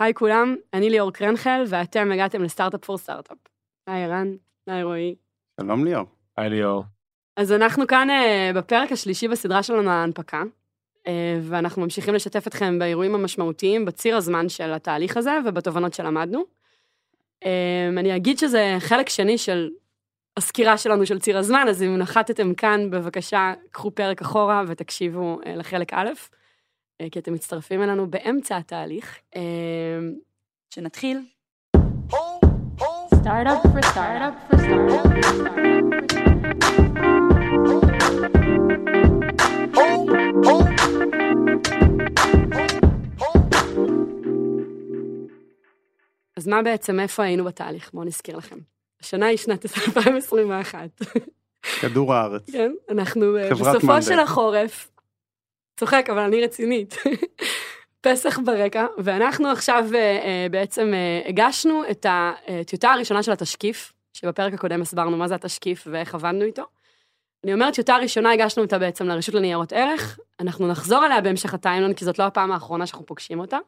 היי 0.00 0.14
כולם, 0.14 0.56
אני 0.74 0.90
ליאור 0.90 1.12
קרנחל, 1.12 1.64
ואתם 1.68 2.12
הגעתם 2.12 2.42
לסטארט-אפ 2.42 2.84
פור 2.84 2.98
סטארט-אפ. 2.98 3.38
היי 3.86 4.04
ערן, 4.04 4.36
היי 4.66 4.82
רועי. 4.82 5.14
שלום 5.60 5.84
ליאור. 5.84 6.06
היי 6.36 6.50
ליאור. 6.50 6.84
אז 7.36 7.52
אנחנו 7.52 7.86
כאן 7.86 8.08
uh, 8.10 8.56
בפרק 8.56 8.92
השלישי 8.92 9.28
בסדרה 9.28 9.62
שלנו 9.62 9.90
ההנפקה, 9.90 10.42
uh, 10.42 11.10
ואנחנו 11.42 11.82
ממשיכים 11.82 12.14
לשתף 12.14 12.46
אתכם 12.46 12.78
באירועים 12.78 13.14
המשמעותיים 13.14 13.84
בציר 13.84 14.16
הזמן 14.16 14.48
של 14.48 14.72
התהליך 14.72 15.16
הזה 15.16 15.38
ובתובנות 15.44 15.94
שלמדנו. 15.94 16.44
Uh, 17.44 17.48
אני 17.98 18.16
אגיד 18.16 18.38
שזה 18.38 18.76
חלק 18.78 19.08
שני 19.08 19.38
של 19.38 19.70
הסקירה 20.36 20.78
שלנו 20.78 21.06
של 21.06 21.18
ציר 21.18 21.38
הזמן, 21.38 21.66
אז 21.68 21.82
אם 21.82 21.96
נחתתם 21.96 22.54
כאן, 22.54 22.90
בבקשה, 22.90 23.54
קחו 23.70 23.90
פרק 23.90 24.20
אחורה 24.20 24.62
ותקשיבו 24.66 25.38
uh, 25.42 25.48
לחלק 25.48 25.92
א', 25.92 26.08
כי 27.10 27.18
אתם 27.18 27.32
מצטרפים 27.32 27.82
אלינו 27.82 28.10
באמצע 28.10 28.56
התהליך. 28.56 29.18
Uh, 29.34 29.38
שנתחיל. 30.74 31.20
אז 46.36 46.48
מה 46.48 46.62
בעצם, 46.62 47.00
איפה 47.00 47.22
היינו 47.22 47.44
בתהליך? 47.44 47.90
בואו 47.94 48.04
נזכיר 48.04 48.36
לכם. 48.36 48.58
השנה 49.00 49.26
היא 49.26 49.38
שנת 49.38 49.64
2021. 49.96 51.02
כדור 51.80 52.14
הארץ. 52.14 52.50
כן, 52.50 52.72
אנחנו 52.90 53.36
אה, 53.36 53.50
בסופו. 53.50 54.02
של 54.02 54.18
החורף, 54.18 54.90
צוחק, 55.76 56.06
אבל 56.10 56.18
אני 56.18 56.44
רצינית. 56.44 56.96
פסח 58.06 58.38
ברקע, 58.38 58.86
ואנחנו 58.98 59.48
עכשיו 59.48 59.84
אה, 59.94 60.00
אה, 60.00 60.46
בעצם 60.50 60.94
אה, 60.94 61.28
הגשנו 61.28 61.82
את 61.90 62.06
הטיוטה 62.08 62.90
הראשונה 62.90 63.22
של 63.22 63.32
התשקיף, 63.32 63.92
שבפרק 64.12 64.54
הקודם 64.54 64.82
הסברנו 64.82 65.16
מה 65.16 65.28
זה 65.28 65.34
התשקיף 65.34 65.86
ואיך 65.90 66.14
עבדנו 66.14 66.44
איתו. 66.44 66.62
אני 67.44 67.54
אומרת, 67.54 67.74
טיוטה 67.74 67.96
ראשונה 67.96 68.32
הגשנו 68.32 68.62
אותה 68.62 68.78
בעצם 68.78 69.06
לרשות 69.06 69.34
לניירות 69.34 69.72
ערך, 69.72 70.18
אנחנו 70.40 70.68
נחזור 70.68 71.06
אליה 71.06 71.20
בהמשך 71.20 71.54
הטיימלון, 71.54 71.94
כי 71.94 72.04
זאת 72.04 72.18
לא 72.18 72.24
הפעם 72.24 72.52
האחרונה 72.52 72.86
שאנחנו 72.86 73.06
פוגשים 73.06 73.40
אותה. 73.40 73.58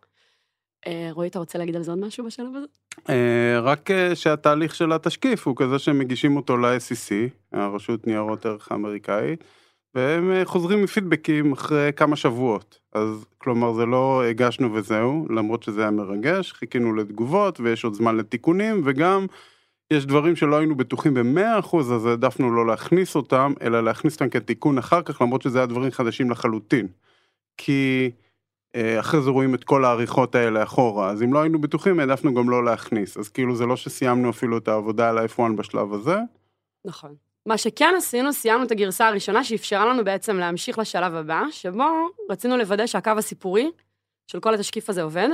רועי, 1.11 1.28
אתה 1.28 1.39
רוצה 1.39 1.59
להגיד 1.59 1.77
על 1.77 1.83
זה 1.83 1.91
עוד 1.91 2.00
משהו 2.00 2.25
בשלב 2.25 2.50
הזה? 2.56 2.67
רק 3.62 3.91
שהתהליך 4.15 4.75
של 4.75 4.93
התשקיף 4.93 5.47
הוא 5.47 5.56
כזה 5.56 5.78
שהם 5.78 5.98
מגישים 5.98 6.37
אותו 6.37 6.56
ל-SEC, 6.56 7.12
הרשות 7.53 8.06
ניירות 8.06 8.47
ערך 8.47 8.72
האמריקאית, 8.72 9.45
והם 9.94 10.31
אה, 10.31 10.44
חוזרים 10.44 10.83
מפידבקים 10.83 11.53
אחרי 11.53 11.91
כמה 11.97 12.17
שבועות. 12.17 12.78
אז 12.92 13.27
כלומר 13.39 13.72
זה 13.72 13.86
לא 13.86 14.22
הגשנו 14.25 14.75
וזהו, 14.75 15.27
למרות 15.31 15.62
שזה 15.62 15.81
היה 15.81 15.91
מרגש, 15.91 16.53
חיכינו 16.53 16.94
לתגובות 16.94 17.61
ויש 17.61 17.84
עוד 17.84 17.94
זמן 17.94 18.16
לתיקונים, 18.16 18.83
וגם 18.84 19.27
יש 19.92 20.06
דברים 20.06 20.36
שלא 20.36 20.56
היינו 20.56 20.77
בטוחים 20.77 21.14
ב-100% 21.14 21.77
אז 21.77 22.06
העדפנו 22.06 22.55
לא 22.55 22.66
להכניס 22.66 23.16
אותם, 23.16 23.53
אלא 23.62 23.84
להכניס 23.84 24.14
אותם 24.14 24.28
כתיקון 24.28 24.78
אחר 24.78 25.03
כך, 25.03 25.22
למרות 25.22 25.42
שזה 25.42 25.59
היה 25.59 25.66
דברים 25.66 25.91
חדשים 25.91 26.31
לחלוטין. 26.31 26.86
כי 27.56 28.11
אה, 28.75 29.00
אחרי 29.00 29.22
זה 29.22 29.31
רואים 29.31 29.55
את 29.55 29.64
כל 29.64 29.84
העריכות 29.84 30.34
האלה 30.34 30.62
אחורה, 30.62 31.11
אז 31.11 31.22
אם 31.22 31.33
לא 31.33 31.39
היינו 31.39 31.61
בטוחים 31.61 32.00
העדפנו 32.00 32.34
גם 32.34 32.50
לא 32.50 32.64
להכניס, 32.64 33.16
אז 33.16 33.28
כאילו 33.28 33.56
זה 33.56 33.66
לא 33.66 33.77
שסיימנו 33.77 34.31
אפילו 34.31 34.59
את 34.59 34.69
העבודה 34.69 35.09
על 35.09 35.19
ה-F1 35.19 35.53
בשלב 35.56 35.92
הזה. 35.92 36.19
נכון. 36.84 37.28
מה 37.49 37.59
שכן 37.59 37.95
עשינו, 37.97 38.33
סיימנו 38.33 38.65
את 38.65 38.71
הגרסה 38.71 39.09
הראשונה 39.09 39.45
שאפשרה 39.45 39.87
לנו 39.87 40.05
בעצם 40.05 40.37
להמשיך 40.37 40.79
לשלב 40.79 41.15
הבא, 41.15 41.43
שבו 41.51 42.09
רצינו 42.31 42.57
לוודא 42.57 42.87
שהקו 42.87 43.11
הסיפורי 43.19 43.71
של 44.27 44.41
כל 44.41 44.55
התשקיף 44.55 44.91
הזה 44.91 45.03
עובד 45.03 45.29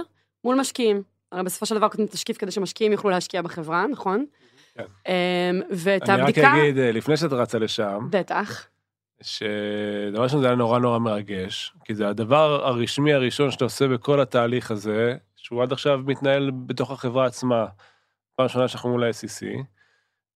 מול 0.45 0.61
משקיעים. 0.61 1.03
הרי 1.33 1.43
בסופו 1.43 1.67
של 1.67 1.75
דבר 1.75 1.89
כותבים 1.89 2.07
תשקיף 2.07 2.39
כדי 2.39 2.51
שמשקיעים 2.51 2.93
יוכלו 2.93 3.11
להשקיע 3.11 3.43
בחברה, 3.43 3.87
נכון? 3.87 4.27
כן. 4.75 4.85
אמ, 5.09 5.61
ואת 5.71 6.03
אני 6.03 6.23
רק 6.23 6.29
הבדיקה... 6.29 6.53
אגיד, 6.53 6.79
אה, 6.79 6.93
לפני 6.93 7.17
שאת 7.17 7.33
רצה 7.33 7.59
לשם, 7.59 8.09
בטח. 8.11 8.67
שדבר 9.23 10.23
ראשון 10.23 10.41
זה 10.41 10.47
היה 10.47 10.57
נורא 10.57 10.79
נורא 10.79 10.99
מרגש, 10.99 11.75
כי 11.85 11.95
זה 11.95 12.09
הדבר 12.09 12.67
הרשמי 12.67 13.13
הראשון 13.13 13.51
שאתה 13.51 13.65
עושה 13.65 13.89
בכל 13.89 14.21
התהליך 14.21 14.71
הזה, 14.71 15.17
שהוא 15.37 15.63
עד 15.63 15.73
עכשיו 15.73 16.01
מתנהל 16.07 16.51
בתוך 16.67 16.91
החברה 16.91 17.27
עצמה. 17.27 17.67
פעם 18.37 18.45
ראשונה 18.45 18.69
שאנחנו 18.69 18.91
מול 18.91 19.05
ה-SEC, 19.05 19.47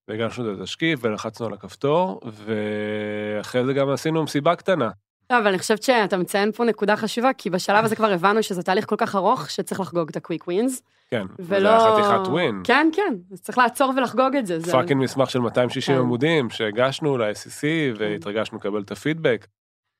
והגשנו 0.08 0.52
את 0.52 0.60
התשקיף 0.60 1.00
ולחצנו 1.02 1.46
על 1.46 1.52
הכפתור, 1.52 2.20
ואחרי 2.24 3.64
זה 3.64 3.72
גם 3.72 3.88
עשינו 3.88 4.22
מסיבה 4.22 4.56
קטנה. 4.56 4.90
לא, 5.30 5.38
אבל 5.38 5.46
אני 5.46 5.58
חושבת 5.58 5.82
שאתה 5.82 6.16
מציין 6.16 6.52
פה 6.52 6.64
נקודה 6.64 6.96
חשובה, 6.96 7.30
כי 7.38 7.50
בשלב 7.50 7.84
הזה 7.84 7.96
כבר 7.96 8.12
הבנו 8.12 8.42
שזה 8.42 8.62
תהליך 8.62 8.86
כל 8.86 8.96
כך 8.98 9.16
ארוך, 9.16 9.50
שצריך 9.50 9.80
לחגוג 9.80 10.08
את 10.08 10.16
ה 10.16 10.21
quick 10.21 10.46
wins. 10.46 10.82
כן, 11.10 11.26
ולא... 11.38 11.68
וזה 11.68 11.86
היה 11.86 11.94
חתיכת 11.94 12.28
win. 12.28 12.60
כן, 12.64 12.88
כן, 12.92 13.14
אז 13.32 13.40
צריך 13.40 13.58
לעצור 13.58 13.92
ולחגוג 13.96 14.36
את 14.36 14.46
זה. 14.46 14.60
זה... 14.60 14.72
fucking 14.72 15.02
מסמך 15.02 15.30
של 15.30 15.38
260 15.38 15.94
כן. 15.94 16.00
עמודים 16.00 16.50
שהגשנו 16.50 17.18
ל-SEC 17.18 17.64
והתרגשנו 17.98 18.58
לקבל 18.58 18.82
את 18.82 18.90
הפידבק. 18.90 19.46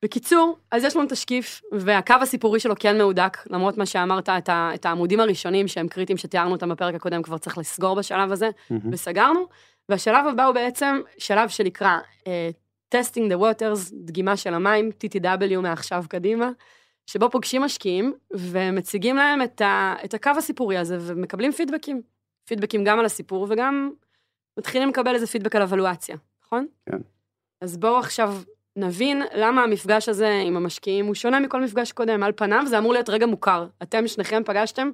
בקיצור, 0.03 0.59
אז 0.73 0.85
יש 0.85 0.97
לנו 0.97 1.07
תשקיף, 1.09 1.61
והקו 1.73 2.15
הסיפורי 2.23 2.61
שלו 2.61 2.75
כן 2.79 2.99
מהודק, 2.99 3.39
למרות 3.51 3.79
מה 3.79 3.87
שאמרת, 3.87 4.29
את, 4.29 4.49
ה, 4.49 4.71
את 4.75 4.87
העמודים 4.87 5.21
הראשונים 5.21 5.69
שהם 5.69 5.89
קריטיים, 5.89 6.17
שתיארנו 6.17 6.53
אותם 6.53 6.69
בפרק 6.69 6.95
הקודם, 6.95 7.23
כבר 7.23 7.39
צריך 7.39 7.59
לסגור 7.59 7.97
בשלב 7.97 8.33
הזה, 8.33 8.51
וסגרנו. 8.93 9.47
והשלב 9.89 10.27
הבא 10.27 10.45
הוא 10.45 10.55
בעצם 10.55 11.01
שלב 11.19 11.49
שנקרא 11.49 11.99
uh, 12.21 12.25
Testing 12.95 13.33
the 13.33 13.41
Waters, 13.41 13.93
דגימה 13.93 14.37
של 14.37 14.55
המים, 14.55 14.91
TTW 15.05 15.61
מעכשיו 15.61 16.05
קדימה, 16.09 16.51
שבו 17.07 17.31
פוגשים 17.31 17.63
משקיעים 17.63 18.15
ומציגים 18.31 19.17
להם 19.17 19.43
את, 19.43 19.61
ה, 19.61 19.95
את 20.05 20.15
הקו 20.15 20.31
הסיפורי 20.37 20.79
הזה 20.79 20.99
ומקבלים 21.01 21.53
פידבקים. 21.53 22.03
פידבקים 22.45 22.85
גם 22.85 22.99
על 22.99 23.05
הסיפור 23.05 23.47
וגם 23.51 23.91
מתחילים 24.59 24.89
לקבל 24.89 25.15
איזה 25.15 25.27
פידבק 25.27 25.57
על 25.57 25.63
אבלואציה, 25.63 26.17
נכון? 26.45 26.67
כן. 26.87 26.99
אז 27.61 27.77
בואו 27.77 27.99
עכשיו 27.99 28.35
נבין 28.77 29.23
למה 29.35 29.63
המפגש 29.63 30.09
הזה 30.09 30.43
עם 30.47 30.57
המשקיעים 30.57 31.07
הוא 31.07 31.15
שונה 31.15 31.41
מכל 31.41 31.63
מפגש 31.63 31.93
קודם. 31.93 32.23
על 32.23 32.33
פניו 32.37 32.63
זה 32.67 32.79
אמור 32.79 32.93
להיות 32.93 33.09
רגע 33.09 33.27
מוכר. 33.27 33.67
אתם 33.83 34.07
שניכם 34.07 34.43
פגשתם 34.47 34.91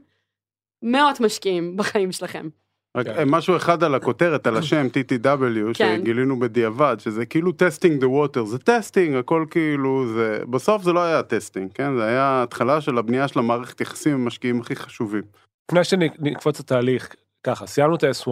מאות 0.83 1.21
משקיעים 1.21 1.77
בחיים 1.77 2.13
שלכם. 2.13 2.49
רק 2.97 3.07
כן. 3.07 3.25
משהו 3.27 3.57
אחד 3.57 3.85
על 3.85 3.95
הכותרת, 3.95 4.47
על 4.47 4.57
השם 4.57 4.87
TTW, 4.87 5.75
כן. 5.75 5.99
שגילינו 6.01 6.39
בדיעבד, 6.39 6.97
שזה 6.99 7.27
כאילו 7.27 7.53
testing 7.53 8.01
the 8.01 8.09
water, 8.09 8.45
זה 8.45 8.59
testing, 8.59 9.17
הכל 9.17 9.47
כאילו, 9.51 10.07
זה, 10.15 10.39
בסוף 10.51 10.83
זה 10.83 10.93
לא 10.93 11.05
היה 11.05 11.23
testing, 11.23 11.73
כן? 11.73 11.97
זה 11.97 12.05
היה 12.05 12.43
התחלה 12.43 12.81
של 12.81 12.99
הבנייה 12.99 13.29
של 13.29 13.39
המערכת 13.39 13.81
יחסים 13.81 14.15
עם 14.15 14.23
המשקיעים 14.23 14.61
הכי 14.61 14.77
חשובים. 14.77 15.23
לפני 15.71 15.85
שנקפוץ 15.85 16.61
לתהליך, 16.61 17.15
ככה, 17.47 17.67
סיימנו 17.67 17.97
את 17.97 18.05
ה-S1, 18.05 18.31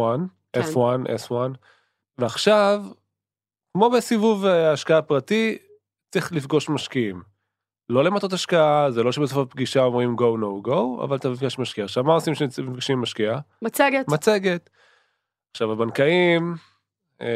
כן. 0.52 0.60
F1, 0.60 1.28
S1, 1.28 1.32
ועכשיו, 2.18 2.82
כמו 3.76 3.90
בסיבוב 3.90 4.44
אה, 4.44 4.72
השקעה 4.72 5.02
פרטי, 5.02 5.58
צריך 6.14 6.32
לפגוש 6.32 6.68
משקיעים. 6.68 7.31
לא 7.92 8.04
למטות 8.04 8.32
השקעה, 8.32 8.90
זה 8.90 9.02
לא 9.02 9.12
שבסוף 9.12 9.38
הפגישה 9.38 9.82
אומרים 9.82 10.16
go 10.18 10.42
no 10.42 10.68
go, 10.68 11.04
אבל 11.04 11.16
אתה 11.16 11.28
מפגש 11.28 11.58
משקיע. 11.58 11.84
עכשיו, 11.84 12.04
מה 12.04 12.12
עושים 12.12 12.34
כשנפגשים 12.34 12.96
עם 12.96 13.02
משקיע? 13.02 13.38
מצגת. 13.62 14.08
מצגת. 14.08 14.70
עכשיו, 15.50 15.72
הבנקאים, 15.72 16.54
אה, 17.20 17.26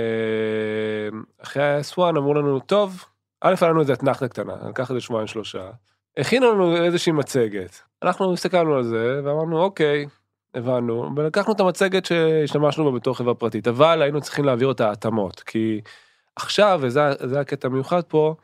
אחרי 1.43 1.63
ה-S1 1.63 1.99
אמרו 1.99 2.35
לנו, 2.35 2.61
טוב, 2.61 3.05
א', 3.41 3.55
היה 3.61 3.71
לנו 3.71 3.81
איזה 3.81 3.93
אתנחתה 3.93 4.29
קטנה, 4.29 4.53
לקח 4.69 4.91
איזה 4.91 5.01
שבועיים 5.01 5.27
שלושה, 5.27 5.71
הכינו 6.17 6.53
לנו 6.53 6.77
איזושהי 6.77 7.13
מצגת. 7.13 7.81
אנחנו 8.03 8.33
הסתכלנו 8.33 8.75
על 8.75 8.83
זה 8.83 9.21
ואמרנו, 9.25 9.63
אוקיי, 9.63 10.07
הבנו, 10.55 11.11
ולקחנו 11.17 11.53
את 11.53 11.61
המצגת 11.61 12.05
שהשתמשנו 12.05 12.85
בה 12.85 12.99
בתור 12.99 13.17
חברה 13.17 13.35
פרטית, 13.35 13.69
אבל 13.69 14.03
היינו 14.03 14.21
צריכים 14.21 14.45
להעביר 14.45 14.69
אותה 14.69 14.91
התאמות, 14.91 15.41
כי 15.41 15.81
עכשיו, 16.37 16.79
וזה 16.83 17.01
זה 17.25 17.41
הקטע 17.41 17.69
המיוחד 17.69 18.03
פה, 18.03 18.35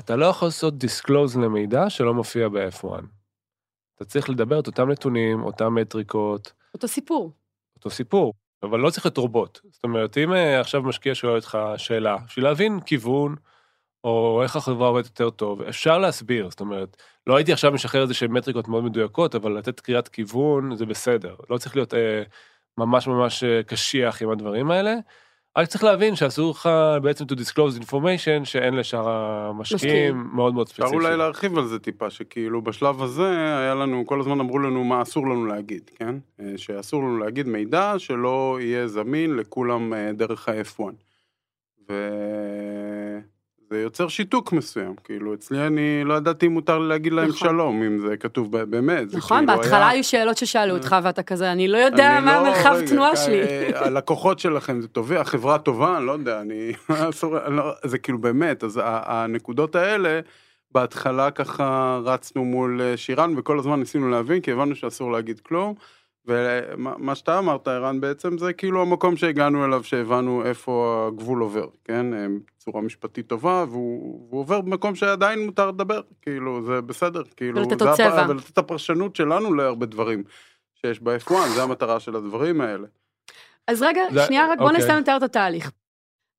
אתה 0.00 0.16
לא 0.16 0.26
יכול 0.26 0.48
לעשות 0.48 0.78
דיסקלוז 0.78 1.36
למידע 1.36 1.90
שלא 1.90 2.14
מופיע 2.14 2.48
ב-F1. 2.48 2.86
אתה 3.96 4.04
צריך 4.04 4.30
לדבר 4.30 4.60
את 4.60 4.66
אותם 4.66 4.90
נתונים, 4.90 5.42
אותם 5.42 5.74
מטריקות, 5.74 6.52
אותו 6.74 6.88
סיפור. 6.88 7.32
אותו 7.76 7.90
סיפור, 7.90 8.34
אבל 8.62 8.80
לא 8.80 8.90
צריך 8.90 9.06
להיות 9.06 9.16
רובוט. 9.16 9.60
זאת 9.70 9.84
אומרת, 9.84 10.18
אם 10.18 10.32
אה, 10.32 10.60
עכשיו 10.60 10.82
משקיע 10.82 11.14
שואל 11.14 11.36
אותך 11.36 11.58
שאלה, 11.76 12.16
בשביל 12.26 12.44
להבין 12.44 12.80
כיוון, 12.80 13.36
או 14.04 14.40
איך 14.42 14.56
החברה 14.56 14.88
עובדת 14.88 15.06
יותר 15.06 15.30
טוב, 15.30 15.62
אפשר 15.62 15.98
להסביר, 15.98 16.50
זאת 16.50 16.60
אומרת, 16.60 17.02
לא 17.26 17.36
הייתי 17.36 17.52
עכשיו 17.52 17.72
משחרר 17.72 18.02
איזה 18.02 18.14
שהן 18.14 18.32
מטריקות 18.32 18.68
מאוד 18.68 18.84
מדויקות, 18.84 19.34
אבל 19.34 19.58
לתת 19.58 19.80
קריאת 19.80 20.08
כיוון 20.08 20.76
זה 20.76 20.86
בסדר, 20.86 21.34
לא 21.50 21.58
צריך 21.58 21.76
להיות 21.76 21.94
אה, 21.94 22.22
ממש 22.78 23.06
ממש 23.08 23.44
אה, 23.44 23.62
קשיח 23.62 24.22
עם 24.22 24.30
הדברים 24.30 24.70
האלה, 24.70 24.94
רק 25.58 25.68
צריך 25.68 25.84
להבין 25.84 26.16
שאסור 26.16 26.50
לך 26.50 26.68
בעצם 27.02 27.24
to 27.24 27.34
disclose 27.34 27.82
information 27.84 28.44
שאין 28.44 28.74
לשאר 28.74 29.08
המשקיעים 29.08 29.76
משקיעים. 29.76 30.30
מאוד 30.32 30.54
מאוד 30.54 30.66
אפשר 30.70 30.82
ספציפי. 30.82 30.96
אולי 30.96 31.16
להרחיב 31.16 31.58
על 31.58 31.66
זה 31.66 31.78
טיפה, 31.78 32.10
שכאילו 32.10 32.62
בשלב 32.62 33.02
הזה 33.02 33.28
היה 33.58 33.74
לנו, 33.74 34.06
כל 34.06 34.20
הזמן 34.20 34.40
אמרו 34.40 34.58
לנו 34.58 34.84
מה 34.84 35.02
אסור 35.02 35.26
לנו 35.26 35.46
להגיד, 35.46 35.90
כן? 35.94 36.14
אה, 36.40 36.52
שאסור 36.56 37.02
לנו 37.02 37.18
להגיד 37.18 37.46
מידע 37.48 37.94
שלא 37.98 38.58
יהיה 38.60 38.88
זמין 38.88 39.36
לכולם 39.36 39.94
אה, 39.94 40.12
דרך 40.12 40.48
ה-F1. 40.48 40.82
זה 43.72 43.80
יוצר 43.80 44.08
שיתוק 44.08 44.52
מסוים, 44.52 44.94
כאילו 45.04 45.34
אצלי 45.34 45.66
אני 45.66 46.02
לא 46.04 46.14
ידעתי 46.14 46.46
אם 46.46 46.52
מותר 46.52 46.78
לי 46.78 46.88
להגיד 46.88 47.12
להם 47.12 47.28
נכון. 47.28 47.48
שלום, 47.48 47.82
אם 47.82 47.98
זה 47.98 48.16
כתוב 48.16 48.56
באמת. 48.64 49.14
נכון, 49.14 49.38
כאילו 49.46 49.58
בהתחלה 49.58 49.78
היה- 49.78 49.88
היו 49.88 50.04
שאלות 50.04 50.36
ששאלו 50.36 50.74
אותך 50.76 50.96
ואתה 51.02 51.22
כזה, 51.22 51.52
אני 51.52 51.68
לא 51.68 51.78
יודע 51.78 52.16
אני 52.18 52.24
מה 52.26 52.32
לא- 52.42 52.46
המרחב 52.46 52.74
רגע, 52.76 52.86
תנועה 52.86 53.10
אה, 53.10 53.16
שלי. 53.16 53.40
הלקוחות 53.74 54.38
שלכם 54.38 54.80
זה 54.80 54.88
טובי, 54.88 55.16
החברה 55.16 55.58
טובה, 55.58 55.96
אני 55.96 56.06
לא 56.06 56.12
יודע, 56.12 56.40
אני... 56.40 56.72
לא- 57.48 57.72
זה 57.84 57.98
כאילו 57.98 58.18
באמת, 58.18 58.64
אז 58.64 58.80
הנקודות 58.84 59.74
האלה, 59.76 60.20
בהתחלה 60.72 61.30
ככה 61.30 62.00
רצנו 62.04 62.44
מול 62.44 62.80
אה, 62.82 62.96
שירן 62.96 63.34
וכל 63.36 63.58
הזמן 63.58 63.78
ניסינו 63.80 64.08
להבין, 64.08 64.40
כי 64.40 64.52
הבנו 64.52 64.74
שאסור 64.74 65.12
להגיד 65.12 65.40
כלום. 65.40 65.74
ומה 66.26 66.94
מה 66.98 67.14
שאתה 67.14 67.38
אמרת, 67.38 67.68
ערן, 67.68 68.00
בעצם 68.00 68.38
זה 68.38 68.52
כאילו 68.52 68.82
המקום 68.82 69.16
שהגענו 69.16 69.64
אליו, 69.64 69.84
שהבנו 69.84 70.44
איפה 70.44 70.72
הגבול 71.12 71.40
עובר, 71.42 71.66
כן? 71.84 72.14
אה, 72.14 72.26
צורה 72.58 72.80
משפטית 72.82 73.26
טובה, 73.26 73.64
והוא, 73.68 74.26
והוא 74.28 74.40
עובר 74.40 74.60
במקום 74.60 74.94
שעדיין 74.94 75.46
מותר 75.46 75.68
לדבר, 75.68 76.00
כאילו, 76.22 76.62
זה 76.66 76.80
בסדר, 76.80 77.22
כאילו, 77.36 77.58
ולתת 77.60 77.78
זה 77.78 77.84
עוד 77.84 77.92
הפ- 77.92 77.96
צבע. 77.96 78.26
ולתת 78.28 78.50
את 78.50 78.58
הפרשנות 78.58 79.16
שלנו 79.16 79.54
להרבה 79.54 79.86
דברים 79.86 80.24
שיש 80.74 81.00
ב-F1, 81.02 81.32
זה 81.54 81.62
המטרה 81.62 82.00
של 82.00 82.16
הדברים 82.16 82.60
האלה. 82.60 82.86
אז 83.66 83.82
רגע, 83.82 84.02
זה- 84.12 84.20
שנייה, 84.26 84.46
רק 84.52 84.58
בוא 84.58 84.66
אוקיי. 84.66 84.80
נסיים 84.84 84.98
לתאר 84.98 85.16
את 85.16 85.22
התהליך. 85.22 85.70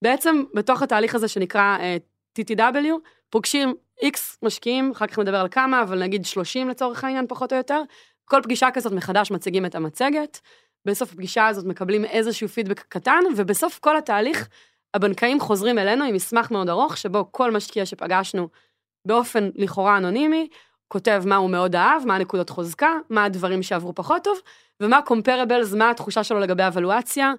בעצם, 0.03 0.43
בתוך 0.53 0.81
התהליך 0.81 1.15
הזה 1.15 1.27
שנקרא 1.27 1.77
אה, 1.79 1.97
TTW, 2.39 2.93
פוגשים 3.29 3.73
X 4.03 4.17
משקיעים, 4.43 4.91
אחר 4.91 5.07
כך 5.07 5.19
נדבר 5.19 5.37
על 5.39 5.47
כמה, 5.51 5.81
אבל 5.81 5.99
נגיד 5.99 6.25
30 6.25 6.69
לצורך 6.69 7.03
העניין, 7.03 7.25
פחות 7.27 7.53
או 7.53 7.57
יותר. 7.57 7.81
כל 8.25 8.39
פגישה 8.43 8.67
כזאת 8.73 8.93
מחדש 8.93 9.31
מציגים 9.31 9.65
את 9.65 9.75
המצגת. 9.75 10.39
בסוף 10.85 11.11
הפגישה 11.11 11.47
הזאת 11.47 11.65
מקבלים 11.65 12.05
איזשהו 12.05 12.47
פידבק 12.47 12.79
קטן, 12.79 13.19
ובסוף 13.37 13.79
כל 13.79 13.97
התהליך, 13.97 14.47
הבנקאים 14.93 15.39
חוזרים 15.39 15.79
אלינו 15.79 16.03
עם 16.03 16.15
מסמך 16.15 16.51
מאוד 16.51 16.69
ארוך, 16.69 16.97
שבו 16.97 17.27
כל 17.31 17.51
משקיע 17.51 17.85
שפגשנו 17.85 18.49
באופן 19.07 19.49
לכאורה 19.55 19.97
אנונימי, 19.97 20.47
כותב 20.87 21.23
מה 21.25 21.35
הוא 21.35 21.49
מאוד 21.49 21.75
אהב, 21.75 22.05
מה 22.05 22.15
הנקודות 22.15 22.49
חוזקה, 22.49 22.91
מה 23.09 23.23
הדברים 23.23 23.63
שעברו 23.63 23.95
פחות 23.95 24.23
טוב, 24.23 24.37
ומה 24.79 24.99
comparables, 25.07 25.75
מה 25.77 25.89
התחושה 25.89 26.23
שלו 26.23 26.39
לגבי 26.39 26.63
אבלואציה, 26.67 27.33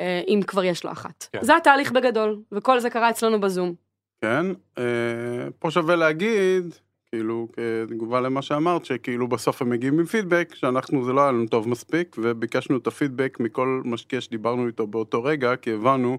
אה, 0.00 0.20
אם 0.28 0.40
כבר 0.46 0.64
יש 0.64 0.84
לו 0.84 0.92
אחת. 0.92 1.28
כן. 1.32 1.38
זה 1.42 1.56
התהליך 1.56 1.92
בגדול, 1.92 2.40
וכל 2.52 2.80
זה 2.80 2.90
קרה 2.90 3.10
אצלנו 3.10 3.40
בזום. 3.40 3.74
כן, 4.20 4.46
אה, 4.78 5.48
פה 5.58 5.70
שווה 5.70 5.96
להגיד, 5.96 6.74
כאילו, 7.14 7.48
כתגובה 7.88 8.20
למה 8.20 8.42
שאמרת, 8.42 8.84
שכאילו 8.84 9.28
בסוף 9.28 9.62
הם 9.62 9.70
מגיעים 9.70 9.98
עם 9.98 10.06
פידבק, 10.06 10.54
שאנחנו, 10.54 11.04
זה 11.04 11.12
לא 11.12 11.20
היה 11.20 11.32
לנו 11.32 11.46
טוב 11.46 11.68
מספיק, 11.68 12.16
וביקשנו 12.18 12.76
את 12.76 12.86
הפידבק 12.86 13.36
מכל 13.40 13.82
משקיע 13.84 14.20
שדיברנו 14.20 14.66
איתו 14.66 14.86
באותו 14.86 15.24
רגע, 15.24 15.56
כי 15.56 15.72
הבנו 15.72 16.18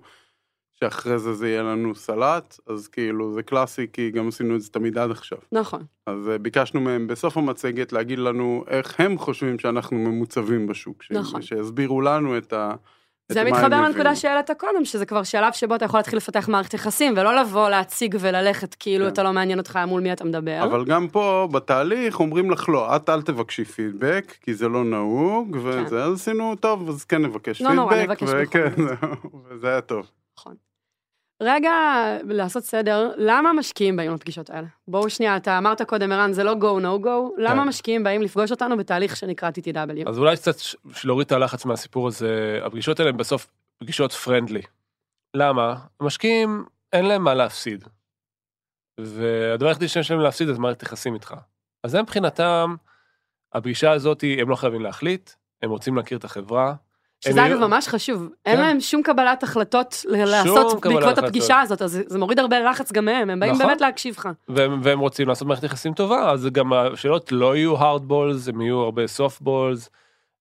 שאחרי 0.73 1.19
זה 1.19 1.33
זה 1.33 1.49
יהיה 1.49 1.63
לנו 1.63 1.95
סלט, 1.95 2.59
אז 2.67 2.87
כאילו, 2.87 3.33
זה 3.33 3.43
קלאסי, 3.43 3.87
כי 3.93 4.11
גם 4.11 4.27
עשינו 4.27 4.55
את 4.55 4.61
זה 4.61 4.69
תמיד 4.71 4.97
עד 4.97 5.11
עכשיו. 5.11 5.37
נכון. 5.51 5.83
אז 6.07 6.29
אה, 6.29 6.37
ביקשנו 6.37 6.81
מהם 6.81 7.07
בסוף 7.07 7.37
המצגת 7.37 7.93
להגיד 7.93 8.19
לנו 8.19 8.63
איך 8.67 8.99
הם 8.99 9.17
חושבים 9.17 9.59
שאנחנו 9.59 9.97
ממוצבים 9.97 10.67
בשוק, 10.67 11.03
נכון. 11.11 11.41
שיסבירו 11.41 12.01
לנו 12.01 12.37
את 12.37 12.53
ה... 12.53 12.75
זה 13.31 13.43
מתחבר 13.43 13.81
לנקודה. 13.81 14.15
שהעלית 14.15 14.51
קודם, 14.57 14.85
שזה 14.85 15.05
כבר 15.05 15.23
שלב 15.23 15.53
שבו 15.53 15.75
אתה 15.75 15.85
יכול 15.85 15.99
להתחיל 15.99 16.17
לפתח 16.17 16.49
מערכת 16.49 16.73
יחסים, 16.73 17.13
ולא 17.17 17.35
לבוא 17.35 17.69
להציג 17.69 18.15
וללכת 18.19 18.75
כאילו 18.79 19.05
כן. 19.05 19.11
אתה 19.11 19.23
לא 19.23 19.33
מעניין 19.33 19.59
אותך 19.59 19.79
מול 19.87 20.01
מי 20.01 20.13
אתה 20.13 20.23
מדבר. 20.23 20.63
אבל 20.63 20.85
גם 20.85 21.07
פה 21.07 21.47
בתהליך 21.51 22.19
אומרים 22.19 22.51
לך 22.51 22.69
לא, 22.69 22.95
את 22.95 23.09
אל 23.09 23.21
תבקשי 23.21 23.65
פידבק, 23.65 24.35
כי 24.41 24.53
זה 24.53 24.67
לא 24.67 24.83
נהוג, 24.83 25.57
וזה, 25.63 26.03
אז 26.03 26.13
עשינו 26.13 26.55
טוב, 26.55 26.89
אז 26.89 27.03
כן 27.03 27.21
נבקש 27.21 27.61
לא 27.61 27.73
נורא, 27.73 27.95
פידבק, 27.95 28.23
נבקש 28.23 28.33
בכל 28.33 28.83
זהו, 28.87 29.41
וזה 29.49 29.67
היה 29.67 29.81
טוב. 29.81 30.09
רגע, 31.41 31.71
לעשות 32.23 32.63
סדר, 32.63 33.11
למה 33.17 33.53
משקיעים 33.53 33.95
באים 33.95 34.13
לפגישות 34.13 34.49
האלה? 34.49 34.67
בואו 34.87 35.09
שנייה, 35.09 35.37
אתה 35.37 35.57
אמרת 35.57 35.81
קודם, 35.81 36.11
ערן, 36.11 36.33
זה 36.33 36.43
לא 36.43 36.53
go, 36.53 36.81
no 36.81 37.05
go, 37.05 37.41
למה 37.41 37.61
כן. 37.61 37.67
משקיעים 37.67 38.03
באים 38.03 38.21
לפגוש 38.21 38.51
אותנו 38.51 38.77
בתהליך 38.77 39.15
שנקרא 39.15 39.49
TTW? 39.49 40.09
אז 40.09 40.17
אולי 40.17 40.35
קצת 40.35 40.55
להוריד 41.03 41.25
את 41.25 41.31
הלחץ 41.31 41.65
מהסיפור 41.65 42.07
הזה, 42.07 42.59
הפגישות 42.63 42.99
האלה 42.99 43.09
הן 43.09 43.17
בסוף 43.17 43.47
פגישות 43.77 44.11
פרנדלי. 44.11 44.61
למה? 45.33 45.75
המשקיעים, 45.99 46.65
אין 46.93 47.05
להם 47.05 47.23
מה 47.23 47.33
להפסיד. 47.33 47.83
והדבר 48.99 49.67
היחידי 49.67 49.87
שיש 49.87 50.11
להם 50.11 50.19
להפסיד 50.19 50.47
זה 50.47 50.59
מערכת 50.59 50.83
יחסים 50.83 51.13
איתך. 51.13 51.35
אז 51.83 51.95
הם 51.95 52.01
מבחינתם, 52.03 52.75
הפגישה 53.53 53.91
הזאת, 53.91 54.23
הם 54.41 54.49
לא 54.49 54.55
חייבים 54.55 54.81
להחליט, 54.81 55.29
הם 55.61 55.69
רוצים 55.69 55.97
להכיר 55.97 56.17
את 56.17 56.23
החברה. 56.23 56.75
שזה 57.23 57.41
אגב 57.45 57.51
יהיו- 57.55 57.67
ממש 57.67 57.87
חשוב, 57.87 58.29
אין 58.45 58.55
כן. 58.55 58.61
להם 58.61 58.79
שום 58.79 59.01
קבלת 59.03 59.43
החלטות 59.43 60.05
ל- 60.07 60.25
לעשות 60.25 60.71
קבלת 60.81 60.93
בעקבות 60.93 61.03
החלטות. 61.03 61.23
הפגישה 61.23 61.59
הזאת, 61.61 61.81
אז 61.81 61.91
זה- 61.91 62.03
זה 62.07 62.19
מוריד 62.19 62.39
הרבה 62.39 62.59
לחץ 62.59 62.91
גם 62.91 63.05
מהם, 63.05 63.29
הם 63.29 63.39
באים 63.39 63.53
נכון. 63.53 63.65
באמת 63.67 63.81
להקשיב 63.81 64.15
לך. 64.17 64.29
והם, 64.49 64.79
והם 64.83 64.99
רוצים 64.99 65.27
לעשות 65.27 65.47
מערכת 65.47 65.63
יחסים 65.63 65.93
טובה, 65.93 66.31
אז 66.31 66.47
גם 66.51 66.73
השאלות 66.73 67.31
לא 67.31 67.55
יהיו 67.55 67.77
hard 67.77 68.01
balls, 68.09 68.49
הם 68.49 68.61
יהיו 68.61 68.79
הרבה 68.79 69.01
soft 69.17 69.41
balls, 69.43 69.89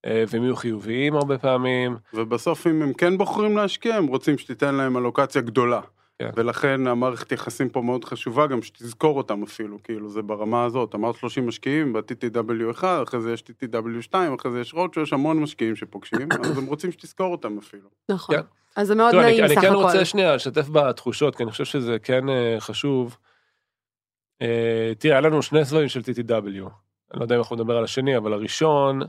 אה, 0.07 0.25
והם 0.29 0.43
יהיו 0.43 0.57
חיוביים 0.57 1.17
הרבה 1.17 1.39
פעמים. 1.39 1.97
ובסוף 2.15 2.67
אם 2.67 2.83
הם 2.83 2.93
כן 2.93 3.19
בוחרים 3.19 3.57
להשקיע, 3.57 3.95
הם 3.97 4.07
רוצים 4.07 4.39
שתיתן 4.39 4.75
להם 4.75 4.97
אלוקציה 4.97 5.43
גדולה. 5.43 5.81
כן. 6.23 6.31
ולכן 6.37 6.87
המערכת 6.87 7.33
יחסים 7.33 7.69
פה 7.69 7.83
מאוד 7.83 8.05
חשובה, 8.05 8.47
גם 8.47 8.63
שתזכור 8.63 9.17
אותם 9.17 9.43
אפילו, 9.43 9.83
כאילו 9.83 10.09
זה 10.09 10.23
ברמה 10.23 10.65
הזאת. 10.65 10.95
אמרת 10.95 11.15
30 11.15 11.47
משקיעים 11.47 11.93
ב-TTW1, 11.93 12.85
אחרי 13.03 13.21
זה 13.21 13.33
יש 13.33 13.43
TTW2, 13.43 14.15
אחרי 14.41 14.53
זה 14.53 14.61
יש 14.61 14.75
רודשו, 14.75 15.01
יש 15.01 15.13
המון 15.13 15.39
משקיעים 15.39 15.77
שפוגשים, 15.77 16.29
אז 16.45 16.59
הם 16.59 16.67
רוצים 16.67 16.93
שתזכור 16.93 17.33
אותם 17.33 17.59
אפילו. 17.59 17.89
נכון. 18.09 18.37
כן. 18.37 18.43
אז 18.77 18.87
זה 18.87 18.95
מאוד 18.95 19.11
תראו, 19.11 19.23
אני, 19.23 19.31
נעים 19.31 19.45
אני 19.45 19.55
סך 19.55 19.61
כן 19.61 19.67
הכל. 19.67 19.77
רוצה 19.77 20.05
שנייה 20.05 20.35
לשתף 20.35 20.69
בתחושות, 20.69 21.37
כי 21.37 21.43
אני 21.43 21.51
חושב 21.51 21.65
שזה 21.65 21.99
כן 21.99 22.29
אה, 22.29 22.57
חשוב. 22.59 23.17
אה, 24.43 24.93
תראה, 24.99 25.15
היה 25.15 25.21
לנו 25.21 25.43
שני 25.43 25.65
סבבים 25.65 25.89
של 25.89 26.01
TTW. 26.01 26.69
אני 27.13 27.21
לא 27.21 27.25
יודע 27.25 27.35
אם 27.35 27.41
אנחנו 27.41 27.57
נדבר 27.57 27.77
על 27.77 27.85
השני, 27.85 28.17
אבל 28.17 28.33
הראשון, 28.33 29.01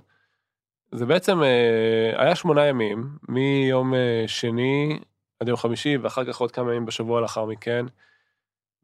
זה 0.91 1.05
בעצם 1.05 1.43
אה, 1.43 2.23
היה 2.23 2.35
שמונה 2.35 2.65
ימים, 2.65 3.09
מיום 3.29 3.93
אה, 3.93 4.23
שני 4.27 4.99
עד 5.39 5.47
יום 5.47 5.57
חמישי, 5.57 5.97
ואחר 5.97 6.25
כך 6.25 6.37
עוד 6.37 6.51
כמה 6.51 6.71
ימים 6.71 6.85
בשבוע 6.85 7.21
לאחר 7.21 7.45
מכן. 7.45 7.85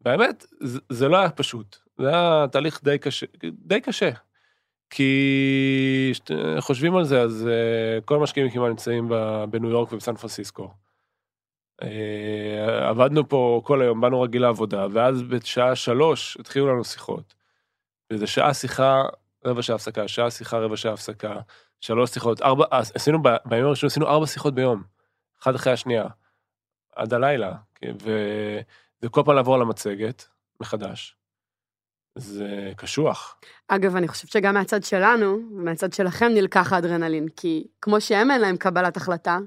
והאמת, 0.02 0.46
זה, 0.60 0.80
זה 0.90 1.08
לא 1.08 1.18
היה 1.18 1.30
פשוט. 1.30 1.78
זה 1.98 2.10
היה 2.10 2.46
תהליך 2.52 2.84
די 2.84 2.98
קשה, 2.98 3.26
די 3.44 3.82
קשה. 3.82 4.10
כי 4.90 6.12
חושבים 6.60 6.96
על 6.96 7.04
זה, 7.04 7.22
אז 7.22 7.48
אה, 7.48 8.02
כל 8.02 8.16
המשקיעים 8.16 8.50
כמעט 8.50 8.70
נמצאים 8.70 9.12
בניו 9.50 9.70
יורק 9.70 9.94
ובסן 9.94 10.16
פרנסיסקו. 10.16 10.74
אה, 11.82 12.90
עבדנו 12.90 13.30
פה 13.30 13.62
כל 13.66 13.82
היום, 13.82 14.02
באנו 14.02 14.22
רגיל 14.22 14.42
לעבודה, 14.42 14.88
ואז 14.92 15.22
בשעה 15.22 15.76
שלוש 15.76 16.38
התחילו 16.40 16.68
לנו 16.68 16.84
שיחות. 16.84 17.34
וזה 18.14 18.28
שעה 18.28 18.54
שיחה, 18.54 19.04
רבע 19.46 19.62
שעה 19.62 19.76
הפסקה, 19.76 20.08
שעה 20.08 20.32
שיחה, 20.32 20.58
רבע 20.58 20.78
שעה 20.78 20.94
הפסקה, 20.94 21.36
שלוש 21.82 22.10
שיחות, 22.10 22.42
ארבע, 22.42 22.66
עשינו, 22.72 23.24
בימים 23.46 23.66
הראשונים 23.66 23.90
עשינו 23.92 24.08
ארבע 24.08 24.28
שיחות 24.28 24.56
ביום, 24.56 24.84
אחת 25.42 25.56
אחרי 25.56 25.74
השנייה, 25.74 26.06
עד 26.96 27.14
הלילה, 27.14 27.54
כן, 27.76 27.94
וזה 27.96 29.10
כל 29.10 29.22
פעם 29.26 29.36
לעבור 29.36 29.56
על 29.56 29.62
המצגת 29.62 30.28
מחדש. 30.62 31.16
זה 32.16 32.72
קשוח. 32.78 33.40
אגב, 33.68 33.96
אני 33.96 34.08
חושבת 34.08 34.32
שגם 34.32 34.54
מהצד 34.54 34.84
שלנו, 34.84 35.40
ומהצד 35.52 35.94
שלכם 35.94 36.28
נלקח 36.34 36.74
האדרנלין, 36.74 37.28
כי 37.36 37.68
כמו 37.82 38.02
שהם 38.02 38.32
אין 38.32 38.42
להם 38.42 38.58
קבלת 38.58 38.98
החלטה, 38.98 39.38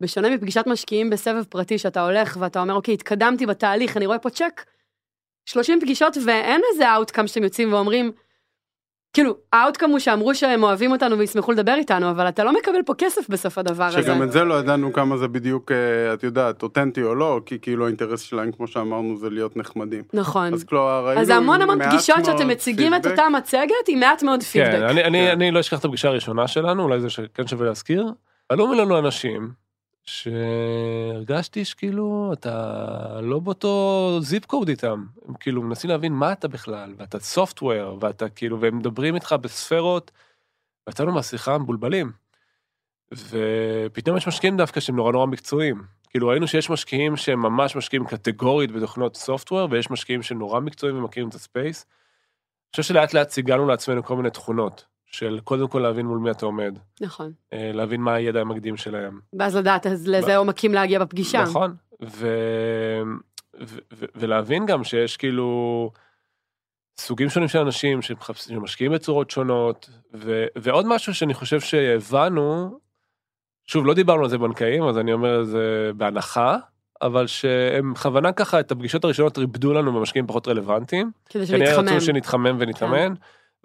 בשונה 0.00 0.30
מפגישת 0.30 0.64
משקיעים 0.66 1.10
בסבב 1.10 1.44
פרטי, 1.44 1.78
שאתה 1.78 2.04
הולך 2.04 2.36
ואתה 2.40 2.60
אומר, 2.60 2.74
אוקיי, 2.74 2.94
התקדמתי 2.94 3.46
בתהליך, 3.46 3.96
אני 3.96 4.06
רואה 4.06 4.18
פה 4.18 4.30
צ'ק, 4.30 4.64
30 5.46 5.80
פגישות 5.80 6.16
ואין 6.26 6.60
איזה 6.72 6.94
outcome 6.94 7.26
שאתם 7.26 7.42
יוצאים 7.42 7.72
ואומרים, 7.72 8.12
כאילו, 9.12 9.36
ה 9.52 9.57
outcome 9.57 9.90
הוא 9.90 9.98
שאמרו 9.98 10.34
שהם 10.34 10.62
אוהבים 10.62 10.92
אותנו 10.92 11.18
וישמחו 11.18 11.52
לדבר 11.52 11.74
איתנו, 11.74 12.10
אבל 12.10 12.28
אתה 12.28 12.44
לא 12.44 12.52
מקבל 12.52 12.82
פה 12.86 12.94
כסף 12.98 13.28
בסוף 13.28 13.58
הדבר 13.58 13.84
הזה. 13.84 14.02
שגם 14.02 14.22
את 14.22 14.32
זה 14.32 14.44
לא 14.44 14.54
ידענו 14.54 14.92
כמה 14.92 15.16
זה 15.16 15.28
בדיוק, 15.28 15.72
אה, 15.72 16.14
את 16.14 16.22
יודעת, 16.22 16.62
אותנטי 16.62 17.02
או 17.02 17.14
לא, 17.14 17.40
כי 17.46 17.58
כאילו 17.62 17.84
האינטרס 17.84 18.20
שלהם, 18.20 18.52
כמו 18.52 18.66
שאמרנו, 18.66 19.16
זה 19.16 19.30
להיות 19.30 19.56
נחמדים. 19.56 20.02
נכון. 20.12 20.54
אז 20.54 20.64
כלומר, 20.64 21.06
ראינו 21.06 21.20
אז 21.20 21.28
המון 21.28 21.62
המון 21.62 21.88
פגישות 21.88 22.24
שאתם 22.24 22.48
מציגים 22.48 22.94
את 22.94 23.02
פידבק. 23.02 23.18
אותה 23.18 23.28
מצגת 23.28 23.88
עם 23.88 24.00
מעט 24.00 24.22
מאוד 24.22 24.42
פידבק. 24.42 24.70
כן, 24.70 24.82
אני, 24.82 25.04
אני, 25.04 25.18
כן. 25.18 25.30
אני 25.30 25.50
לא 25.50 25.60
אשכח 25.60 25.78
את 25.78 25.84
הפגישה 25.84 26.08
הראשונה 26.08 26.48
שלנו, 26.48 26.82
אולי 26.82 27.00
זה 27.00 27.10
שכן 27.10 27.46
שווה 27.46 27.66
להזכיר. 27.66 28.06
עלו 28.48 28.66
מולנו 28.66 28.98
אנשים 28.98 29.50
שהרגשתי 30.10 31.64
שכאילו 31.64 32.30
אתה 32.32 33.20
לא 33.22 33.38
באותו 33.38 34.18
zip 34.20 34.44
code 34.46 34.68
איתם. 34.68 35.04
הם 35.28 35.34
כאילו 35.34 35.62
מנסים 35.62 35.90
להבין 35.90 36.12
מה 36.12 36.32
אתה 36.32 36.48
בכלל, 36.48 36.94
ואתה 36.96 37.18
software, 37.18 37.98
ואתה 38.00 38.28
כאילו, 38.28 38.60
והם 38.60 38.78
מדברים 38.78 39.14
איתך 39.14 39.34
בספרות, 39.40 40.10
ויצאנו 40.86 41.12
מהשיחה 41.12 41.58
מבולבלים. 41.58 42.12
ופתאום 43.12 44.16
יש 44.16 44.28
משקיעים 44.28 44.56
דווקא 44.56 44.80
שהם 44.80 44.96
נורא 44.96 45.12
נורא 45.12 45.26
מקצועיים. 45.26 45.82
כאילו 46.10 46.28
ראינו 46.28 46.48
שיש 46.48 46.70
משקיעים 46.70 47.16
שהם 47.16 47.42
ממש 47.42 47.76
משקיעים 47.76 48.04
קטגורית 48.06 48.72
בתוכנות 48.72 49.16
סופטוור, 49.16 49.68
ויש 49.70 49.90
משקיעים 49.90 50.22
שנורא 50.22 50.60
מקצועיים 50.60 50.98
ומכירים 50.98 51.28
את 51.28 51.34
הספייס. 51.34 51.86
אני 51.86 52.70
חושב 52.70 52.82
שלאט 52.82 53.14
לאט 53.14 53.30
סיגלנו 53.30 53.66
לעצמנו 53.66 54.04
כל 54.04 54.16
מיני 54.16 54.30
תכונות, 54.30 54.84
של 55.10 55.40
קודם 55.44 55.68
כל 55.68 55.78
להבין 55.78 56.06
מול 56.06 56.18
מי 56.18 56.30
אתה 56.30 56.46
עומד, 56.46 56.78
נכון. 57.00 57.32
אה, 57.52 57.70
להבין 57.74 58.00
מה 58.00 58.14
הידע 58.14 58.40
המקדים 58.40 58.76
שלהם. 58.76 59.20
ואז 59.38 59.56
לדעת 59.56 59.86
אז 59.86 60.08
לאיזה 60.08 60.36
עומקים 60.36 60.74
להגיע 60.74 60.98
בפגישה. 60.98 61.42
נכון, 61.42 61.74
ו... 62.02 62.26
ו- 63.60 63.78
ו- 63.92 64.06
ולהבין 64.14 64.66
גם 64.66 64.84
שיש 64.84 65.16
כאילו 65.16 65.90
סוגים 67.00 67.28
שונים 67.30 67.48
של 67.48 67.58
אנשים 67.58 68.02
שמשקיעים 68.02 68.92
בצורות 68.92 69.30
שונות, 69.30 69.90
ו- 70.14 70.46
ועוד 70.58 70.86
משהו 70.86 71.14
שאני 71.14 71.34
חושב 71.34 71.60
שהבנו, 71.60 72.78
שוב, 73.66 73.86
לא 73.86 73.94
דיברנו 73.94 74.22
על 74.22 74.28
זה 74.28 74.38
בנקאים, 74.38 74.82
אז 74.82 74.98
אני 74.98 75.12
אומר 75.12 75.40
את 75.40 75.46
זה 75.46 75.90
בהנחה, 75.96 76.56
אבל 77.02 77.26
שהם 77.26 77.92
בכוונה 77.92 78.32
ככה 78.32 78.60
את 78.60 78.70
הפגישות 78.70 79.04
הראשונות 79.04 79.38
ריבדו 79.38 79.72
לנו 79.72 79.92
במשקיעים 79.92 80.26
פחות 80.26 80.48
רלוונטיים. 80.48 81.10
כדי 81.28 81.46
כנראה 81.46 81.66
שנתחמם. 81.66 81.88
רצו 81.88 82.00
שנתחמם 82.06 82.56
ונתאמן, 82.58 83.14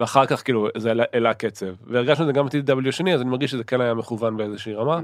ואחר 0.00 0.26
כך 0.26 0.44
כאילו 0.44 0.68
זה 0.76 0.92
העלה- 1.12 1.34
קצב. 1.34 1.66
והרגשנו 1.86 2.22
את 2.22 2.26
זה 2.26 2.32
גם 2.32 2.46
ב-TW 2.46 2.88
השני, 2.88 3.14
אז 3.14 3.20
אני 3.20 3.30
מרגיש 3.30 3.50
שזה 3.50 3.64
כן 3.64 3.80
היה 3.80 3.94
מכוון 3.94 4.36
באיזושהי 4.36 4.74
רמה. 4.74 5.00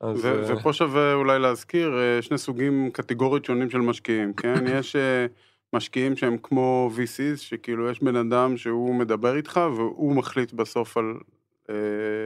אז, 0.00 0.24
ו- 0.24 0.42
אה, 0.50 0.56
ופה 0.56 0.72
שווה 0.72 1.14
אולי 1.14 1.38
להזכיר 1.38 1.98
אה, 1.98 2.22
שני 2.22 2.38
סוגים 2.38 2.90
קטגוריות 2.92 3.44
שונים 3.44 3.70
של 3.70 3.78
משקיעים, 3.78 4.32
כן? 4.32 4.54
יש 4.78 4.96
אה, 4.96 5.26
משקיעים 5.72 6.16
שהם 6.16 6.36
כמו 6.42 6.90
VCs, 6.96 7.36
שכאילו 7.36 7.90
יש 7.90 8.02
בן 8.02 8.16
אדם 8.16 8.56
שהוא 8.56 8.94
מדבר 8.94 9.36
איתך 9.36 9.60
והוא 9.76 10.16
מחליט 10.16 10.52
בסוף 10.52 10.96
על... 10.96 11.14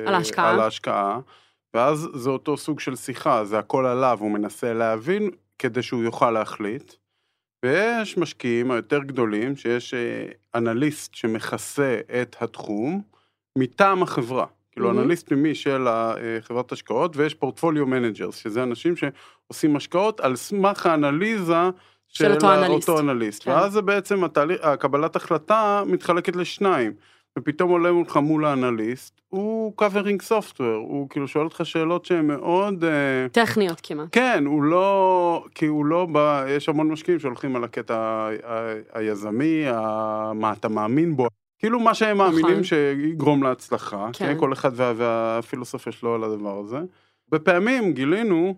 על 0.07 0.15
ההשקעה. 0.15 0.51
על 0.51 0.61
ההשקעה, 0.61 1.19
ואז 1.75 2.09
זה 2.15 2.31
אותו 2.31 2.57
סוג 2.57 2.81
של 2.81 2.97
שיחה, 2.97 3.45
זה 3.45 3.59
הכל 3.59 3.87
עליו, 3.87 4.19
הוא 4.21 4.31
מנסה 4.31 4.73
להבין 4.75 5.31
כדי 5.59 5.83
שהוא 5.83 6.03
יוכל 6.03 6.31
להחליט. 6.31 6.93
ויש 7.65 8.19
משקיעים 8.19 8.71
היותר 8.71 8.99
גדולים, 8.99 9.57
שיש 9.57 9.95
אה, 9.95 10.27
אנליסט 10.55 11.15
שמכסה 11.15 12.01
את 12.23 12.37
התחום 12.41 13.03
מטעם 13.59 14.03
החברה. 14.03 14.47
כאילו 14.73 14.89
מהמם. 14.89 15.03
אנליסט 15.03 15.29
פנימי 15.29 15.55
של 15.55 15.87
החברת 15.89 16.73
השקעות, 16.73 17.17
ויש 17.17 17.35
portfolio 17.35 17.87
managers, 17.87 18.37
שזה 18.37 18.63
אנשים 18.63 18.95
שעושים 18.97 19.77
השקעות 19.77 20.21
על 20.21 20.37
סמך 20.37 20.87
האנליזה 20.87 21.71
של 22.09 22.33
אותו 22.33 22.55
אנליסט. 22.55 22.89
אותו 22.89 23.01
אנליסט. 23.01 23.45
כן. 23.45 23.51
ואז 23.51 23.73
זה 23.73 23.83
בעצם 23.83 24.25
התהליך, 24.25 24.65
הקבלת 24.65 25.17
החלטה 25.17 25.83
מתחלקת 25.87 26.37
לשניים. 26.37 26.93
ופתאום 27.39 27.71
עולה 27.71 27.93
מולך 27.93 28.17
מול 28.17 28.45
האנליסט, 28.45 29.21
הוא 29.29 29.73
covering 29.77 30.23
software, 30.23 30.75
הוא 30.77 31.09
כאילו 31.11 31.29
שואל 31.29 31.45
אותך 31.45 31.61
שאלות 31.65 32.05
שהן 32.05 32.27
מאוד... 32.27 32.85
אה, 32.85 33.29
טכניות 33.33 33.81
כמעט. 33.83 34.09
כן, 34.13 34.45
הוא 34.47 34.63
לא, 34.63 35.45
כי 35.55 35.67
הוא 35.67 35.85
לא 35.87 36.07
בא, 36.07 36.45
יש 36.49 36.69
המון 36.69 36.89
משקיעים 36.89 37.21
שהולכים 37.21 37.57
על 37.57 37.65
הקטע 37.65 37.97
ה- 37.97 38.31
ה- 38.45 38.75
היזמי, 38.93 39.67
ה- 39.69 40.33
מה 40.35 40.53
אתה 40.53 40.69
מאמין 40.69 41.17
בו, 41.17 41.27
כאילו 41.59 41.81
מה 41.81 41.95
שהם 41.95 42.19
מאמינים 42.19 42.51
נכון. 42.51 42.65
שיגרום 42.65 43.43
להצלחה, 43.43 44.09
כן. 44.13 44.27
כן, 44.27 44.39
כל 44.41 44.53
אחד 44.53 44.71
וה, 44.75 44.93
והפילוסופיה 44.97 45.93
שלו 45.93 46.15
על 46.15 46.25
הדבר 46.25 46.59
הזה. 46.59 46.79
בפעמים 47.33 47.93
גילינו 47.93 48.55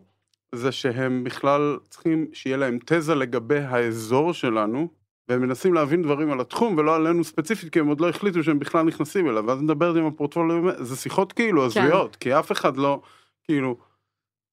זה 0.55 0.73
שהם 0.73 1.25
בכלל 1.25 1.77
צריכים 1.89 2.27
שיהיה 2.33 2.57
להם 2.57 2.79
תזה 2.87 3.15
לגבי 3.15 3.59
האזור 3.59 4.33
שלנו, 4.35 4.89
והם 5.31 5.43
מנסים 5.43 5.75
להבין 5.75 6.03
דברים 6.03 6.33
על 6.33 6.41
התחום 6.41 6.77
ולא 6.79 6.97
עלינו 6.97 7.25
ספציפית, 7.25 7.73
כי 7.73 7.81
הם 7.81 7.87
עוד 7.87 8.01
לא 8.01 8.09
החליטו 8.09 8.43
שהם 8.43 8.59
בכלל 8.59 8.83
נכנסים 8.83 9.29
אליו, 9.29 9.45
ואז 9.47 9.63
נדבר 9.63 9.95
עם 9.95 10.07
הפורטפוליו, 10.07 10.85
זה 10.85 10.97
שיחות 10.97 11.33
כאילו 11.33 11.61
כן. 11.63 11.67
הזויות, 11.67 12.17
כי 12.17 12.39
אף 12.39 12.53
אחד 12.53 12.77
לא, 12.77 13.01
כאילו, 13.45 13.77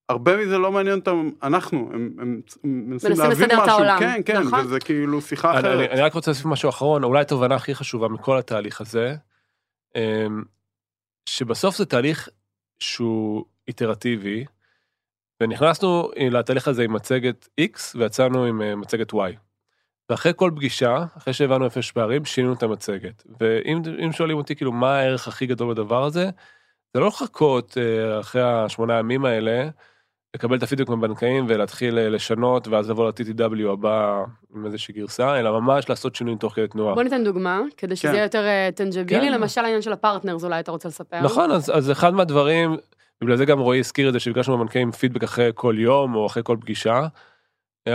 הרבה 0.10 0.38
מזה 0.38 0.58
לא 0.58 0.72
מעניין 0.72 1.00
אותם, 1.00 1.30
אנחנו, 1.44 1.90
הם, 1.94 2.10
הם, 2.20 2.42
הם 2.64 2.90
מנסים 2.90 3.12
מנסים 3.12 3.30
להבין 3.30 3.50
משהו, 3.58 3.70
העולם. 3.70 4.00
כן, 4.00 4.22
כן, 4.26 4.42
נכון. 4.42 4.66
וזה 4.66 4.80
כאילו 4.80 5.22
שיחה 5.22 5.52
אני, 5.52 5.60
אני, 5.60 5.76
אחרת. 5.76 5.90
אני 5.92 6.02
רק 6.02 6.14
רוצה 6.14 6.32
להוסיף 6.32 6.46
משהו 6.46 6.70
אחרון, 6.70 7.04
אולי 7.04 7.22
התובנה 7.22 7.56
הכי 7.56 7.76
חשובה 7.76 8.08
מכל 8.08 8.38
התהליך 8.38 8.82
הזה, 8.82 9.16
אמ, 9.96 10.44
שבסוף 11.30 11.78
זה 11.78 11.86
תהליך 11.86 12.30
שהוא 12.80 13.46
איטרטיבי, 13.68 14.46
ונכנסנו 15.42 16.12
לתהליך 16.32 16.68
הזה 16.68 16.84
עם 16.84 16.94
מצגת 16.94 17.48
X 17.62 17.80
ויצאנו 17.96 18.44
עם 18.44 18.62
אה, 18.62 18.76
מצגת 18.76 19.14
Y. 19.14 19.47
ואחרי 20.10 20.32
כל 20.36 20.52
פגישה, 20.56 21.06
אחרי 21.18 21.34
שהבנו 21.34 21.66
איפה 21.66 21.80
יש 21.80 21.92
פערים, 21.92 22.26
שינינו 22.26 22.54
את 22.54 22.64
המצגת. 22.64 23.24
ואם 23.40 23.82
אם 24.06 24.12
שואלים 24.12 24.38
אותי 24.38 24.56
כאילו 24.56 24.72
מה 24.72 24.96
הערך 24.98 25.28
הכי 25.28 25.46
גדול 25.46 25.74
בדבר 25.74 26.04
הזה, 26.04 26.30
זה 26.94 27.00
לא 27.00 27.08
לחכות 27.08 27.78
אה, 27.78 28.20
אחרי 28.20 28.42
השמונה 28.42 29.00
ימים 29.00 29.26
האלה, 29.26 29.70
לקבל 30.36 30.58
את 30.58 30.64
הפידבק 30.64 30.90
מהבנקאים 30.90 31.46
ולהתחיל 31.50 32.00
אה, 32.00 32.10
לשנות 32.10 32.68
ואז 32.68 32.90
לבוא 32.90 33.08
ל-TTW 33.08 33.72
הבא 33.74 34.24
עם 34.56 34.66
איזושהי 34.66 34.94
גרסה, 34.94 35.40
אלא 35.40 35.60
ממש 35.60 35.90
לעשות 35.90 36.16
שינויים 36.16 36.38
תוך 36.38 36.54
כדי 36.54 36.68
תנועה. 36.68 36.96
בוא 36.96 37.04
ניתן 37.04 37.24
דוגמה, 37.24 37.62
כדי 37.78 37.96
שזה 37.96 38.08
כן. 38.08 38.14
יהיה 38.14 38.24
יותר 38.24 38.46
אה, 38.46 38.70
tangibly, 38.76 39.28
כן. 39.28 39.34
למשל 39.34 39.62
העניין 39.62 39.82
של 39.82 39.94
ה 39.94 39.99
partners, 39.99 40.44
אולי 40.44 40.60
אתה 40.60 40.72
רוצה 40.72 40.90
לספר. 40.90 41.22
נכון, 41.22 41.52
אז, 41.52 41.72
אז 41.74 41.92
אחד 41.92 42.14
מהדברים, 42.14 42.78
בגלל 43.22 43.36
זה 43.36 43.46
גם 43.46 43.60
רועי 43.60 43.80
הזכיר 43.80 44.08
את 44.08 44.14
זה, 44.14 44.20
שביקשנו 44.20 44.58
מהבנקאים 44.58 44.92
פידבק 44.92 45.24
אחרי 45.24 45.52
כל 45.56 45.76
יום 45.78 46.16
או 46.16 46.26
אחרי 46.26 46.44
כל 46.46 46.58
פגישה. 46.62 47.08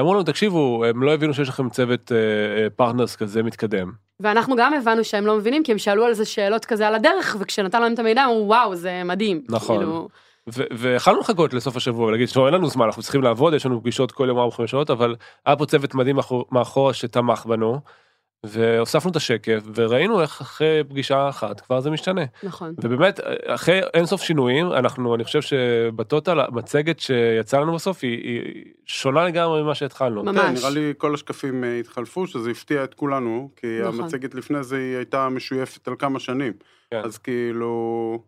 אמרו 0.00 0.14
לנו, 0.14 0.22
תקשיבו, 0.22 0.84
הם 0.84 1.02
לא 1.02 1.14
הבינו 1.14 1.34
שיש 1.34 1.48
לכם 1.48 1.68
צוות 1.70 2.12
אה, 2.12 2.16
אה, 2.62 2.70
partners 2.70 3.16
כזה 3.16 3.42
מתקדם. 3.42 3.92
ואנחנו 4.20 4.56
גם 4.56 4.74
הבנו 4.74 5.04
שהם 5.04 5.26
לא 5.26 5.36
מבינים, 5.36 5.62
כי 5.64 5.72
הם 5.72 5.78
שאלו 5.78 6.04
על 6.04 6.14
זה 6.14 6.24
שאלות 6.24 6.64
כזה 6.64 6.88
על 6.88 6.94
הדרך, 6.94 7.36
וכשנתנו 7.40 7.80
להם 7.80 7.94
את 7.94 7.98
המידע, 7.98 8.24
אמרו, 8.24 8.44
וואו, 8.46 8.76
זה 8.76 9.02
מדהים. 9.04 9.42
נכון. 9.48 9.76
כאילו, 9.76 10.08
ויכלנו 10.72 11.20
לחכות 11.20 11.54
לסוף 11.54 11.76
השבוע 11.76 12.06
ולהגיד, 12.06 12.26
"תשמעו, 12.26 12.46
אין 12.46 12.54
לנו 12.54 12.68
זמן, 12.68 12.84
אנחנו 12.86 13.02
צריכים 13.02 13.22
לעבוד, 13.22 13.54
יש 13.54 13.66
לנו 13.66 13.80
פגישות 13.80 14.12
כל 14.12 14.24
יום 14.28 14.38
4-5 14.38 14.66
שעות, 14.66 14.90
אבל 14.90 15.14
היה 15.46 15.56
פה 15.56 15.66
צוות 15.66 15.94
מדהים 15.94 16.16
מאחור- 16.16 16.46
מאחורה 16.52 16.94
שתמך 16.94 17.46
בנו, 17.46 17.80
והוספנו 18.46 19.10
את 19.10 19.16
השקף, 19.16 19.62
וראינו 19.74 20.20
איך 20.22 20.40
אחרי 20.40 20.84
פגישה 20.88 21.28
אחת 21.28 21.60
כבר 21.60 21.80
זה 21.80 21.90
משתנה. 21.90 22.22
נכון. 22.42 22.74
ובאמת, 22.82 23.20
אחרי 23.46 23.80
אינסוף 23.94 24.22
שינויים, 24.22 24.72
אנחנו, 24.72 25.14
אני 25.14 25.24
חושב 25.24 25.40
שבטוטל, 25.42 26.40
המצגת 26.40 27.00
שיצאה 27.00 27.60
לנו 27.60 27.74
בסוף 27.74 27.98
היא, 28.02 28.18
היא 28.22 28.64
שונה 28.86 29.24
לגמרי 29.24 29.62
ממה 29.62 29.74
שהתחלנו. 29.74 30.22
ממש. 30.22 30.36
כן, 30.40 30.54
נראה 30.54 30.70
לי 30.70 30.92
כל 30.98 31.14
השקפים 31.14 31.64
אה, 31.64 31.78
התחלפו, 31.78 32.26
שזה 32.26 32.50
הפתיע 32.50 32.84
את 32.84 32.94
כולנו, 32.94 33.50
כי 33.56 33.66
נכון. 33.82 34.00
המצגת 34.00 34.34
לפני 34.34 34.62
זה 34.62 34.76
היא 34.76 34.96
הייתה 34.96 35.28
משויפת 35.28 35.88
על 35.88 35.94
כמה 35.98 36.18
שנים. 36.20 36.52
כן. 36.90 37.00
אז 37.04 37.18
כאילו, 37.18 38.22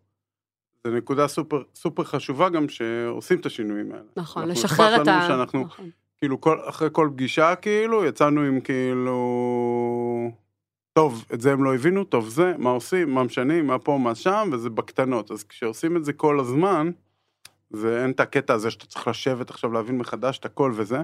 זו 0.86 0.90
נקודה 0.92 1.28
סופר, 1.28 1.62
סופר 1.74 2.04
חשובה 2.04 2.48
גם 2.48 2.68
שעושים 2.68 3.40
את 3.40 3.46
השינויים 3.46 3.92
האלה. 3.92 4.02
נכון, 4.16 4.42
אנחנו- 4.42 4.60
לשחרר 4.62 4.88
אכפת 4.94 5.02
את 5.02 5.06
לנו 5.08 5.18
ה... 5.18 5.28
שאנחנו, 5.28 5.60
נכון. 5.64 5.90
כאילו, 6.24 6.40
כל, 6.40 6.58
אחרי 6.64 6.88
כל 6.92 7.08
פגישה, 7.12 7.54
כאילו, 7.54 8.04
יצאנו 8.04 8.40
עם 8.40 8.60
כאילו... 8.60 10.30
טוב, 10.92 11.24
את 11.34 11.40
זה 11.40 11.52
הם 11.52 11.64
לא 11.64 11.74
הבינו, 11.74 12.04
טוב 12.04 12.28
זה, 12.28 12.52
מה 12.58 12.70
עושים, 12.70 13.10
מה 13.10 13.24
משנים, 13.24 13.66
מה 13.66 13.78
פה, 13.78 13.98
מה 13.98 14.14
שם, 14.14 14.50
וזה 14.52 14.70
בקטנות. 14.70 15.30
אז 15.30 15.44
כשעושים 15.44 15.96
את 15.96 16.04
זה 16.04 16.12
כל 16.12 16.40
הזמן, 16.40 16.90
זה 17.70 18.02
אין 18.02 18.10
את 18.10 18.20
הקטע 18.20 18.54
הזה 18.54 18.70
שאתה 18.70 18.86
צריך 18.86 19.08
לשבת 19.08 19.50
עכשיו 19.50 19.72
להבין 19.72 19.98
מחדש 19.98 20.38
את 20.38 20.44
הכל 20.44 20.72
וזה, 20.74 21.02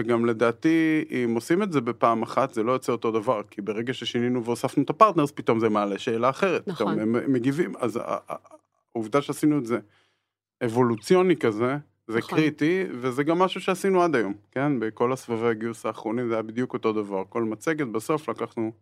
וגם 0.00 0.26
לדעתי, 0.26 1.04
אם 1.10 1.34
עושים 1.34 1.62
את 1.62 1.72
זה 1.72 1.80
בפעם 1.80 2.22
אחת, 2.22 2.54
זה 2.54 2.62
לא 2.62 2.72
יוצא 2.72 2.92
אותו 2.92 3.10
דבר, 3.10 3.42
כי 3.50 3.62
ברגע 3.62 3.94
ששינינו 3.94 4.44
והוספנו 4.44 4.82
את 4.82 4.90
הפרטנרס, 4.90 5.30
פתאום 5.30 5.60
זה 5.60 5.68
מעלה 5.68 5.98
שאלה 5.98 6.30
אחרת. 6.30 6.68
נכון. 6.68 7.00
הם 7.00 7.32
מגיבים, 7.32 7.72
אז 7.78 8.00
העובדה 8.94 9.22
שעשינו 9.22 9.58
את 9.58 9.66
זה 9.66 9.78
אבולוציוני 10.64 11.36
כזה, 11.36 11.76
זה 12.08 12.18
נכון. 12.18 12.38
קריטי, 12.38 12.84
וזה 12.90 13.22
גם 13.22 13.38
משהו 13.38 13.60
שעשינו 13.60 14.02
עד 14.02 14.14
היום, 14.14 14.34
כן? 14.50 14.80
בכל 14.80 15.12
הסבבי 15.12 15.46
הגיוס 15.46 15.86
האחרונים 15.86 16.28
זה 16.28 16.34
היה 16.34 16.42
בדיוק 16.42 16.72
אותו 16.72 16.92
דבר. 16.92 17.22
כל 17.28 17.42
מצגת, 17.42 17.86
בסוף 17.86 18.28
לקחנו 18.28 18.72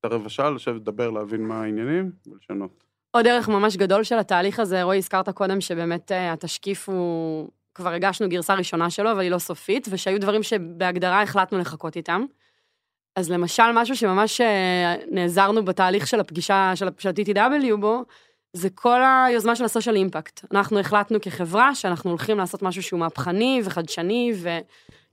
את 0.00 0.04
הרבע 0.04 0.28
שעה 0.28 0.50
לשבת 0.50 0.76
לדבר, 0.76 1.10
להבין 1.10 1.42
מה 1.42 1.62
העניינים 1.62 2.10
ולשנות. 2.26 2.84
עוד 3.10 3.26
ערך 3.26 3.48
ממש 3.48 3.76
גדול 3.76 4.04
של 4.04 4.18
התהליך 4.18 4.60
הזה, 4.60 4.82
רועי, 4.82 4.98
הזכרת 4.98 5.28
קודם 5.28 5.60
שבאמת 5.60 6.12
אה, 6.12 6.32
התשקיף 6.32 6.88
הוא... 6.88 7.48
כבר 7.76 7.92
הגשנו 7.92 8.28
גרסה 8.28 8.54
ראשונה 8.54 8.90
שלו, 8.90 9.12
אבל 9.12 9.20
היא 9.20 9.30
לא 9.30 9.38
סופית, 9.38 9.88
ושהיו 9.90 10.20
דברים 10.20 10.42
שבהגדרה 10.42 11.22
החלטנו 11.22 11.58
לחכות 11.58 11.96
איתם. 11.96 12.24
אז 13.16 13.30
למשל, 13.30 13.72
משהו 13.74 13.96
שממש 13.96 14.40
אה, 14.40 14.94
נעזרנו 15.10 15.64
בתהליך 15.64 16.06
של 16.06 16.20
הפגישה 16.20 16.72
של, 16.74 16.88
של 16.98 17.08
ה-TTW 17.08 17.76
בו, 17.76 18.04
זה 18.56 18.70
כל 18.70 19.00
היוזמה 19.26 19.56
של 19.56 19.64
הסושיאל 19.64 19.96
אימפקט. 19.96 20.44
אנחנו 20.52 20.78
החלטנו 20.78 21.18
כחברה 21.20 21.74
שאנחנו 21.74 22.10
הולכים 22.10 22.38
לעשות 22.38 22.62
משהו 22.62 22.82
שהוא 22.82 23.00
מהפכני 23.00 23.60
וחדשני 23.64 24.32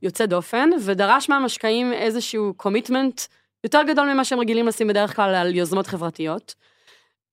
ויוצא 0.02 0.26
דופן, 0.26 0.70
ודרש 0.86 1.30
מהמשקיעים 1.30 1.94
איזשהו 1.94 2.54
קומיטמנט 2.58 3.22
יותר 3.64 3.82
גדול 3.88 4.14
ממה 4.14 4.26
שהם 4.26 4.40
רגילים 4.40 4.68
לשים 4.68 4.88
בדרך 4.88 5.16
כלל 5.16 5.36
על 5.36 5.56
יוזמות 5.56 5.88
חברתיות. 5.88 6.56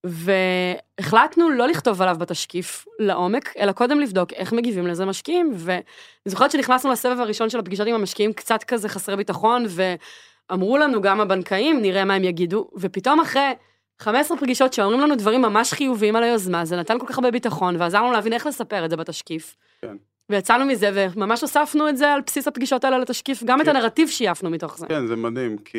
והחלטנו 0.07 1.50
לא 1.50 1.69
לכתוב 1.69 2.02
עליו 2.02 2.17
בתשקיף 2.19 2.87
לעומק, 2.99 3.55
אלא 3.59 3.73
קודם 3.73 4.00
לבדוק 4.00 4.33
איך 4.33 4.52
מגיבים 4.52 4.87
לזה 4.87 5.05
משקיעים. 5.05 5.52
ואני 5.57 5.83
זוכרת 6.25 6.50
שנכנסנו 6.50 6.93
לסבב 6.93 7.21
הראשון 7.21 7.50
של 7.50 7.59
הפגישות 7.59 7.87
עם 7.87 7.95
המשקיעים 7.95 8.33
קצת 8.33 8.64
כזה 8.64 8.88
חסרי 8.88 9.17
ביטחון, 9.17 9.64
ואמרו 9.69 10.79
לנו 10.79 11.00
גם 11.02 11.21
הבנקאים, 11.21 11.83
נראה 11.83 12.05
מה 12.05 12.14
הם 12.14 12.25
יגידו, 12.25 12.71
ופתאום 12.76 13.21
אחרי 13.21 13.52
15 14.00 14.37
פגישות 14.37 14.73
שאומרים 14.73 15.00
לנו 15.00 15.16
דברים 15.16 15.42
ממש 15.42 15.73
חיוביים 15.73 16.16
על 16.16 16.23
היוזמה, 16.23 16.64
זה 16.64 16.76
נתן 16.76 16.99
כל 16.99 17.07
כך 17.07 17.19
הרבה 17.19 17.30
ביטחון, 17.30 17.76
ועזר 17.78 18.02
לנו 18.02 18.12
להבין 18.12 18.33
איך 18.33 18.47
לספר 18.47 18.85
את 18.85 18.90
זה 18.90 18.97
בתשקיף. 18.97 19.57
כן. 19.83 19.97
ויצאנו 20.30 20.64
מזה, 20.64 20.90
וממש 20.95 21.40
הוספנו 21.40 21.88
את 21.88 21.97
זה 21.97 22.12
על 22.12 22.21
בסיס 22.26 22.49
הפגישות 22.49 22.85
האלה 22.85 22.99
לתשקיף, 22.99 23.42
גם 23.45 23.61
את 23.61 23.66
כן. 23.66 23.76
הנרטיב 23.76 24.09
shapeנו 24.09 24.50
מתוך 24.50 24.78
זה. 24.78 24.87
כן, 24.87 25.07
זה 25.07 25.16
מדהים, 25.16 25.59
כי 25.59 25.78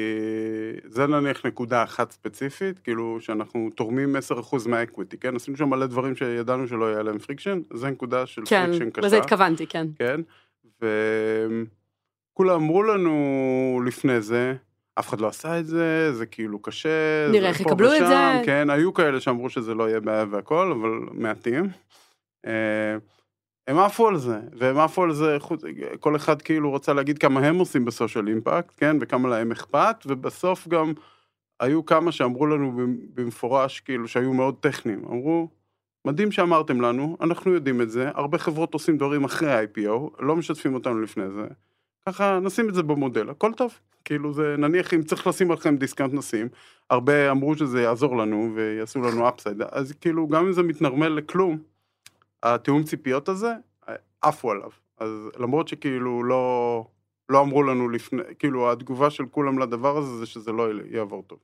זה 0.85 1.07
נניח 1.07 1.45
נקודה 1.45 1.83
אחת 1.83 2.11
ספציפית, 2.11 2.79
כאילו 2.79 3.17
שאנחנו 3.19 3.69
תורמים 3.75 4.15
10% 4.15 4.67
מה 4.67 4.78
equity, 4.78 5.17
כן? 5.17 5.35
עשינו 5.35 5.57
שם 5.57 5.69
מלא 5.69 5.85
דברים 5.85 6.15
שידענו 6.15 6.67
שלא 6.67 6.85
יהיה 6.85 7.03
להם 7.03 7.19
friction, 7.19 7.59
זה 7.73 7.87
נקודה 7.87 8.25
של 8.25 8.41
כן, 8.45 8.65
friction 8.65 8.89
קשה. 8.89 9.07
לזה 9.07 9.17
התכוונתי, 9.17 9.67
כן. 9.67 9.87
כן? 9.95 10.21
וכולם 10.77 11.65
כולם 12.33 12.55
אמרו 12.61 12.83
לנו 12.83 13.81
לפני 13.85 14.21
זה, 14.21 14.53
אף 14.99 15.09
אחד 15.09 15.21
לא 15.21 15.27
עשה 15.27 15.59
את 15.59 15.65
זה, 15.65 16.13
זה 16.13 16.25
כאילו 16.25 16.61
קשה, 16.61 17.27
נראה 17.31 17.49
איך 17.49 17.61
יקבלו 17.61 17.93
את 17.93 18.07
זה. 18.07 18.41
כן, 18.45 18.69
היו 18.69 18.93
כאלה 18.93 19.19
שאמרו 19.19 19.49
שזה 19.49 19.73
לא 19.73 19.89
יהיה 19.89 19.99
בעיה 19.99 20.25
והכל, 20.29 20.71
אבל 20.71 20.89
מעטים. 21.11 21.69
אה, 22.45 22.97
הם 23.67 23.79
עפו 23.79 24.07
על 24.07 24.17
זה, 24.17 24.39
והם 24.57 24.77
עפו 24.77 25.03
על 25.03 25.13
זה, 25.13 25.37
כל 25.99 26.15
אחד 26.15 26.41
כאילו 26.41 26.69
רוצה 26.69 26.93
להגיד 26.93 27.17
כמה 27.17 27.39
הם 27.39 27.59
עושים 27.59 27.85
בסושיאל 27.85 28.27
אימפקט, 28.27 28.73
כן, 28.77 28.97
וכמה 29.01 29.29
להם 29.29 29.51
אכפת, 29.51 29.95
ובסוף 30.05 30.67
גם 30.67 30.93
היו 31.59 31.85
כמה 31.85 32.11
שאמרו 32.11 32.47
לנו 32.47 32.87
במפורש, 33.13 33.79
כאילו, 33.79 34.07
שהיו 34.07 34.33
מאוד 34.33 34.55
טכניים. 34.59 35.05
אמרו, 35.05 35.49
מדהים 36.05 36.31
שאמרתם 36.31 36.81
לנו, 36.81 37.17
אנחנו 37.21 37.53
יודעים 37.53 37.81
את 37.81 37.89
זה, 37.89 38.09
הרבה 38.13 38.37
חברות 38.37 38.73
עושים 38.73 38.97
דברים 38.97 39.23
אחרי 39.23 39.53
ה-IPO, 39.53 40.09
לא 40.19 40.35
משתפים 40.35 40.73
אותנו 40.73 41.01
לפני 41.01 41.29
זה. 41.29 41.47
ככה 42.09 42.39
נשים 42.39 42.69
את 42.69 42.73
זה 42.73 42.83
במודל, 42.83 43.29
הכל 43.29 43.53
טוב. 43.53 43.79
כאילו 44.05 44.33
זה, 44.33 44.55
נניח 44.57 44.93
אם 44.93 45.03
צריך 45.03 45.27
לשים 45.27 45.51
עליכם 45.51 45.77
discount 45.77 46.13
נשים, 46.13 46.49
הרבה 46.89 47.31
אמרו 47.31 47.57
שזה 47.57 47.81
יעזור 47.81 48.17
לנו 48.17 48.51
ויעשו 48.55 49.01
לנו 49.01 49.29
upside, 49.29 49.61
אז 49.61 49.91
כאילו 49.91 50.27
גם 50.27 50.45
אם 50.45 50.51
זה 50.51 50.63
מתנרמל 50.63 51.07
לכלום, 51.07 51.57
התיאום 52.43 52.83
ציפיות 52.83 53.29
הזה, 53.29 53.53
עפו 54.21 54.51
עליו. 54.51 54.69
אז 54.97 55.09
למרות 55.39 55.67
שכאילו 55.67 56.23
לא, 56.23 56.85
לא 57.29 57.41
אמרו 57.41 57.63
לנו 57.63 57.89
לפני, 57.89 58.21
כאילו 58.39 58.71
התגובה 58.71 59.09
של 59.09 59.25
כולם 59.25 59.59
לדבר 59.59 59.97
הזה 59.97 60.17
זה 60.17 60.25
שזה 60.25 60.51
לא 60.51 60.67
יעבור 60.89 61.23
טוב. 61.27 61.39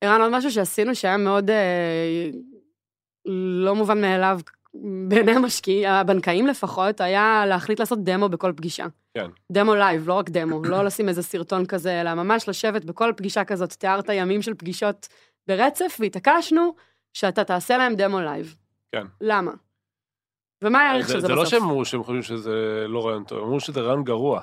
ערן, 0.00 0.20
עוד 0.20 0.32
משהו 0.32 0.50
שעשינו 0.50 0.94
שהיה 0.94 1.16
מאוד 1.16 1.50
אה, 1.50 2.30
לא 3.64 3.74
מובן 3.74 4.00
מאליו 4.00 4.40
בעיני 5.08 5.32
המשקיעים, 5.32 5.88
הבנקאים 5.88 6.46
לפחות, 6.46 7.00
היה 7.00 7.44
להחליט 7.46 7.80
לעשות 7.80 8.04
דמו 8.04 8.28
בכל 8.28 8.52
פגישה. 8.56 8.86
כן. 9.14 9.30
דמו 9.52 9.74
live, 9.74 10.08
לא 10.08 10.14
רק 10.14 10.30
דמו, 10.30 10.64
לא 10.64 10.84
לשים 10.84 11.08
איזה 11.08 11.22
סרטון 11.22 11.66
כזה, 11.66 12.00
אלא 12.00 12.14
ממש 12.14 12.48
לשבת 12.48 12.84
בכל 12.84 13.12
פגישה 13.16 13.44
כזאת, 13.44 13.72
תיארת 13.72 14.08
ימים 14.12 14.42
של 14.42 14.54
פגישות 14.54 15.08
ברצף, 15.48 15.96
והתעקשנו 16.00 16.74
שאתה 17.12 17.44
תעשה 17.44 17.76
להם 17.78 17.94
דמו 17.94 18.20
live. 18.20 18.56
כן. 18.92 19.06
למה? 19.20 19.52
ומה 20.64 20.82
הערך 20.82 21.08
של 21.08 21.12
זה 21.12 21.20
זה 21.20 21.26
זה 21.26 21.32
לא 21.32 21.42
בסוף? 21.42 21.50
שהם 21.50 21.62
אמרו 21.62 21.84
שהם 21.84 22.02
חושבים 22.02 22.22
שזה 22.22 22.84
לא 22.88 23.06
רעיון 23.06 23.24
טוב, 23.24 23.38
הם 23.38 23.44
אמרו 23.44 23.60
שזה 23.60 23.80
רעיון 23.80 24.04
גרוע. 24.04 24.42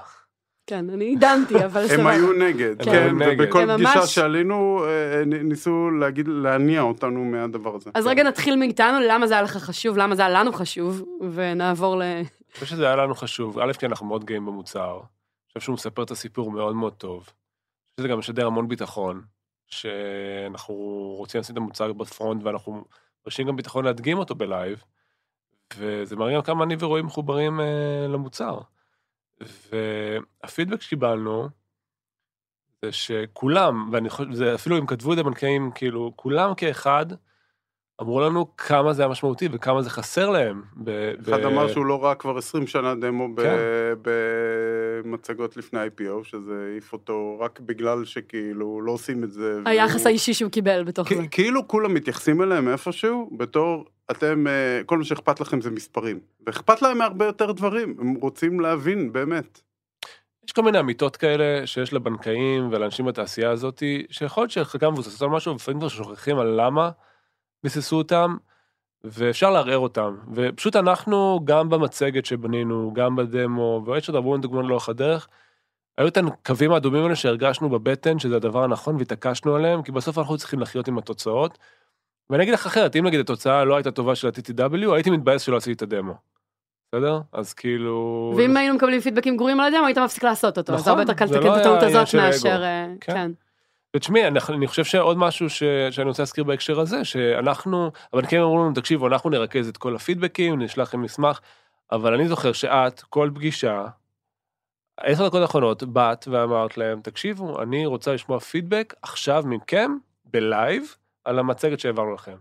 כן, 0.70 0.90
אני 0.90 1.16
דנתי, 1.16 1.66
אבל 1.66 1.82
הם 1.82 1.88
סבבה. 1.88 2.10
היו 2.10 2.34
נגד, 2.34 2.84
כן. 2.84 2.92
כן, 2.92 3.08
הם. 3.10 3.22
ובכל 3.40 3.70
הם 3.70 3.78
פגישה 3.78 4.08
שעלינו 4.08 4.86
אה, 4.86 5.26
נ- 5.26 5.50
ניסו 5.50 5.90
להגיד, 5.92 6.28
להניע 6.28 6.82
אותנו 6.82 7.26
מהדבר 7.26 7.76
הזה. 7.76 7.92
אז 7.94 8.08
רגע 8.08 8.24
נתחיל 8.24 8.56
מאיתנו, 8.56 8.98
למה 9.10 9.28
זה 9.28 9.34
היה 9.34 9.44
לך 9.44 9.58
חשוב, 9.58 9.98
למה 9.98 10.16
זה 10.16 10.22
היה 10.22 10.30
לנו 10.32 10.54
חשוב, 10.54 11.04
ונעבור 11.32 11.96
ל... 11.98 12.02
אני 12.02 12.24
חושב 12.54 12.66
שזה 12.66 12.86
היה 12.86 12.96
לנו 12.96 13.16
חשוב, 13.16 13.60
א', 13.60 13.74
כי 13.74 13.86
אנחנו 13.86 14.06
מאוד 14.06 14.26
גאים 14.26 14.46
במוצר. 14.46 14.92
אני 14.94 15.04
חושב 15.48 15.60
שהוא 15.60 15.74
מספר 15.74 16.04
את 16.04 16.12
הסיפור 16.12 16.52
מאוד 16.52 16.76
מאוד 16.76 16.94
טוב. 16.94 17.30
שזה 18.00 18.08
גם 18.08 18.20
משדר 18.20 18.48
המון 18.48 18.68
ביטחון, 18.68 19.22
שאנחנו 19.68 20.74
רוצים 21.18 21.42
לשים 21.42 21.54
את 21.54 21.58
המוצר 21.58 21.94
בפרונט, 21.94 22.44
ואנחנו 22.44 22.84
מרשים 23.26 23.48
גם 23.48 23.56
ביטחון 23.56 23.86
להדגים 23.86 24.18
אותו 24.18 24.36
בלייב, 24.36 24.84
וזה 25.78 26.16
מראה 26.16 26.36
גם 26.36 26.42
כמה 26.42 26.64
אני 26.64 26.76
ורועי 26.80 27.02
מחוברים 27.02 27.60
אה, 27.60 27.66
למוצר. 28.10 28.60
והפידבק 30.44 30.82
שקיבלנו, 30.82 31.48
זה 32.86 32.92
שכולם, 32.92 33.90
ואני 33.92 34.10
חושב, 34.10 34.32
זה 34.34 34.56
אפילו 34.56 34.78
אם 34.78 34.86
כתבו 34.86 35.12
את 35.12 35.18
זה 35.18 35.24
בנקאים, 35.24 35.72
כאילו, 35.76 36.12
כולם 36.16 36.54
כאחד, 36.58 37.06
אמרו 38.02 38.22
לנו 38.22 38.58
כמה 38.58 38.94
זה 38.94 39.02
היה 39.02 39.10
משמעותי 39.12 39.48
וכמה 39.52 39.82
זה 39.82 39.90
חסר 39.90 40.30
להם. 40.30 40.64
ב- 40.84 41.14
אחד 41.22 41.42
ב- 41.42 41.46
אמר 41.46 41.68
שהוא 41.68 41.86
לא 41.86 42.04
ראה 42.04 42.16
כבר 42.16 42.38
20 42.38 42.68
שנה 42.68 42.96
דמו 42.96 43.36
ב- 43.36 43.42
כן. 43.42 43.58
במצגות 44.02 45.58
לפני 45.58 45.80
IPO, 45.86 46.24
שזה 46.24 46.68
העיף 46.72 46.94
אותו 46.94 47.38
רק 47.40 47.60
בגלל 47.60 48.06
שכאילו 48.06 48.82
לא 48.82 48.92
עושים 48.92 49.24
את 49.24 49.32
זה. 49.32 49.60
היחס 49.66 49.96
והוא- 49.96 50.08
האישי 50.08 50.34
שהוא 50.34 50.52
קיבל 50.52 50.84
בתוך 50.84 51.10
זה. 51.10 51.16
כ- 51.16 51.28
כאילו 51.32 51.68
כולם 51.68 51.94
מתייחסים 51.94 52.42
אליהם 52.42 52.68
איפשהו 52.68 53.30
בתור 53.38 53.86
אתם, 54.12 54.48
אה, 54.48 54.82
כל 54.86 54.98
מה 54.98 55.04
שאכפת 55.04 55.40
לכם 55.40 55.62
זה 55.62 55.72
מספרים. 55.72 56.20
ואכפת 56.48 56.82
להם 56.82 56.98
מהרבה 56.98 57.26
יותר 57.26 57.52
דברים, 57.52 57.96
הם 58.00 58.14
רוצים 58.14 58.60
להבין 58.60 59.14
באמת. 59.14 59.62
יש 60.48 60.54
כל 60.54 60.64
מיני 60.64 60.80
אמיתות 60.80 61.18
כאלה 61.18 61.68
שיש 61.68 61.94
לבנקאים 61.94 62.70
ולאנשים 62.72 63.06
בתעשייה 63.06 63.52
הזאת, 63.52 63.84
שיכול 64.10 64.44
להיות 64.44 64.52
שחלקם 64.52 64.94
מבוססות 64.94 65.22
על 65.22 65.30
משהו, 65.30 65.52
ולפעמים 65.52 65.80
כבר 65.80 65.90
שוכחים 65.90 66.40
על 66.40 66.48
למה 66.48 66.90
ביססו 67.64 67.98
אותם, 67.98 68.36
ואפשר 69.04 69.50
לערער 69.50 69.78
אותם. 69.78 70.16
ופשוט 70.34 70.76
אנחנו, 70.76 71.40
גם 71.44 71.70
במצגת 71.70 72.26
שבנינו, 72.26 72.94
גם 72.94 73.16
בדמו, 73.16 73.84
ויש 73.86 74.10
עוד 74.10 74.16
הרבה 74.16 74.38
דוגמאות 74.38 74.66
לאורך 74.66 74.90
הדרך, 74.90 75.28
היו 75.98 76.08
את 76.08 76.18
הקווים 76.18 76.72
האדומים 76.72 77.04
האלה 77.04 77.16
שהרגשנו 77.16 77.70
בבטן 77.70 78.20
שזה 78.20 78.36
הדבר 78.36 78.64
הנכון 78.64 78.96
והתעקשנו 78.96 79.56
עליהם, 79.56 79.84
כי 79.84 79.92
בסוף 79.92 80.18
אנחנו 80.18 80.38
צריכים 80.38 80.60
לחיות 80.60 80.88
עם 80.88 80.98
התוצאות. 80.98 81.58
ואני 82.30 82.44
אגיד 82.44 82.54
לך 82.54 82.66
אחרת, 82.66 82.96
אם 82.96 83.06
נגיד 83.06 83.20
התוצאה 83.20 83.66
לא 83.66 83.76
הייתה 83.76 83.92
טובה 83.92 84.16
של 84.16 84.28
ה-TTW, 84.28 84.94
הייתי 84.94 85.10
מתבאס 85.10 85.42
שלא 85.42 85.58
עשיתי 85.58 85.74
את 85.74 85.82
הדמו. 85.82 86.14
בסדר? 86.88 87.20
אז 87.32 87.54
כאילו... 87.54 88.34
ואם 88.38 88.58
היינו 88.58 88.76
מקבלים 88.76 89.00
פידבקים 89.00 89.38
גרועים 89.38 89.60
על 89.60 89.74
הדמו, 89.74 89.86
היית 89.86 89.98
מפסיק 89.98 90.24
לעשות 90.24 90.58
אותו. 90.58 90.74
נכון, 90.74 90.90
הרבה 90.90 91.02
יותר 91.02 91.14
קל 91.14 91.28
זה 91.28 91.36
לתקן 91.36 91.48
לא 91.48 91.56
את 91.56 91.60
הטעות 91.60 91.84
הזאת. 91.84 92.16
מאשר... 92.16 92.64
אה, 92.64 92.86
כן. 93.02 93.14
כן. 93.14 93.32
ותשמעי, 93.96 94.28
אני, 94.28 94.40
אני 94.50 94.68
חושב 94.68 94.84
שעוד 94.84 95.18
משהו 95.18 95.50
ש, 95.50 95.64
שאני 95.92 96.08
רוצה 96.08 96.22
להזכיר 96.22 96.44
בהקשר 96.44 96.80
הזה, 96.80 97.06
שאנחנו, 97.06 97.92
הבנקים 98.14 98.42
אמרו 98.42 98.58
לנו, 98.58 98.74
תקשיבו, 98.74 99.08
אנחנו 99.08 99.30
נרכז 99.30 99.68
את 99.68 99.78
כל 99.78 99.96
הפידבקים, 99.96 100.62
נשלח 100.62 100.88
לכם 100.88 101.02
מסמך, 101.02 101.40
אבל 101.92 102.14
אני 102.14 102.28
זוכר 102.28 102.54
שאת, 102.54 103.02
כל 103.02 103.32
פגישה, 103.36 103.86
עשר 105.00 105.28
דקות 105.28 105.42
האחרונות, 105.42 105.84
באת 105.84 106.28
ואמרת 106.28 106.78
להם, 106.78 107.02
תקשיבו, 107.02 107.62
אני 107.62 107.86
רוצה 107.86 108.14
לשמוע 108.14 108.40
פידבק 108.40 108.94
עכשיו 109.02 109.44
מכם, 109.46 109.92
בלייב, 110.26 110.96
על 111.26 111.40
המצגת 111.40 111.80
שהעברנו 111.80 112.14
לכם. 112.14 112.36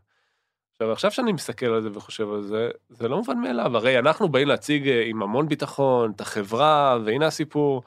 עכשיו, 0.81 0.93
עכשיו 0.93 1.11
שאני 1.11 1.33
מסתכל 1.33 1.67
על 1.67 1.83
זה 1.83 1.89
וחושב 1.95 2.33
על 2.33 2.43
זה, 2.43 2.71
זה 2.89 3.09
לא 3.09 3.17
מובן 3.17 3.39
מאליו, 3.39 3.77
הרי 3.77 3.99
אנחנו 3.99 4.29
באים 4.29 4.49
להציג 4.49 4.89
אה, 4.89 5.05
עם 5.07 5.23
המון 5.23 5.49
ביטחון, 5.49 6.11
את 6.11 6.21
החברה, 6.21 6.99
והנה 7.05 7.27
הסיפור, 7.27 7.83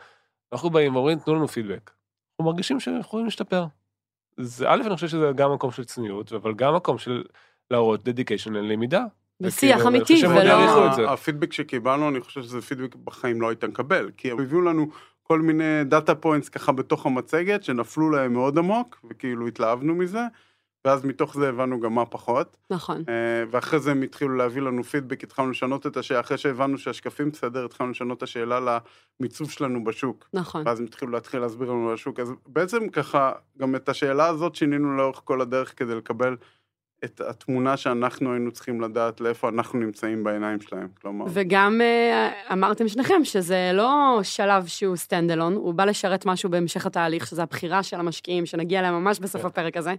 אנחנו 0.54 0.70
באים 0.70 0.96
ואומרים, 0.96 1.20
תנו 1.20 1.36
לנו 1.36 1.48
פידבק. 1.48 1.92
אנחנו 2.32 2.52
מרגישים 2.52 2.80
שאנחנו 2.80 3.00
יכולים 3.00 3.26
להשתפר. 3.26 3.66
זה 4.38 4.70
א', 4.70 4.82
אני 4.86 4.96
חושב 4.96 5.08
שזה 5.08 5.32
גם 5.36 5.54
מקום 5.54 5.72
של 5.72 5.84
צניעות, 5.84 6.34
אבל 6.34 6.54
גם 6.54 6.76
מקום 6.76 6.98
של 6.98 7.24
להראות 7.72 8.04
dedication 8.04 8.54
ללמידה. 8.54 9.06
בשיח 9.42 9.86
אמיתי, 9.86 10.16
חושב 10.16 10.28
שהם 10.28 10.48
מאוד 10.48 11.00
ולא-. 11.00 11.12
הפידבק 11.14 11.54
שקיבלנו, 11.54 12.10
אני 12.10 12.22
חושב 12.22 12.42
שזה 12.42 12.62
פידבק 12.62 12.96
בחיים 12.96 13.42
לא 13.42 13.50
היית 13.50 13.64
מקבל, 13.64 14.12
כי 14.18 14.32
הם 14.32 14.40
הביאו 14.40 14.62
לנו 14.62 14.88
כל 15.24 15.42
מיני 15.42 15.84
data 15.84 16.16
points 16.16 16.50
ככה 16.50 16.72
בתוך 16.72 17.06
המצגת, 17.06 17.64
שנפלו 17.64 18.10
להם 18.10 18.34
מאוד 18.34 18.58
עמוק, 18.58 19.06
וכאילו 19.10 19.48
התלהבנו 19.48 19.96
מזה, 19.96 20.22
ואז 20.86 21.06
מתוך 21.06 21.34
זה 21.38 21.50
הבנו 21.50 21.80
גם 21.80 21.96
מה 21.96 22.06
פחות. 22.06 22.58
נכון. 22.70 23.04
אה, 23.10 23.44
ואחרי 23.52 23.80
זה 23.80 23.92
הם 23.92 24.02
התחילו 24.02 24.36
להביא 24.36 24.62
לנו 24.62 24.84
פידבק, 24.84 25.24
התחלנו 25.24 25.52
לשנות 25.52 25.88
את 25.88 25.98
השאלה, 25.98 26.20
אחרי 26.20 26.38
שהבנו 26.38 26.78
שהשקפים 26.78 27.30
בסדר, 27.30 27.66
התחלנו 27.66 27.92
לשנות 27.92 28.18
את 28.18 28.24
השאלה 28.24 28.80
למיצוב 29.20 29.52
שלנו 29.52 29.84
בשוק. 29.84 30.30
נכון. 30.34 30.64
ואז 30.66 30.80
הם 30.80 30.86
התחילו 30.86 31.12
להתחיל 31.12 31.40
להסביר 31.40 31.70
לנו 31.70 31.88
על 31.88 31.94
השוק. 31.94 32.20
אז 32.20 32.34
בעצם 32.48 32.90
ככה, 32.90 33.32
גם 33.58 33.76
את 33.76 33.90
השאלה 33.90 34.28
הזאת 34.28 34.56
שינינו 34.56 34.98
לאורך 34.98 35.22
כל 35.24 35.42
הדרך 35.42 35.74
כדי 35.78 35.96
לקבל 35.96 36.36
את 37.06 37.22
התמונה 37.22 37.78
שאנחנו 37.78 38.32
היינו 38.32 38.52
צריכים 38.52 38.82
לדעת 38.82 39.22
לאיפה 39.22 39.50
אנחנו 39.50 39.80
נמצאים 39.80 40.24
בעיניים 40.24 40.62
שלהם. 40.62 40.88
כלומר, 41.02 41.26
וגם 41.30 41.82
אה, 41.82 42.32
אמרתם 42.54 42.88
שניכם 42.88 43.24
שזה 43.24 43.72
לא 43.74 44.20
שלב 44.24 44.66
שהוא 44.66 44.96
stand 44.96 45.32
alone, 45.32 45.54
הוא 45.54 45.74
בא 45.74 45.86
לשרת 45.86 46.26
משהו 46.26 46.50
בהמשך 46.50 46.86
התהליך, 46.86 47.28
שזה 47.28 47.44
הבחירה 47.44 47.84
של 47.84 48.00
המשקיעים, 48.00 48.46
שנגיע 48.46 48.80
אליה 48.80 48.92
ממש 48.92 49.20
בסוף 49.20 49.42
כן. 49.42 49.48
הפרק 49.48 49.78
הזה. 49.78 49.96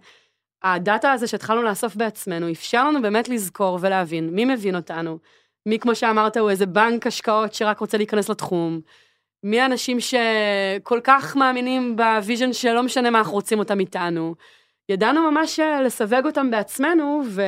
ה 0.63 0.73
data 0.73 1.13
הזה 1.13 1.27
שהתחלנו 1.27 1.63
לאסוף 1.63 1.97
בעצמנו, 1.97 2.51
אפשר 2.51 2.89
לנו 2.89 3.03
באמת 3.03 3.29
לזכור 3.29 3.79
ולהבין 3.81 4.31
מי 4.31 4.45
מבין 4.45 4.77
אותנו, 4.77 5.19
מי, 5.67 5.79
כמו 5.79 5.95
שאמרת, 5.95 6.37
הוא 6.37 6.51
איזה 6.51 6.67
בנק 6.67 7.07
השקעות 7.07 7.55
שרק 7.55 7.79
רוצה 7.79 7.97
להיכנס 7.97 8.29
לתחום, 8.29 8.81
מי 9.43 9.61
האנשים 9.61 9.99
שכל 10.01 11.01
כך 11.05 11.37
מאמינים 11.37 11.97
ב 11.97 12.05
vision 12.05 12.53
שלא 12.53 12.83
משנה 12.83 13.11
מה 13.11 13.19
אנחנו 13.19 13.33
רוצים 13.33 13.59
אותם 13.59 13.81
איתנו. 13.81 14.35
ידענו 14.89 15.31
ממש 15.31 15.61
אה, 15.61 15.83
לסווג 15.83 16.27
אותם 16.27 16.51
בעצמנו, 16.51 17.23
ו... 17.27 17.43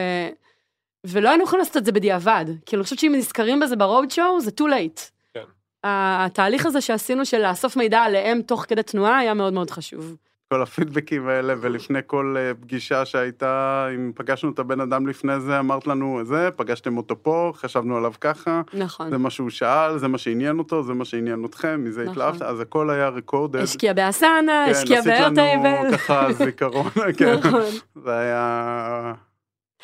ולא 1.06 1.28
היינו 1.28 1.44
יכולים 1.44 1.58
לעשות 1.58 1.76
את 1.76 1.84
זה 1.84 1.92
בדיעבד. 1.92 2.44
כי 2.66 2.76
אני 2.76 2.82
חושבת 2.82 2.98
שאם 2.98 3.12
נזכרים 3.16 3.60
בזה 3.60 3.76
ב 3.76 3.83
road 3.83 4.10
show, 4.10 4.40
זה 4.40 4.50
too 4.60 4.64
late. 4.64 5.00
כן. 5.34 5.44
התהליך 5.84 6.66
הזה 6.66 6.80
שעשינו 6.80 7.24
של 7.24 7.48
לאסוף 7.48 7.76
מידע 7.76 8.00
עליהם 8.00 8.42
תוך 8.42 8.64
כדי 8.68 8.82
תנועה 8.82 9.18
היה 9.18 9.34
מאוד 9.34 9.52
מאוד 9.52 9.70
חשוב. 9.70 10.16
כל 10.48 10.62
הפידבקים 10.62 11.28
האלה, 11.28 11.54
ולפני 11.60 11.98
כל 12.06 12.36
אה, 12.38 12.54
פגישה 12.54 13.04
שהייתה, 13.04 13.86
אם 13.94 14.12
פגשנו 14.14 14.50
את 14.50 14.58
הבן 14.58 14.80
אדם 14.80 15.06
לפני 15.06 15.40
זה, 15.40 15.58
אמרת 15.58 15.86
לנו 15.86 16.20
זה, 16.24 16.48
פגשתם 16.56 16.96
אותו 16.96 17.22
פה, 17.22 17.52
חשבנו 17.54 17.96
עליו 17.96 18.12
ככה, 18.20 18.62
נכון. 18.74 19.10
זה 19.10 19.18
מה 19.18 19.30
שהוא 19.30 19.50
שאל, 19.50 19.98
זה 19.98 20.08
מה 20.08 20.18
שעניין 20.18 20.58
אותו, 20.58 20.82
זה 20.82 20.92
מה 20.92 21.04
שעניין 21.04 21.44
אתכם, 21.44 21.84
מזה 21.84 22.02
נכון. 22.02 22.12
התלהבת, 22.12 22.42
אז 22.42 22.60
הכל 22.60 22.90
היה 22.90 23.08
recorded. 23.08 23.60
השקיע 23.60 23.92
ב-Asana, 23.92 24.64
השקיע 24.64 24.98
עשית 24.98 25.12
לנו 25.20 25.34
ב-Airtable. 25.34 25.96
ככה 25.96 26.32
זיכרון, 26.32 26.90
כן. 27.16 27.34
נכון. 27.44 27.62
זה 27.94 28.18
היה... 28.18 29.14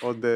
עוד 0.01 0.25
אה, 0.25 0.31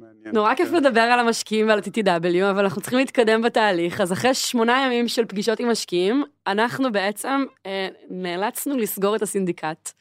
מעניין. 0.00 0.34
נורא 0.34 0.54
כיף 0.54 0.68
כן. 0.68 0.76
לדבר 0.76 1.00
על 1.00 1.20
המשקיעים 1.20 1.68
ועל 1.68 1.78
ה-TTW, 1.78 2.50
אבל 2.50 2.64
אנחנו 2.64 2.80
צריכים 2.80 2.98
להתקדם 2.98 3.42
בתהליך. 3.42 4.00
אז 4.00 4.12
אחרי 4.12 4.34
שמונה 4.34 4.84
ימים 4.86 5.08
של 5.08 5.24
פגישות 5.24 5.60
עם 5.60 5.70
משקיעים, 5.70 6.24
אנחנו 6.46 6.92
בעצם 6.92 7.44
אה, 7.66 7.88
נאלצנו 8.10 8.76
לסגור 8.76 9.16
את 9.16 9.22
הסינדיקט. 9.22 9.92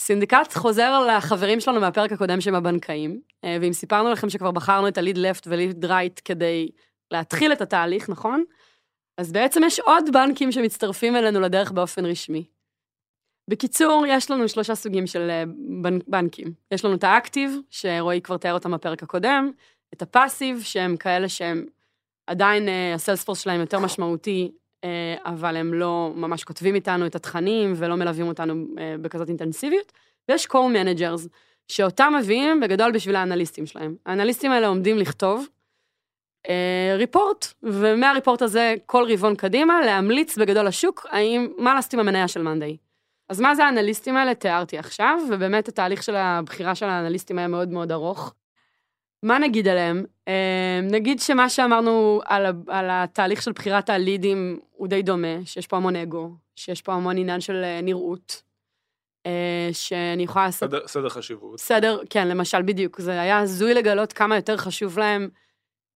סינדיקט 0.00 0.52
חוזר 0.52 1.06
לחברים 1.06 1.60
שלנו 1.60 1.80
מהפרק 1.80 2.12
הקודם 2.12 2.40
שהם 2.40 2.54
הבנקאים, 2.54 3.20
אה, 3.44 3.56
ואם 3.60 3.72
סיפרנו 3.72 4.10
לכם 4.10 4.30
שכבר 4.30 4.50
בחרנו 4.50 4.88
את 4.88 4.98
ה-lead 4.98 5.18
left 5.18 5.46
ו-lead 5.50 5.84
right 5.84 6.20
כדי 6.24 6.68
להתחיל 7.10 7.52
את 7.52 7.60
התהליך, 7.60 8.08
נכון? 8.08 8.44
אז 9.18 9.32
בעצם 9.32 9.60
יש 9.64 9.80
עוד 9.80 10.04
בנקים 10.12 10.52
שמצטרפים 10.52 11.16
אלינו 11.16 11.40
לדרך 11.40 11.72
באופן 11.72 12.06
רשמי. 12.06 12.44
בקיצור, 13.48 14.04
יש 14.08 14.30
לנו 14.30 14.48
שלושה 14.48 14.74
סוגים 14.74 15.06
של 15.06 15.30
אה, 15.30 15.44
בנ- 15.82 16.04
בנקים. 16.08 16.52
יש 16.70 16.84
לנו 16.84 16.94
את 16.94 17.04
האקטיב, 17.04 17.58
שרועי 17.70 18.20
כבר 18.20 18.36
תיאר 18.36 18.54
אותם 18.54 18.72
בפרק 18.72 19.02
הקודם, 19.02 19.50
את 19.94 20.02
הפאסיב, 20.02 20.60
שהם 20.62 20.96
כאלה 20.96 21.28
שהם 21.28 21.64
עדיין, 22.26 22.68
אה, 22.68 22.94
הסיילספורס 22.94 23.40
שלהם 23.40 23.60
יותר 23.60 23.78
משמעותי, 23.78 24.50
אה, 24.84 25.16
אבל 25.24 25.56
הם 25.56 25.74
לא 25.74 26.12
ממש 26.14 26.44
כותבים 26.44 26.74
איתנו 26.74 27.06
את 27.06 27.14
התכנים 27.14 27.72
ולא 27.76 27.94
מלווים 27.96 28.28
אותנו 28.28 28.66
בכזאת 29.00 29.28
אינטנסיביות, 29.28 29.92
ויש 30.28 30.46
core 30.46 30.74
managers, 30.74 31.28
שאותם 31.68 32.12
מביאים 32.18 32.60
בגדול 32.60 32.92
בשביל 32.92 33.16
האנליסטים 33.16 33.66
שלהם. 33.66 33.96
האנליסטים 34.06 34.50
האלה 34.50 34.66
עומדים 34.66 34.98
לכתוב 34.98 35.46
ריפורט, 36.96 37.46
ומהריפורט 37.62 38.42
הזה 38.42 38.74
כל 38.86 39.12
רבעון 39.12 39.34
קדימה 39.34 39.80
להמליץ 39.80 40.38
בגדול 40.38 40.66
לשוק 40.66 41.06
האם, 41.10 41.48
מה 41.58 41.74
לעשות 41.74 41.94
עם 41.94 42.00
המניה 42.00 42.28
של 42.28 42.42
מאנדיי. 42.42 42.76
אז 43.28 43.40
מה 43.40 43.54
זה 43.54 43.64
האנליסטים 43.64 44.16
האלה? 44.16 44.34
תיארתי 44.34 44.78
עכשיו, 44.78 45.18
ובאמת 45.30 45.68
התהליך 45.68 46.02
של 46.02 46.16
הבחירה 46.16 46.74
של 46.74 46.86
האנליסטים 46.86 47.38
היה 47.38 47.48
מאוד 47.48 47.68
מאוד 47.68 47.92
ארוך. 47.92 48.34
מה 49.22 49.38
נגיד 49.38 49.68
עליהם? 49.68 50.04
אה, 50.28 50.80
נגיד 50.82 51.20
שמה 51.20 51.48
שאמרנו 51.48 52.20
על, 52.24 52.46
על 52.68 52.86
התהליך 52.90 53.42
של 53.42 53.52
בחירת 53.52 53.90
הלידים 53.90 54.60
הוא 54.72 54.88
די 54.88 55.02
דומה, 55.02 55.36
שיש 55.44 55.66
פה 55.66 55.76
המון 55.76 55.96
אגו, 55.96 56.30
שיש 56.56 56.82
פה 56.82 56.92
המון 56.92 57.18
עניין 57.18 57.40
של 57.40 57.64
אה, 57.64 57.80
נראות, 57.82 58.42
אה, 59.26 59.68
שאני 59.72 60.22
יכולה 60.22 60.44
לעשות... 60.46 60.70
סדר- 60.70 60.86
סדר 60.86 61.08
חשיבות. 61.08 61.54
בסדר, 61.54 62.00
כן, 62.10 62.28
למשל, 62.28 62.62
בדיוק. 62.62 63.00
זה 63.00 63.20
היה 63.20 63.38
הזוי 63.38 63.74
לגלות 63.74 64.12
כמה 64.12 64.36
יותר 64.36 64.56
חשוב 64.56 64.98
להם 64.98 65.28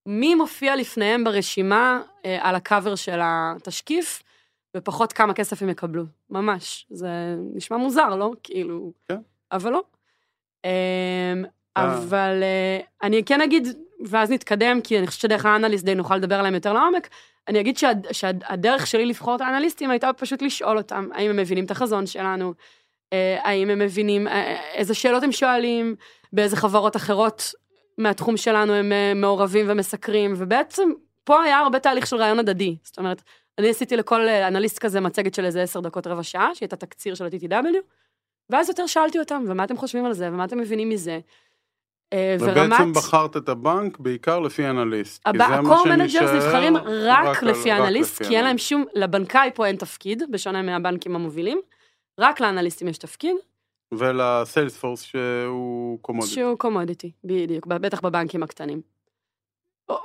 מי 0.05 0.35
מופיע 0.35 0.75
לפניהם 0.75 1.23
ברשימה 1.23 2.01
על 2.39 2.55
הקאבר 2.55 2.95
של 2.95 3.19
התשקיף, 3.23 4.23
ופחות 4.77 5.13
כמה 5.13 5.33
כסף 5.33 5.61
הם 5.61 5.69
יקבלו. 5.69 6.03
ממש. 6.29 6.85
זה 6.89 7.07
נשמע 7.53 7.77
מוזר, 7.77 8.15
לא? 8.15 8.31
כאילו... 8.43 8.91
כן. 9.09 9.17
אבל 9.51 9.71
לא. 9.71 9.83
אה, 10.65 11.33
אה. 11.77 11.97
אבל 11.97 12.39
אה, 12.43 12.79
אני 13.03 13.23
כן 13.23 13.41
אגיד, 13.41 13.67
ואז 14.05 14.31
נתקדם, 14.31 14.81
כי 14.81 14.99
אני 14.99 15.07
חושבת 15.07 15.21
שדרך 15.21 15.45
האנליסט 15.45 15.85
די 15.85 15.95
נוכל 15.95 16.15
לדבר 16.17 16.35
עליהם 16.39 16.53
יותר 16.53 16.73
לעומק, 16.73 17.09
אני 17.47 17.59
אגיד 17.59 17.77
שהד- 17.77 18.07
שהדרך 18.11 18.87
שלי 18.87 19.05
לבחור 19.05 19.35
את 19.35 19.41
האנליסטים 19.41 19.89
הייתה 19.89 20.13
פשוט 20.13 20.41
לשאול 20.41 20.77
אותם, 20.77 21.09
האם 21.13 21.29
הם 21.29 21.37
מבינים 21.37 21.65
את 21.65 21.71
החזון 21.71 22.05
שלנו, 22.07 22.53
אה, 23.13 23.37
האם 23.43 23.69
הם 23.69 23.79
מבינים 23.79 24.27
איזה 24.73 24.93
שאלות 24.93 25.23
הם 25.23 25.31
שואלים, 25.31 25.95
באיזה 26.33 26.55
חברות 26.55 26.95
אחרות 26.95 27.51
מהתחום 27.97 28.37
שלנו 28.37 28.73
הם 28.73 28.91
מעורבים 29.21 29.65
ומסקרים, 29.69 30.33
ובעצם 30.37 30.89
פה 31.23 31.43
היה 31.43 31.59
הרבה 31.59 31.79
תהליך 31.79 32.07
של 32.07 32.15
רעיון 32.15 32.39
הדדי. 32.39 32.75
זאת 32.83 32.97
אומרת, 32.97 33.21
אני 33.57 33.69
עשיתי 33.69 33.97
לכל 33.97 34.27
אה, 34.27 34.47
אנליסט 34.47 34.79
כזה 34.79 34.99
מצגת 34.99 35.33
של 35.33 35.45
איזה 35.45 35.61
עשר 35.61 35.79
דקות 35.79 36.07
רבע 36.07 36.23
שעה, 36.23 36.55
שהייתה 36.55 36.75
תקציר 36.75 37.15
של 37.15 37.25
ה-TTW, 37.25 37.75
ואז 38.49 38.69
יותר 38.69 38.87
שאלתי 38.87 39.19
אותם, 39.19 39.43
ומה 39.47 39.63
אתם 39.63 39.77
חושבים 39.77 40.05
על 40.05 40.13
זה, 40.13 40.27
ומה 40.27 40.45
אתם 40.45 40.57
מבינים 40.57 40.89
מזה. 40.89 41.19
אה, 42.13 42.35
ובעצם 42.39 42.93
בחרת 42.93 43.37
את 43.37 43.49
הבנק 43.49 43.99
בעיקר 43.99 44.39
לפי 44.39 44.67
אנליסט. 44.67 45.27
ה-core 45.27 45.85
managers 45.85 46.07
שנשאר 46.07 46.35
נבחרים 46.35 46.77
רק 46.77 47.43
לפי 47.43 47.71
רק 47.71 47.89
לפי 47.91 48.23
כי 48.23 48.35
אין 48.35 48.43
להם 48.43 48.45
אנליסט. 48.45 48.67
שום, 48.69 48.85
לבנקאי 48.93 49.49
פה 49.55 49.65
אין 49.65 49.75
תפקיד, 49.75 50.23
בשונה 50.31 50.61
מהבנקים 50.61 51.15
המובילים, 51.15 51.61
רק 52.19 52.39
לאנליסטים 52.39 52.87
יש 52.87 52.97
תפקיד, 52.97 53.35
ול-sales 53.93 54.60
force 54.60 55.01
שהוא 55.01 55.99
commodity. 56.01 56.33
שהוא 56.33 56.57
commodity, 56.57 57.11
בדיוק, 57.23 57.67
בטח 57.67 58.01
בבנקים 58.01 58.43
הקטנים. 58.43 58.92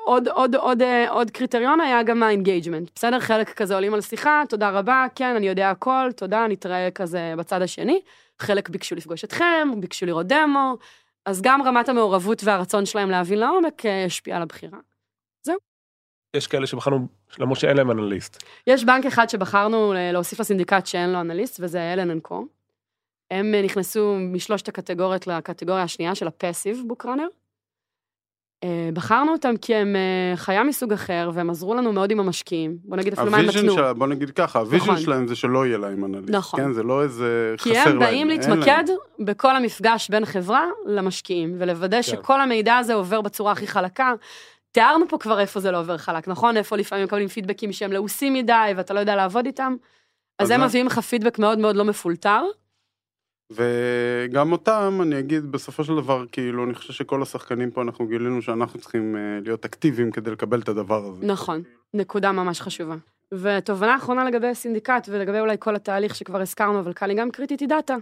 עוד, 0.04 0.28
עוד, 0.28 0.54
עוד, 0.54 0.82
אה, 0.82 1.10
עוד 1.10 1.30
קריטריון 1.30 1.80
היה 1.80 2.02
גם 2.02 2.22
ה-engagement, 2.22 2.90
בסדר? 2.94 3.20
חלק 3.20 3.50
כזה 3.50 3.74
עולים 3.74 3.94
על 3.94 4.00
שיחה, 4.00 4.42
תודה 4.48 4.70
רבה, 4.70 5.06
כן, 5.14 5.34
אני 5.36 5.48
יודע 5.48 5.70
הכל, 5.70 6.08
תודה, 6.16 6.46
נתראה 6.48 6.90
כזה 6.90 7.34
בצד 7.38 7.62
השני. 7.62 8.00
חלק 8.38 8.68
ביקשו 8.68 8.94
לפגוש 8.94 9.24
אתכם, 9.24 9.68
ביקשו 9.80 10.06
לראות 10.06 10.26
דמו, 10.26 10.76
אז 11.26 11.42
גם 11.42 11.62
רמת 11.62 11.88
המעורבות 11.88 12.44
והרצון 12.44 12.86
שלהם 12.86 13.10
להבין 13.10 13.38
לעומק 13.38 13.86
אה, 13.86 14.04
השפיעה 14.04 14.36
על 14.36 14.42
הבחירה. 14.42 14.78
יש 16.36 16.46
כאלה 16.46 16.66
שבחרנו, 16.66 17.06
למרות 17.38 17.58
שאין 17.58 17.76
להם 17.76 17.90
אנליסט. 17.90 18.42
יש 18.66 18.84
בנק 18.84 19.06
אחד 19.06 19.28
שבחרנו 19.28 19.92
ל- 19.92 20.12
להוסיף 20.12 20.40
לסינדיקט 20.40 20.86
שאין 20.86 21.10
לו 21.10 21.20
אנליסט, 21.20 21.60
וזה 21.62 21.92
Allen & 21.92 22.22
Co. 22.22 22.46
הם 23.30 23.54
אה, 23.54 23.62
נכנסו 23.62 24.16
משלושת 24.18 24.68
הקטגוריות 24.68 25.26
לקטגוריה 25.26 25.82
השנייה 25.82 26.14
של 26.14 26.26
ה-passive 26.26 26.82
bookrunner. 26.86 27.26
אה, 28.64 28.90
בחרנו 28.92 29.32
אותם 29.32 29.54
כי 29.56 29.74
הם 29.74 29.96
אה, 29.96 30.36
חיה 30.36 30.64
מסוג 30.64 30.92
אחר, 30.92 31.30
והם 31.34 31.50
עזרו 31.50 31.74
לנו 31.74 31.92
מאוד 31.92 32.10
עם 32.10 32.20
המשקיעים. 32.20 32.76
בוא 32.84 32.96
נגיד 32.96 33.12
אפילו 33.12 33.30
מה 33.30 33.36
הם 33.38 33.46
נתנו. 33.46 33.74
שלה, 33.74 33.92
בוא 33.92 34.06
נגיד 34.06 34.30
ככה, 34.30 34.58
ה-vision 34.58 34.84
נכון. 34.84 34.96
שלהם 34.96 35.26
זה 35.26 35.36
שלא 35.36 35.66
יהיה 35.66 35.78
להם 35.78 36.04
אנליסט. 36.04 36.30
נכון. 36.30 36.60
כן, 36.60 36.72
זה 36.72 36.82
לא 36.82 37.02
איזה 37.02 37.54
חסר 37.58 37.70
כי 37.70 37.78
להם. 37.78 37.88
הם 37.88 37.98
באים 37.98 38.30
אין 38.30 38.40
להתמקד 38.40 38.84
להם. 38.88 39.26
בכל 39.26 39.56
המפגש 39.56 40.10
בין 40.10 40.24
חברה 40.24 40.64
למשקיעים, 40.86 41.54
ולוודא 41.58 42.02
שכל 42.02 42.40
המידע 42.40 42.76
הזה 42.76 42.94
עובר 42.94 43.20
בצורה 43.20 43.52
הכי 43.52 43.66
חלקה. 43.66 44.12
תיארנו 44.72 45.08
פה 45.08 45.18
כבר 45.18 45.40
איפה 45.40 45.60
זה 45.60 45.70
לא 45.70 45.80
עובר 45.80 45.98
חלק, 45.98 46.28
נכון? 46.28 46.56
איפה 46.56 46.76
לפעמים 46.76 47.04
מקבלים 47.04 47.28
פידבקים 47.28 47.72
שהם 47.72 47.92
לעוסים 47.92 48.32
מדי, 48.32 48.72
ואתה 48.76 48.94
לא 48.94 49.00
יודע 49.00 49.16
לעבוד 49.16 49.46
איתם. 49.46 49.76
אז 50.38 50.46
אז 50.46 50.50
הם? 50.50 50.64
מביאים 50.64 50.86
לך 50.86 50.98
פידבק 50.98 51.38
מאוד 51.38 51.58
מאוד 51.58 51.76
לא 51.76 51.84
מפולטר. 51.84 52.42
וגם 53.52 54.52
אותם, 54.52 54.98
אני 55.02 55.18
אגיד, 55.18 55.52
בסופו 55.52 55.84
של 55.84 55.96
דבר, 55.96 56.24
כאילו, 56.32 56.64
אני 56.64 56.74
חושב 56.74 56.92
שכל 56.92 57.22
השחקנים 57.22 57.70
פה, 57.70 57.82
אנחנו 57.82 58.06
גילינו 58.06 58.42
שאנחנו 58.42 58.80
צריכים 58.80 59.16
אה, 59.16 59.20
להיות 59.44 59.64
אקטיביים 59.64 60.10
כדי 60.10 60.30
לקבל 60.30 60.60
את 60.60 60.68
הדבר 60.68 61.04
הזה. 61.04 61.26
נכון, 61.26 61.62
נקודה 61.94 62.32
ממש 62.32 62.60
חשובה. 62.60 62.96
ותובנה 63.34 63.96
אחרונה 63.96 64.24
לגבי 64.24 64.46
הסינדיקט 64.46 65.08
ולגבי 65.08 65.40
אולי 65.40 65.56
כל 65.58 65.76
התהליך 65.76 66.14
שכבר 66.14 66.40
הזכרנו, 66.40 66.80
אבל 66.80 66.92
כאן 66.92 67.10
היא 67.10 67.18
גם 67.18 67.30
קריטית, 67.30 67.60
היא 67.60 67.68
דאטה. 67.68 67.96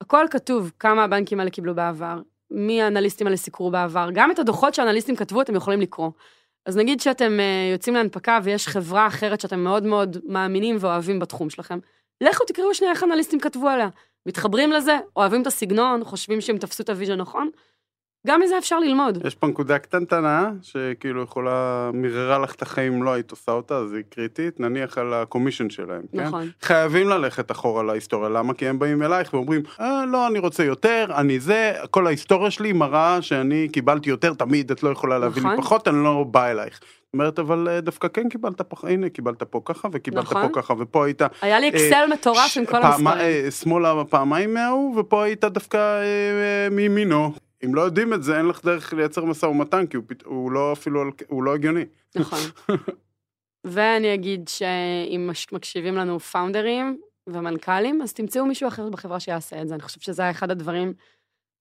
הכל 0.00 0.26
כתוב, 0.30 0.72
כמה 0.78 1.04
הבנקים 1.04 1.40
האלה 1.40 1.50
קיבלו 1.50 1.74
בעבר, 1.74 2.20
מי 2.50 2.82
האנליסטים 2.82 3.26
האלה 3.26 3.36
סיקרו 3.36 3.70
בעבר, 3.70 4.08
גם 4.14 4.30
את 4.30 4.38
הדוחות 4.38 4.74
שהאנליסטים 4.74 5.16
כתבו 5.16 5.42
אתם 5.42 5.54
יכולים 5.54 5.80
לקרוא. 5.80 6.10
אז 6.66 6.76
נגיד 6.76 7.00
שאתם 7.00 7.40
אה, 7.40 7.70
יוצאים 7.72 7.94
להנפקה 7.94 8.38
ויש 8.42 8.68
חברה 8.68 9.06
אחרת 9.06 9.40
שאתם 9.40 9.60
מאוד 9.60 9.82
מאוד 9.82 10.16
מאמינים 10.24 10.76
ואוהבים 10.80 11.18
בתחום 11.18 11.50
שלכם, 11.50 11.78
לכו 12.20 12.44
תקראו 12.44 12.74
שנייה 12.74 12.92
איך 12.92 13.02
אנליסטים 13.04 13.40
כתבו 13.40 13.68
עליה. 13.68 13.88
מתחברים 14.26 14.72
לזה, 14.72 14.98
אוהבים 15.16 15.42
את 15.42 15.46
הסגנון, 15.46 16.04
חושבים 16.04 16.40
שהם 16.40 16.58
תפסו 16.58 16.82
את 16.82 16.88
ה-vision 16.88 17.16
נכון, 17.16 17.50
גם 18.26 18.40
מזה 18.40 18.58
אפשר 18.58 18.78
ללמוד. 18.78 19.26
יש 19.26 19.34
פה 19.34 19.46
נקודה 19.46 19.78
קטנטנה, 19.78 20.50
שכאילו 20.62 21.22
יכולה, 21.22 21.90
מיררה 21.94 22.38
לך 22.38 22.54
את 22.54 22.62
החיים 22.62 23.02
לא 23.02 23.12
היית 23.12 23.30
עושה 23.30 23.52
אותה, 23.52 23.76
אז 23.76 23.92
היא 23.92 24.02
קריטית, 24.10 24.60
נניח 24.60 24.98
על 24.98 25.14
ה-commission 25.14 25.70
שלהם, 25.70 26.02
כן? 26.12 26.24
נכון. 26.24 26.50
חייבים 26.62 27.08
ללכת 27.08 27.50
אחורה 27.50 27.82
להיסטוריה, 27.82 28.28
למה? 28.28 28.54
כי 28.54 28.68
הם 28.68 28.78
באים 28.78 29.02
אלייך 29.02 29.34
ואומרים, 29.34 29.62
אה, 29.80 30.06
לא, 30.06 30.26
אני 30.26 30.38
רוצה 30.38 30.64
יותר, 30.64 31.06
אני 31.16 31.40
זה, 31.40 31.72
כל 31.90 32.06
ההיסטוריה 32.06 32.50
שלי 32.50 32.72
מראה 32.72 33.22
שאני 33.22 33.68
קיבלתי 33.72 34.10
יותר, 34.10 34.34
תמיד 34.34 34.70
את 34.70 34.82
לא 34.82 34.90
יכולה 34.90 35.18
להביא 35.18 35.42
לי 35.42 35.48
נכון. 35.48 35.64
פחות, 35.64 35.88
אני 35.88 36.04
לא 36.04 36.24
בא 36.30 36.50
אלייך. 36.50 36.80
אומרת, 37.14 37.38
אבל 37.38 37.68
אה, 37.68 37.80
דווקא 37.80 38.08
כן 38.08 38.28
קיבלת 38.28 38.60
פה, 38.60 38.88
הנה, 38.88 39.08
קיבלת 39.10 39.42
פה 39.42 39.60
ככה, 39.64 39.88
וקיבלת 39.92 40.24
נכון. 40.24 40.48
פה 40.48 40.62
ככה, 40.62 40.74
ופה 40.78 41.04
היית... 41.06 41.22
היה 41.42 41.60
לי 41.60 41.68
אקסל 41.68 42.06
מטורף 42.12 42.46
ש- 42.46 42.58
עם 42.58 42.66
כל 42.66 42.72
פעמה- 42.72 42.88
המספרים. 42.94 43.44
אה, 43.44 43.50
שמאלה 43.50 44.04
פעמיים 44.10 44.54
מההוא, 44.54 44.98
ופה 45.00 45.24
היית 45.24 45.44
דווקא 45.44 45.76
אה, 45.76 46.02
אה, 46.02 46.68
מימינו. 46.70 47.32
אם 47.64 47.74
לא 47.74 47.80
יודעים 47.80 48.14
את 48.14 48.22
זה, 48.22 48.38
אין 48.38 48.46
לך 48.46 48.64
דרך 48.64 48.92
לייצר 48.92 49.24
משא 49.24 49.46
ומתן, 49.46 49.86
כי 49.86 49.96
הוא, 49.96 50.04
פת- 50.08 50.22
הוא 50.24 50.52
לא 50.52 50.72
אפילו, 50.72 51.02
הוא 51.28 51.42
לא 51.42 51.54
הגיוני. 51.54 51.84
נכון. 52.16 52.38
ואני 53.64 54.14
אגיד 54.14 54.48
שאם 54.48 55.30
מקשיבים 55.52 55.94
לנו 55.94 56.20
פאונדרים 56.20 57.00
ומנכ"לים, 57.26 58.02
אז 58.02 58.12
תמצאו 58.12 58.46
מישהו 58.46 58.68
אחר 58.68 58.88
בחברה 58.90 59.20
שיעשה 59.20 59.62
את 59.62 59.68
זה. 59.68 59.74
אני 59.74 59.82
חושבת 59.82 60.02
שזה 60.02 60.30
אחד 60.30 60.50
הדברים 60.50 60.92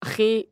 הכי 0.01 0.43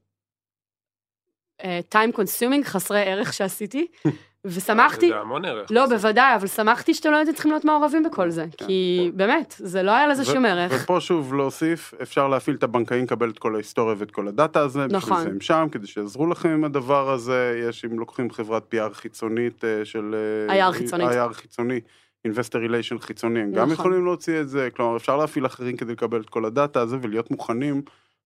אה, 1.63 1.79
time 1.93 2.15
consuming, 2.15 2.63
חסרי 2.63 3.01
ערך 3.01 3.33
שעשיתי, 3.33 3.87
ושמחתי, 4.45 5.09
זה 5.09 5.17
המון 5.17 5.45
ערך. 5.45 5.67
לא, 5.71 5.85
בוודאי, 5.85 6.35
אבל 6.35 6.47
שמחתי 6.47 6.93
שאתם 6.93 7.11
לא 7.11 7.17
הייתם 7.17 7.33
צריכים 7.33 7.51
להיות 7.51 7.65
מעורבים 7.65 8.03
בכל 8.03 8.29
זה, 8.29 8.45
כן. 8.57 8.65
כי 8.65 9.11
באמת, 9.13 9.55
זה 9.57 9.83
לא 9.83 9.91
היה 9.91 10.07
לזה 10.07 10.25
שום 10.25 10.45
ערך. 10.45 10.71
ופה 10.83 11.01
שוב 11.01 11.33
להוסיף, 11.33 11.93
אפשר 12.01 12.27
להפעיל 12.27 12.55
את 12.55 12.63
הבנקאים, 12.63 13.03
לקבל 13.03 13.29
את 13.29 13.39
כל 13.39 13.55
ההיסטוריה 13.55 13.95
ואת 13.97 14.11
כל 14.11 14.27
הדאטה 14.27 14.59
הזה, 14.59 14.87
נכון. 14.87 14.99
בשביל 14.99 15.23
זה 15.23 15.29
הם 15.29 15.41
שם, 15.41 15.67
כדי 15.71 15.87
שיעזרו 15.87 16.27
לכם 16.27 16.49
עם 16.49 16.63
הדבר 16.63 17.09
הזה, 17.09 17.61
יש, 17.69 17.85
אם 17.85 17.99
לוקחים 17.99 18.31
חברת 18.31 18.73
PR 18.73 18.93
חיצונית 18.93 19.65
אה, 19.65 19.85
של... 19.85 20.15
אה, 20.49 20.69
IR 20.69 20.73
חיצונית. 20.73 21.07
IR 21.09 21.33
חיצוני. 21.33 21.79
Investor 22.27 22.55
Relation 22.55 22.99
חיצוני, 22.99 23.39
הם 23.39 23.51
גם 23.51 23.61
נכון. 23.61 23.73
יכולים 23.73 24.05
להוציא 24.05 24.41
את 24.41 24.49
זה, 24.49 24.69
כלומר 24.75 24.97
אפשר 24.97 25.17
להפעיל 25.17 25.45
אחרים 25.45 25.77
כדי 25.77 25.91
לקבל 25.91 26.21
את 26.21 26.29
כל 26.29 26.45
הדאטה 26.45 26.81
הזה 26.81 26.97
ולהיות 27.01 27.31
מוכנים 27.31 27.81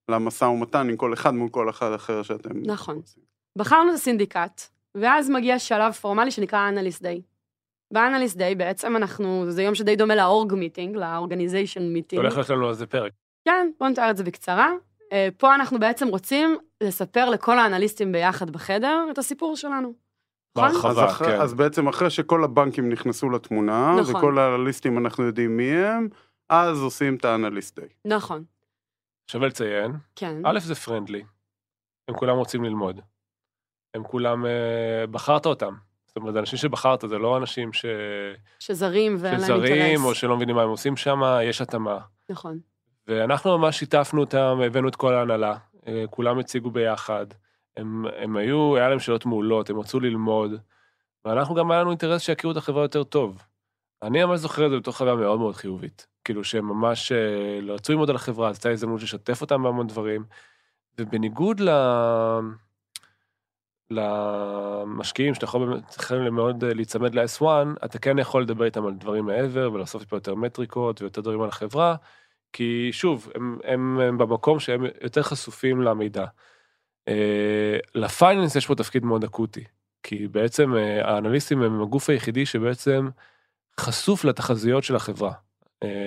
למשא 0.08 0.44
ומתן 0.44 0.88
עם 0.88 0.96
כל 0.96 1.12
אחד 1.12 1.34
מול 1.34 1.48
כל 1.48 1.70
אחד 1.70 1.92
אחר 1.92 2.22
שאתם... 2.22 2.50
נכון. 2.66 3.00
בחרנו 3.58 3.90
את 3.90 3.94
הסינדיקט, 3.94 4.73
ואז 4.94 5.30
מגיע 5.30 5.58
שלב 5.58 5.92
פורמלי 5.92 6.30
שנקרא 6.30 6.70
Analyst 6.70 7.00
Day. 7.02 7.20
ב-Analyst 7.92 8.36
Day 8.36 8.54
בעצם 8.56 8.96
אנחנו, 8.96 9.50
זה 9.50 9.62
יום 9.62 9.74
שדי 9.74 9.96
דומה 9.96 10.14
ל-org 10.14 10.54
meeting, 10.54 10.96
ל-organization 10.96 11.82
meeting. 11.82 12.22
הולך 12.22 12.36
להיות 12.36 12.50
לנו 12.50 12.68
על 12.68 12.74
זה 12.74 12.86
פרק. 12.86 13.12
כן, 13.44 13.70
בואו 13.78 13.90
נתאר 13.90 14.10
את 14.10 14.16
זה 14.16 14.24
בקצרה. 14.24 14.72
אה, 15.12 15.28
פה 15.36 15.54
אנחנו 15.54 15.78
בעצם 15.78 16.08
רוצים 16.08 16.56
לספר 16.80 17.30
לכל 17.30 17.58
האנליסטים 17.58 18.12
ביחד 18.12 18.50
בחדר 18.50 19.06
את 19.10 19.18
הסיפור 19.18 19.56
שלנו. 19.56 19.94
נכון? 20.56 20.72
בהרחבה. 20.72 21.06
אחרי, 21.06 21.28
כן. 21.28 21.40
אז 21.40 21.54
בעצם 21.54 21.88
אחרי 21.88 22.10
שכל 22.10 22.44
הבנקים 22.44 22.88
נכנסו 22.88 23.30
לתמונה, 23.30 23.96
נכון. 24.00 24.16
וכל 24.16 24.38
האנליסטים 24.38 24.98
אנחנו 24.98 25.24
יודעים 25.24 25.56
מי 25.56 25.70
הם, 25.70 26.08
אז 26.48 26.82
עושים 26.82 27.16
את 27.16 27.24
האנליסט 27.24 27.78
דיי. 27.78 27.88
נכון, 28.04 28.44
שווה 29.30 29.48
לציין, 29.48 29.92
כן. 30.16 30.36
א' 30.44 30.58
זה 30.60 30.74
פרנדלי, 30.74 31.22
הם 32.08 32.16
כולם 32.16 32.36
רוצים 32.36 32.64
ללמוד. 32.64 33.00
הם 33.94 34.04
כולם, 34.04 34.46
אה, 34.46 35.06
בחרת 35.10 35.46
אותם. 35.46 35.74
זאת 36.06 36.16
אומרת, 36.16 36.36
אנשים 36.36 36.58
שבחרת 36.58 37.04
זה 37.08 37.18
לא 37.18 37.36
אנשים 37.36 37.72
ש... 37.72 37.84
שזרים 38.58 39.16
ואין 39.18 39.34
להם 39.34 39.42
שזרים, 39.42 39.72
אינטרס. 39.72 40.04
או 40.04 40.14
שלא 40.14 40.36
מבינים 40.36 40.56
מה 40.56 40.62
הם 40.62 40.68
עושים 40.68 40.96
שם, 40.96 41.20
יש 41.42 41.60
התאמה. 41.60 41.98
נכון. 42.30 42.58
ואנחנו 43.08 43.58
ממש 43.58 43.78
שיתפנו 43.78 44.20
אותם, 44.20 44.60
הבאנו 44.66 44.88
את 44.88 44.96
כל 44.96 45.14
ההנהלה, 45.14 45.56
אה, 45.86 46.04
כולם 46.10 46.38
הציגו 46.38 46.70
ביחד. 46.70 47.26
הם, 47.76 48.04
הם 48.18 48.36
היו, 48.36 48.76
היה 48.76 48.88
להם 48.88 48.98
שאלות 48.98 49.26
מעולות, 49.26 49.70
הם 49.70 49.78
רצו 49.78 50.00
ללמוד, 50.00 50.50
ואנחנו 51.24 51.54
גם 51.54 51.70
היה 51.70 51.80
לנו 51.80 51.90
אינטרס 51.90 52.22
שיכירו 52.22 52.52
את 52.52 52.56
החברה 52.56 52.84
יותר 52.84 53.04
טוב. 53.04 53.42
אני 54.02 54.24
ממש 54.24 54.40
זוכר 54.40 54.66
את 54.66 54.70
זה 54.70 54.76
בתור 54.76 54.94
חוויה 54.94 55.14
מאוד 55.14 55.38
מאוד 55.38 55.54
חיובית. 55.54 56.06
כאילו 56.24 56.44
שהם 56.44 56.64
ממש 56.64 57.12
אה, 57.12 57.60
לא 57.60 57.74
רצו 57.74 57.92
ללמוד 57.92 58.10
על 58.10 58.16
החברה, 58.16 58.48
אז 58.48 58.56
הייתה 58.56 58.70
הזדמנות 58.70 59.02
לשתף 59.02 59.40
אותם 59.40 59.62
בהמון 59.62 59.86
דברים. 59.86 60.24
ובניגוד 60.98 61.60
ל... 61.60 61.68
למשקיעים 63.90 65.34
שאתה 65.34 65.44
יכול 65.44 65.66
באמת, 65.66 65.88
צריכים 65.88 66.34
מאוד 66.34 66.64
אה, 66.64 66.74
להיצמד 66.74 67.14
ל-S1, 67.14 67.44
אתה 67.84 67.98
כן 67.98 68.18
יכול 68.18 68.42
לדבר 68.42 68.64
איתם 68.64 68.86
על 68.86 68.94
דברים 68.94 69.24
מעבר 69.26 69.70
ולאסוף 69.72 70.02
טיפה 70.02 70.16
יותר 70.16 70.34
מטריקות 70.34 71.02
ויותר 71.02 71.20
דברים 71.20 71.42
על 71.42 71.48
החברה, 71.48 71.96
כי 72.52 72.88
שוב, 72.92 73.30
הם, 73.34 73.58
הם, 73.64 74.00
הם 74.00 74.18
במקום 74.18 74.60
שהם 74.60 74.84
יותר 75.02 75.22
חשופים 75.22 75.82
למידע. 75.82 76.24
אה, 77.08 77.78
ל-finance 77.94 78.56
יש 78.56 78.66
פה 78.66 78.74
תפקיד 78.74 79.04
מאוד 79.04 79.24
אקוטי, 79.24 79.64
כי 80.02 80.28
בעצם 80.28 80.76
אה, 80.76 81.10
האנליסטים 81.10 81.62
הם 81.62 81.82
הגוף 81.82 82.10
היחידי 82.10 82.46
שבעצם 82.46 83.08
חשוף 83.80 84.24
לתחזיות 84.24 84.84
של 84.84 84.96
החברה. 84.96 85.32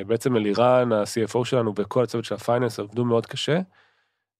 בעצם 0.07 0.35
אלירן, 0.35 0.91
ה-CFO 0.91 1.45
שלנו 1.45 1.73
וכל 1.75 2.03
הצוות 2.03 2.25
של 2.25 2.35
ה-finance 2.35 2.79
עבדו 2.79 3.05
מאוד 3.05 3.25
קשה, 3.25 3.59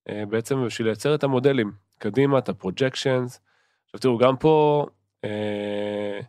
בעצם 0.09 0.65
בשביל 0.65 0.87
לייצר 0.87 1.15
את 1.15 1.23
המודלים 1.23 1.71
קדימה, 1.97 2.37
את 2.37 2.49
הפרוג'קשנס. 2.49 3.39
עכשיו 3.85 3.99
תראו, 3.99 4.17
גם 4.17 4.37
פה 4.37 4.85
אה, 5.23 6.19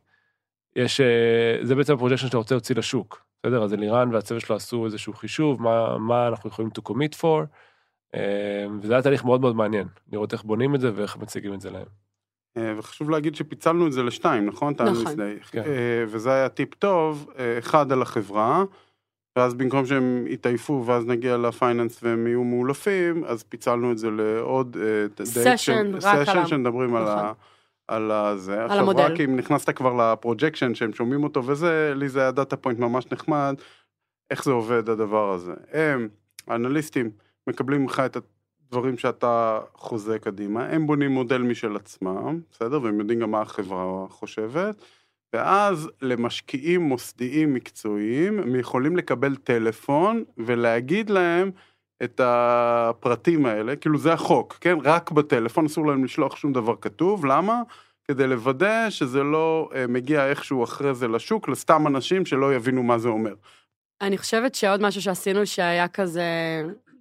יש, 0.77 1.01
אה, 1.01 1.59
זה 1.63 1.75
בעצם 1.75 1.95
ה-projection 1.95 2.27
שאתה 2.27 2.37
רוצה 2.37 2.55
להוציא 2.55 2.75
לשוק, 2.77 3.25
בסדר? 3.43 3.63
אז 3.63 3.75
אלירן 3.75 4.15
והצוות 4.15 4.41
שלו 4.41 4.57
עשו 4.57 4.85
איזשהו 4.85 5.13
חישוב, 5.13 5.63
מה, 5.63 5.99
מה 5.99 6.29
אנחנו 6.29 6.51
יכולים 6.51 6.71
to 6.79 6.91
commit 6.91 7.21
for, 7.21 7.47
אה, 8.15 8.67
וזה 8.81 8.93
היה 8.93 9.03
תהליך 9.03 9.25
מאוד 9.25 9.41
מאוד 9.41 9.57
מעניין, 9.57 9.89
לראות 10.13 10.33
איך 10.33 10.45
בונים 10.45 10.75
את 10.75 10.81
זה 10.81 10.91
ואיך 10.95 11.17
מציגים 11.17 11.55
את 11.55 11.61
זה 11.61 11.71
להם. 11.71 11.87
אה, 12.57 12.75
וחשוב 12.79 13.11
להגיד 13.11 13.35
שפיצלנו 13.35 13.87
את 13.87 13.93
זה 13.93 14.03
לשתיים, 14.03 14.47
נכון? 14.47 14.75
נכון. 14.79 15.15
כן. 15.51 15.63
אה, 15.67 16.05
וזה 16.09 16.33
היה 16.33 16.49
טיפ 16.49 16.75
טוב, 16.75 17.31
אה, 17.39 17.59
אחד 17.59 17.93
על 17.93 18.03
החברה, 18.03 18.65
ואז 19.39 19.55
במקום 19.55 19.87
שהם 19.87 20.25
יתעייפו 20.27 20.83
ואז 20.87 21.07
נגיע 21.07 21.37
ל-finance 21.37 22.01
והם 22.03 22.27
יהיו 22.27 22.45
מעולפים, 22.45 23.25
אז 23.25 23.43
פיצלנו 23.43 23.93
את 23.93 23.99
זה 23.99 24.11
לעוד 24.11 24.77
אה, 24.81 25.25
סשן, 25.25 25.95
על 25.95 26.25
סשן 26.25 26.47
שמדברים 26.47 26.97
על 26.97 27.03
נכון. 27.03 27.19
ה... 27.19 27.33
על 27.89 28.11
הזה. 28.11 28.65
עכשיו 28.65 28.79
המודל. 28.79 29.03
רק 29.03 29.21
אם 29.21 29.37
נכנסת 29.37 29.71
כבר 29.71 30.13
ל-projection 30.13 30.75
שהם 30.75 30.93
שומעים 30.93 31.25
אותו 31.25 31.47
וזה, 31.47 31.93
לי 31.97 32.09
זה 32.09 32.21
היה 32.21 32.31
data 32.31 32.57
point 32.57 32.79
ממש 32.79 33.07
נחמד, 33.13 33.55
איך 34.31 34.45
זה 34.45 34.51
עובד 34.51 34.89
הדבר 34.89 35.33
הזה. 35.33 35.55
הם, 35.73 36.09
האנליסטים, 36.47 37.11
מקבלים 37.47 37.83
ממך 37.83 38.03
את 38.07 38.17
הדברים 38.67 38.99
שאתה 38.99 39.61
חוזה 39.75 40.19
קדימה, 40.19 40.67
הם 40.67 40.87
בונים 40.87 41.11
מודל 41.11 41.43
משל 41.43 41.77
עצמם, 41.77 42.41
בסדר? 42.53 42.83
והם 42.83 43.01
יודעים 43.01 43.21
גם 43.21 43.31
מה 43.31 43.41
החברה 43.41 44.07
חושבת. 44.09 44.85
ואז 45.33 45.91
למשקיעים 46.03 46.81
מוסדיים 46.81 47.55
מקצועיים, 47.55 48.39
הם 48.39 48.57
יכולים 48.57 48.97
לקבל 48.97 49.37
טלפון 49.37 50.25
ולהגיד 50.39 51.11
להם 51.11 51.51
את 52.03 52.21
הפרטים 52.25 53.47
האלה, 53.47 53.77
כאילו 53.77 53.99
זה 53.99 54.13
החוק, 54.13 54.59
כן? 54.61 54.79
רק 54.85 55.11
בטלפון, 55.11 55.65
אסור 55.65 55.87
להם 55.87 56.05
לשלוח 56.05 56.37
שום 56.37 56.53
דבר 56.53 56.75
כתוב, 56.81 57.27
למה? 57.27 57.63
כדי 58.05 58.27
לוודא 58.27 58.91
שזה 58.91 59.23
לא 59.23 59.71
אה, 59.75 59.87
מגיע 59.87 60.27
איכשהו 60.27 60.65
אחרי 60.65 60.95
זה 60.95 61.09
לשוק, 61.09 61.49
לסתם 61.49 61.87
אנשים 61.87 62.27
שלא 62.27 62.55
יבינו 62.55 62.83
מה 62.83 62.99
זה 62.99 63.09
אומר. 63.09 63.35
אני 64.01 64.19
חושבת 64.19 64.55
שעוד 64.55 64.83
משהו 64.83 65.03
שעשינו 65.03 65.47
שהיה 65.47 65.89
כזה, 65.89 66.23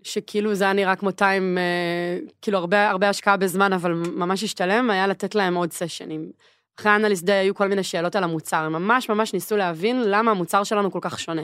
שכאילו 0.04 0.56
זה 0.56 0.64
היה 0.64 0.74
נראה 0.74 0.96
כמו 0.96 1.12
time, 1.12 1.58
אה, 1.58 2.20
כאילו 2.42 2.58
הרבה, 2.58 2.90
הרבה 2.90 3.10
השקעה 3.10 3.38
בזמן, 3.38 3.74
אבל 3.74 3.94
ממש 3.94 4.44
השתלם, 4.44 4.90
היה 4.90 5.08
לתת 5.08 5.36
להם 5.36 5.56
עוד 5.56 5.72
סשנים. 5.72 6.32
אחרי 6.80 6.96
analyst 6.96 7.24
day 7.26 7.36
היו 7.36 7.56
כל 7.56 7.68
מיני 7.68 7.84
שאלות 7.84 8.16
על 8.16 8.24
המוצר, 8.24 8.58
הם 8.58 8.74
ממש 8.74 9.10
ממש 9.10 9.34
ניסו 9.34 9.58
להבין 9.58 10.02
למה 10.06 10.32
המוצר 10.32 10.64
שלנו 10.64 10.92
כל 10.92 11.00
כך 11.02 11.20
שונה. 11.20 11.42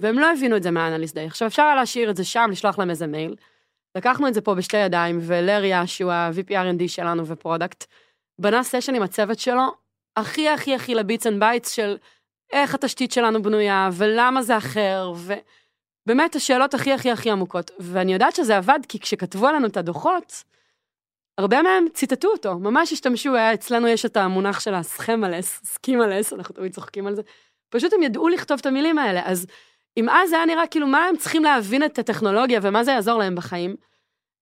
והם 0.00 0.18
לא 0.18 0.32
הבינו 0.32 0.56
את 0.56 0.62
זה 0.62 0.70
מה-analyst 0.70 1.14
day. 1.14 1.26
עכשיו 1.26 1.48
אפשר 1.48 1.74
להשאיר 1.74 2.10
את 2.10 2.16
זה 2.16 2.24
שם, 2.24 2.48
לשלוח 2.50 2.78
להם 2.78 2.90
איזה 2.90 3.06
מייל. 3.06 3.34
לקחנו 3.96 4.28
את 4.28 4.34
זה 4.34 4.40
פה 4.40 4.54
בשתי 4.54 4.76
ידיים, 4.76 5.18
ולריה, 5.22 5.86
שהוא 5.86 6.12
ה-VP 6.12 6.50
R&D 6.50 6.88
שלנו 6.88 7.26
ו-product, 7.26 7.84
בנה 8.38 8.62
סשן 8.62 8.94
עם 8.94 9.02
הצוות 9.02 9.38
שלו, 9.38 9.62
הכי 10.16 10.48
הכי 10.48 10.74
הכי 10.74 10.94
ל-bits 10.94 11.26
and 11.26 11.40
bytes 11.40 11.70
של 11.70 11.96
איך 12.52 12.74
התשתית 12.74 13.12
שלנו 13.12 13.42
בנויה, 13.42 13.88
ולמה 13.92 14.42
זה 14.42 14.56
אחר, 14.56 15.12
ובאמת 16.06 16.36
השאלות 16.36 16.74
הכי 16.74 16.92
הכי 16.92 17.10
הכי 17.10 17.30
עמוקות. 17.30 17.70
ואני 17.80 18.12
יודעת 18.12 18.34
שזה 18.34 18.56
עבד, 18.56 18.80
כי 18.88 19.00
כשכתבו 19.00 19.46
עלינו 19.46 19.66
את 19.66 19.76
הדוחות, 19.76 20.44
הרבה 21.38 21.62
מהם 21.62 21.84
ציטטו 21.94 22.28
אותו, 22.28 22.58
ממש 22.58 22.92
השתמשו, 22.92 23.34
היה, 23.34 23.54
אצלנו 23.54 23.88
יש 23.88 24.04
את 24.04 24.16
המונח 24.16 24.60
של 24.60 24.74
ה-schemaless, 24.74 25.60
schemaless, 25.64 26.32
אנחנו 26.32 26.54
תמיד 26.54 26.74
צוחקים 26.74 27.06
על 27.06 27.14
זה. 27.14 27.22
פשוט 27.68 27.92
הם 27.92 28.02
ידעו 28.02 28.28
לכתוב 28.28 28.58
את 28.60 28.66
המילים 28.66 28.98
האלה, 28.98 29.22
אז 29.24 29.46
אם 29.96 30.08
אז 30.08 30.32
היה 30.32 30.46
נראה 30.46 30.66
כאילו 30.66 30.86
מה 30.86 31.04
הם 31.04 31.16
צריכים 31.16 31.44
להבין 31.44 31.84
את 31.84 31.98
הטכנולוגיה 31.98 32.60
ומה 32.62 32.84
זה 32.84 32.90
יעזור 32.90 33.18
להם 33.18 33.34
בחיים, 33.34 33.76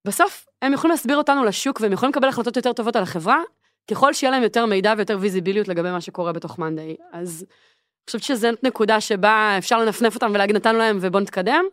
בסוף 0.06 0.46
הם 0.62 0.72
יכולים 0.72 0.90
להסביר 0.90 1.16
אותנו 1.16 1.44
לשוק 1.44 1.80
והם 1.80 1.92
יכולים 1.92 2.10
לקבל 2.10 2.28
החלטות 2.28 2.56
יותר 2.56 2.72
טובות 2.72 2.96
על 2.96 3.02
החברה, 3.02 3.42
ככל 3.90 4.12
שיהיה 4.12 4.30
להם 4.30 4.42
יותר 4.42 4.66
מידע 4.66 4.94
ויותר 4.96 5.18
ויזיביליות 5.20 5.68
לגבי 5.68 5.90
מה 5.90 6.00
שקורה 6.00 6.32
בתוך 6.32 6.58
מאנדיי. 6.58 6.96
אז 7.12 7.44
אני 7.48 8.06
חושבת 8.06 8.22
שזו 8.22 8.48
נקודה 8.62 9.00
שבה 9.00 9.54
אפשר 9.58 9.78
לנפנף 9.78 10.14
אותם 10.14 10.30
ולהגיד 10.34 10.56
נתנו 10.56 10.78
להם 10.78 10.98
ובוא 11.00 11.20
נתקדם. 11.20 11.64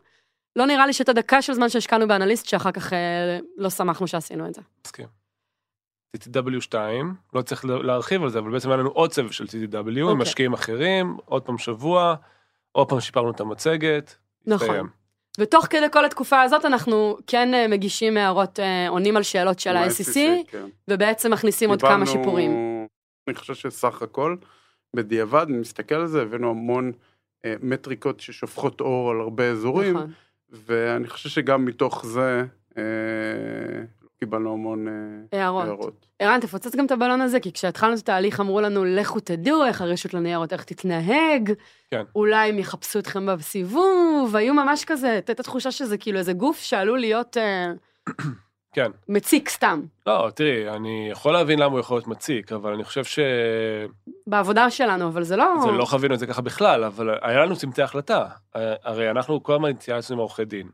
לא 0.55 0.65
נראה 0.65 0.87
לי 0.87 0.93
שאת 0.93 1.09
הדקה 1.09 1.41
של 1.41 1.53
זמן 1.53 1.69
שהשקענו 1.69 2.07
באנליסט 2.07 2.45
שאחר 2.45 2.71
כך 2.71 2.93
אה, 2.93 3.39
לא 3.57 3.69
שמחנו 3.69 4.07
שעשינו 4.07 4.47
את 4.47 4.53
זה. 4.53 4.61
מסכים. 4.85 5.07
TTW2, 6.17 6.75
לא 7.33 7.41
צריך 7.41 7.65
להרחיב 7.65 8.23
על 8.23 8.29
זה, 8.29 8.39
אבל 8.39 8.51
בעצם 8.51 8.69
היה 8.69 8.77
לנו 8.77 8.89
עוד 8.89 9.13
סבב 9.13 9.31
של 9.31 9.45
TTW 9.45 9.77
עם 9.77 10.01
אוקיי. 10.01 10.21
משקיעים 10.21 10.53
אחרים, 10.53 11.17
עוד 11.25 11.41
פעם 11.41 11.57
שבוע, 11.57 12.15
עוד 12.71 12.89
פעם 12.89 12.99
שיפרנו 12.99 13.31
את 13.31 13.39
המצגת. 13.39 14.15
נכון. 14.45 14.67
הסתיים. 14.67 14.87
ותוך 15.39 15.65
כדי 15.69 15.85
כל 15.91 16.05
התקופה 16.05 16.41
הזאת 16.41 16.65
אנחנו 16.65 17.17
כן 17.27 17.53
אה, 17.53 17.67
מגישים 17.67 18.17
הערות, 18.17 18.59
אה, 18.59 18.89
עונים 18.89 19.17
על 19.17 19.23
שאלות 19.23 19.59
של 19.59 19.77
ה-SEC, 19.77 20.17
כן. 20.47 20.65
ובעצם 20.87 21.33
מכניסים 21.33 21.69
עוד 21.69 21.81
כמה 21.81 22.05
שיפורים. 22.05 22.51
אני 23.27 23.35
חושב 23.35 23.55
שסך 23.55 24.01
הכל, 24.01 24.35
בדיעבד, 24.95 25.45
אני 25.49 25.57
מסתכל 25.57 25.95
על 25.95 26.07
זה, 26.07 26.21
הבאנו 26.21 26.49
המון 26.49 26.91
אה, 27.45 27.55
מטריקות 27.61 28.19
ששופכות 28.19 28.81
אור 28.81 29.11
על 29.11 29.19
הרבה 29.21 29.49
אזורים, 29.49 29.97
נכון. 29.97 30.11
ואני 30.51 31.07
חושב 31.07 31.29
שגם 31.29 31.65
מתוך 31.65 32.05
זה 32.05 32.43
אה, 32.77 32.83
קיבלנו 34.19 34.53
המון 34.53 34.87
אה, 34.87 34.93
הערות. 35.39 35.65
הערות. 35.65 36.05
ערן, 36.19 36.39
תפוצץ 36.39 36.75
גם 36.75 36.85
את 36.85 36.91
הבלון 36.91 37.21
הזה, 37.21 37.39
כי 37.39 37.51
כשהתחלנו 37.51 37.93
את 37.93 37.99
התהליך 37.99 38.39
אמרו 38.39 38.61
לנו, 38.61 38.85
לכו 38.85 39.19
תדעו 39.19 39.65
איך 39.65 39.81
הרשות 39.81 40.13
לניירות, 40.13 40.53
איך 40.53 40.63
תתנהג, 40.63 41.53
כן. 41.91 42.03
אולי 42.15 42.49
הם 42.49 42.59
יחפשו 42.59 42.99
אתכם 42.99 43.25
בסיבוב, 43.25 44.35
היו 44.35 44.53
ממש 44.53 44.85
כזה, 44.85 45.11
הייתה 45.11 45.43
תחושה 45.43 45.71
שזה 45.71 45.97
כאילו 45.97 46.19
איזה 46.19 46.33
גוף 46.33 46.59
שעלול 46.59 46.99
להיות 46.99 47.37
אה, 47.37 47.71
כן. 48.73 48.91
מציק 49.07 49.49
סתם, 49.49 49.81
לא, 50.07 50.29
תראי, 50.35 50.69
אני 50.69 51.07
יכול 51.11 51.33
להבין 51.33 51.59
למה 51.59 51.71
הוא 51.71 51.79
יכול 51.79 51.97
להיות 51.97 52.07
מציק, 52.07 52.51
אבל 52.51 52.73
אני 52.73 52.83
חושב 52.83 53.03
שזה 53.03 53.85
בעבודה 54.27 54.69
שלנו, 54.69 55.07
אבל 55.07 55.23
זה 55.23 55.35
לא... 55.35 55.55
לא 55.77 55.85
חווינו 55.85 56.13
את 56.13 56.19
זה 56.19 56.27
ככה 56.27 56.41
בכלל, 56.41 56.83
אבל 56.83 57.09
היה 57.21 57.45
לנו 57.45 57.55
צמתי 57.55 57.81
החלטה. 57.81 58.25
אה, 58.55 58.73
הרי 58.83 59.11
אנחנו 59.11 59.43
כל 59.43 59.53
הזמן 59.53 59.69
התייעצנו 59.69 60.15
עם 60.15 60.19
עורכי 60.19 60.45
דין. 60.45 60.69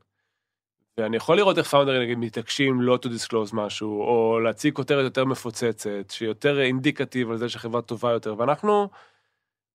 ואני 0.97 1.17
יכול 1.17 1.37
לראות 1.37 1.57
איך 1.57 1.67
פאונדרים 1.67 2.01
נגיד 2.01 2.17
מתעקשים 2.17 2.81
לא 2.81 2.97
to 3.03 3.07
disclose 3.07 3.49
משהו, 3.53 4.01
או 4.01 4.39
להציג 4.39 4.73
כותרת 4.73 5.03
יותר 5.03 5.25
מפוצצת, 5.25 6.11
שיותר 6.11 6.61
אינדיקטיב 6.61 7.31
על 7.31 7.37
זה 7.37 7.49
שהחברה 7.49 7.81
טובה 7.81 8.11
יותר, 8.11 8.35
ואנחנו 8.37 8.89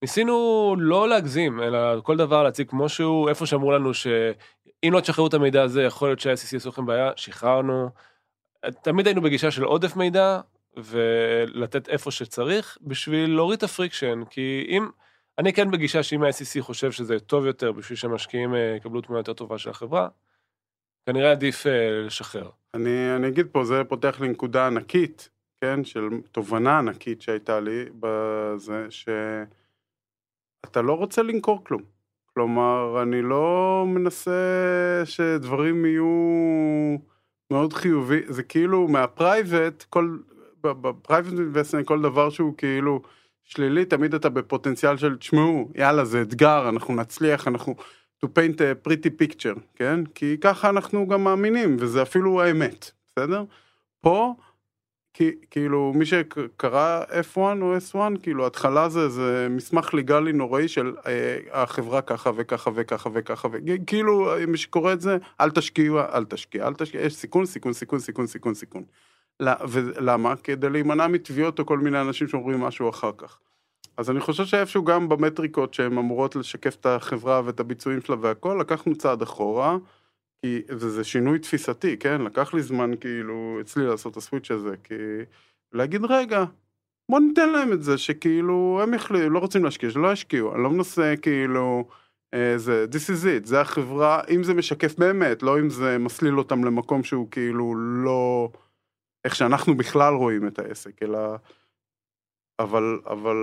ניסינו 0.02 0.76
לא 0.78 1.08
להגזים, 1.08 1.62
אלא 1.62 2.00
כל 2.00 2.16
דבר 2.16 2.42
להציג 2.42 2.68
כמו 2.68 2.88
שהוא, 2.88 3.28
איפה 3.28 3.46
שאמרו 3.46 3.72
לנו 3.72 3.94
שאם 3.94 4.92
לא 4.92 5.00
תשחררו 5.00 5.28
את 5.28 5.34
המידע 5.34 5.62
הזה, 5.62 5.82
יכול 5.82 6.08
להיות 6.08 6.20
שה-SEC 6.20 6.48
יעשו 6.52 6.68
לכם 6.68 6.86
בעיה, 6.86 7.10
שחררנו. 7.16 7.90
תמיד 8.82 9.06
היינו 9.06 9.22
בגישה 9.22 9.50
של 9.50 9.62
עודף 9.62 9.96
מידע, 9.96 10.40
ולתת 10.76 11.88
איפה 11.88 12.10
שצריך, 12.10 12.78
בשביל 12.82 13.30
להוריד 13.34 13.56
את 13.56 13.62
ה-friction, 13.62 14.22
כי 14.30 14.66
אם, 14.68 14.88
אני 15.38 15.52
כן 15.52 15.70
בגישה 15.70 16.02
שאם 16.02 16.22
ה-SEC 16.22 16.60
חושב 16.60 16.92
שזה 16.92 17.20
טוב 17.20 17.46
יותר, 17.46 17.72
בשביל 17.72 17.96
שהמשקיעים 17.96 18.54
אה, 18.54 18.74
יקבלו 18.76 19.00
תמונה 19.00 19.20
יותר 19.20 19.32
טובה 19.32 19.58
של 19.58 19.70
החברה, 19.70 20.08
כנראה 21.06 21.30
עדיף 21.30 21.66
אה, 21.66 21.90
לשחרר. 22.06 22.50
אני, 22.74 23.16
אני 23.16 23.28
אגיד 23.28 23.46
פה, 23.52 23.64
זה 23.64 23.84
פותח 23.88 24.20
לי 24.20 24.28
נקודה 24.28 24.66
ענקית, 24.66 25.28
כן, 25.60 25.84
של 25.84 26.08
תובנה 26.32 26.78
ענקית 26.78 27.22
שהייתה 27.22 27.60
לי 27.60 27.84
בזה, 28.00 28.86
שאתה 28.90 30.82
לא 30.82 30.92
רוצה 30.92 31.22
למכור 31.22 31.64
כלום. 31.64 31.82
כלומר, 32.34 33.02
אני 33.02 33.22
לא 33.22 33.84
מנסה 33.86 35.02
שדברים 35.04 35.84
יהיו 35.84 36.96
מאוד 37.50 37.72
חיובי, 37.72 38.20
זה 38.28 38.42
כאילו 38.42 38.88
מה-private, 38.88 39.84
כל, 39.90 40.18
ב-private 40.60 41.32
investment 41.32 41.86
כל 41.86 42.02
דבר 42.02 42.30
שהוא 42.30 42.54
כאילו 42.56 43.02
שלילי, 43.44 43.84
תמיד 43.84 44.14
אתה 44.14 44.28
בפוטנציאל 44.28 44.96
של, 44.96 45.16
תשמעו, 45.16 45.68
יאללה, 45.74 46.04
זה 46.04 46.22
אתגר, 46.22 46.68
אנחנו 46.68 46.94
נצליח, 46.94 47.48
אנחנו... 47.48 47.74
to 48.24 48.28
paint 48.28 48.60
a 48.60 48.88
pretty 48.88 49.10
picture, 49.22 49.60
כן? 49.74 50.04
כי 50.14 50.36
ככה 50.40 50.68
אנחנו 50.68 51.08
גם 51.08 51.24
מאמינים, 51.24 51.76
וזה 51.78 52.02
אפילו 52.02 52.42
האמת, 52.42 52.90
בסדר? 53.06 53.44
פה, 54.00 54.34
כאילו, 55.50 55.92
מי 55.94 56.06
שקרא 56.06 57.04
F1 57.04 57.36
או 57.36 57.76
S1, 57.76 57.98
כאילו, 58.22 58.46
התחלה 58.46 58.88
זה, 58.88 59.08
זה 59.08 59.46
מסמך 59.50 59.94
ליגלי 59.94 60.32
נוראי 60.32 60.68
של 60.68 60.94
אה, 61.06 61.38
החברה 61.52 62.02
ככה 62.02 62.30
וככה 62.36 62.70
וככה 62.74 63.10
וככה, 63.12 63.48
וכאילו, 63.52 64.30
מי 64.48 64.56
שקורא 64.56 64.92
את 64.92 65.00
זה, 65.00 65.18
אל 65.40 65.50
תשקיעו, 65.50 66.00
אל 66.00 66.24
תשקיע, 66.24 66.66
אל 66.66 66.74
תשקיע, 66.74 67.00
יש 67.00 67.14
סיכון, 67.14 67.46
סיכון, 67.46 67.72
סיכון, 67.72 67.98
סיכון, 67.98 68.26
סיכון, 68.26 68.54
סיכון. 68.54 68.82
ולמה? 69.68 70.36
כדי 70.36 70.70
להימנע 70.70 71.06
מתביעות 71.06 71.58
או 71.58 71.66
כל 71.66 71.78
מיני 71.78 72.00
אנשים 72.00 72.28
שאומרים 72.28 72.60
משהו 72.60 72.90
אחר 72.90 73.10
כך. 73.16 73.38
אז 73.96 74.10
אני 74.10 74.20
חושב 74.20 74.44
שאיפשהו 74.44 74.84
גם 74.84 75.08
במטריקות 75.08 75.74
שהן 75.74 75.98
אמורות 75.98 76.36
לשקף 76.36 76.76
את 76.80 76.86
החברה 76.86 77.42
ואת 77.44 77.60
הביצועים 77.60 78.00
שלה 78.00 78.16
והכל, 78.20 78.58
לקחנו 78.60 78.94
צעד 78.94 79.22
אחורה, 79.22 79.76
כי, 80.42 80.62
וזה 80.68 81.04
שינוי 81.04 81.38
תפיסתי, 81.38 81.96
כן? 81.96 82.22
לקח 82.22 82.54
לי 82.54 82.62
זמן 82.62 82.90
כאילו 83.00 83.58
אצלי 83.60 83.86
לעשות 83.86 84.12
את 84.12 84.16
הסוויץ' 84.16 84.50
הזה, 84.50 84.76
כי 84.84 84.94
להגיד 85.72 86.04
רגע, 86.04 86.44
בוא 87.10 87.20
ניתן 87.20 87.48
להם 87.52 87.72
את 87.72 87.82
זה, 87.82 87.98
שכאילו 87.98 88.80
הם 88.82 88.94
יחליטו, 88.94 89.30
לא 89.30 89.38
רוצים 89.38 89.64
להשקיע, 89.64 89.90
שלא 89.90 90.12
ישקיעו, 90.12 90.54
אני 90.54 90.62
לא 90.62 90.70
מנסה 90.70 91.14
כאילו, 91.22 91.88
אה, 92.34 92.58
זה, 92.58 92.86
this 92.90 93.10
is 93.10 93.24
it, 93.24 93.46
זה 93.46 93.60
החברה, 93.60 94.22
אם 94.34 94.42
זה 94.42 94.54
משקף 94.54 94.98
באמת, 94.98 95.42
לא 95.42 95.58
אם 95.58 95.70
זה 95.70 95.98
מסליל 95.98 96.38
אותם 96.38 96.64
למקום 96.64 97.02
שהוא 97.02 97.30
כאילו 97.30 97.74
לא, 97.76 98.50
איך 99.24 99.36
שאנחנו 99.36 99.76
בכלל 99.76 100.14
רואים 100.14 100.46
את 100.46 100.58
העסק, 100.58 101.02
אלא, 101.02 101.36
אבל, 102.58 103.00
אבל 103.06 103.36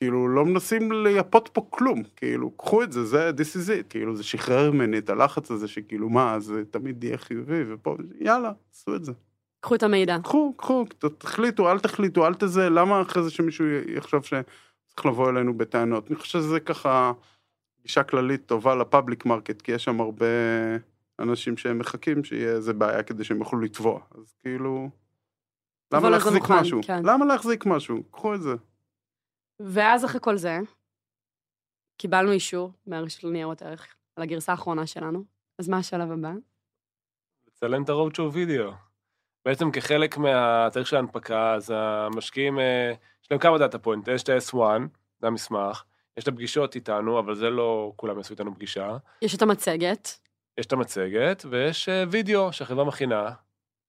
כאילו 0.00 0.28
לא 0.28 0.44
מנסים 0.44 0.92
לייפות 0.92 1.50
פה 1.52 1.66
כלום, 1.70 2.02
כאילו 2.16 2.50
קחו 2.50 2.82
את 2.82 2.92
זה, 2.92 3.04
זה 3.04 3.30
this 3.30 3.56
is 3.56 3.68
it, 3.68 3.88
כאילו 3.88 4.16
זה 4.16 4.24
שחרר 4.24 4.70
ממני 4.70 4.98
את 4.98 5.10
הלחץ 5.10 5.50
הזה 5.50 5.68
שכאילו 5.68 6.08
מה, 6.08 6.40
זה 6.40 6.64
תמיד 6.70 7.04
יהיה 7.04 7.18
חיובי 7.18 7.62
ופה, 7.68 7.96
יאללה, 8.20 8.52
עשו 8.72 8.96
את 8.96 9.04
זה. 9.04 9.12
קחו 9.60 9.74
את 9.74 9.82
המידע. 9.82 10.16
קחו, 10.22 10.54
קחו, 10.56 10.84
תחליטו, 11.18 11.70
אל 11.70 11.78
תחליטו, 11.78 12.26
אל 12.26 12.34
תזה, 12.34 12.70
למה 12.70 13.02
אחרי 13.02 13.22
זה 13.22 13.30
שמישהו 13.30 13.66
יחשוב 13.66 14.24
שצריך 14.24 15.06
לבוא 15.06 15.30
אלינו 15.30 15.58
בטענות? 15.58 16.06
אני 16.10 16.16
חושב 16.16 16.38
שזה 16.38 16.60
ככה 16.60 17.12
גישה 17.82 18.02
כללית 18.02 18.46
טובה 18.46 18.74
ל 18.74 18.81
public 18.81 19.26
market, 19.26 19.62
כי 19.62 19.72
יש 19.72 19.84
שם 19.84 20.00
הרבה 20.00 20.26
אנשים 21.18 21.56
שהם 21.56 21.78
מחכים 21.78 22.24
שיהיה 22.24 22.50
איזה 22.50 22.72
בעיה 22.72 23.02
כדי 23.02 23.24
שהם 23.24 23.38
יוכלו 23.38 23.60
לתבוע, 23.60 24.00
אז 24.18 24.34
כאילו, 24.42 24.90
למה 25.94 26.10
להחזיק 26.10 26.42
מוכן, 26.42 26.54
משהו? 26.60 26.80
כן. 26.82 27.02
למה 27.04 27.24
להחזיק 27.24 27.66
משהו? 27.66 28.02
קחו 28.10 28.34
את 28.34 28.42
זה. 28.42 28.54
ואז 29.60 30.04
אחרי 30.04 30.20
כל 30.22 30.36
זה, 30.36 30.58
קיבלנו 31.96 32.32
אישור 32.32 32.72
מהרשות 32.86 33.24
לניירות 33.24 33.62
ערך 33.62 33.94
על 34.16 34.22
הגרסה 34.22 34.52
האחרונה 34.52 34.86
שלנו, 34.86 35.24
אז 35.58 35.68
מה 35.68 35.78
השלב 35.78 36.10
הבא? 36.12 36.32
לצלם 37.48 37.82
את 37.82 37.88
ה 37.88 37.93
roadshow 37.93 38.32
video. 38.32 38.72
בעצם 39.44 39.70
כחלק 39.70 40.18
מהתאריך 40.18 40.88
של 40.88 40.96
ההנפקה, 40.96 41.54
אז 41.54 41.70
המשקיעים, 41.74 42.58
אה, 42.58 42.92
יש 43.24 43.30
להם 43.30 43.40
כמה 43.40 43.58
data 43.58 43.78
point, 43.78 44.08
יש 44.08 44.22
את 44.22 44.28
ה-S1, 44.28 44.58
זה 45.20 45.26
המסמך, 45.26 45.84
יש 46.16 46.24
את 46.24 46.28
הפגישות 46.28 46.74
איתנו, 46.74 47.18
אבל 47.18 47.34
זה 47.34 47.50
לא 47.50 47.92
כולם 47.96 48.16
יעשו 48.18 48.32
איתנו 48.32 48.54
פגישה. 48.54 48.96
יש 49.22 49.34
את 49.34 49.42
המצגת. 49.42 50.08
יש 50.58 50.66
את 50.66 50.72
המצגת, 50.72 51.44
ויש 51.50 51.88
אה, 51.88 52.04
וידאו 52.10 52.52
שהחברה 52.52 52.84
מכינה, 52.84 53.30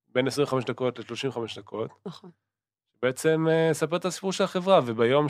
בין 0.09 0.27
25 0.27 0.65
דקות 0.65 0.99
ל-35 0.99 1.39
דקות. 1.57 1.91
נכון. 2.05 2.31
בעצם 3.03 3.45
ספר 3.73 3.95
את 3.95 4.05
הסיפור 4.05 4.31
של 4.31 4.43
החברה, 4.43 4.79
וביום 4.85 5.25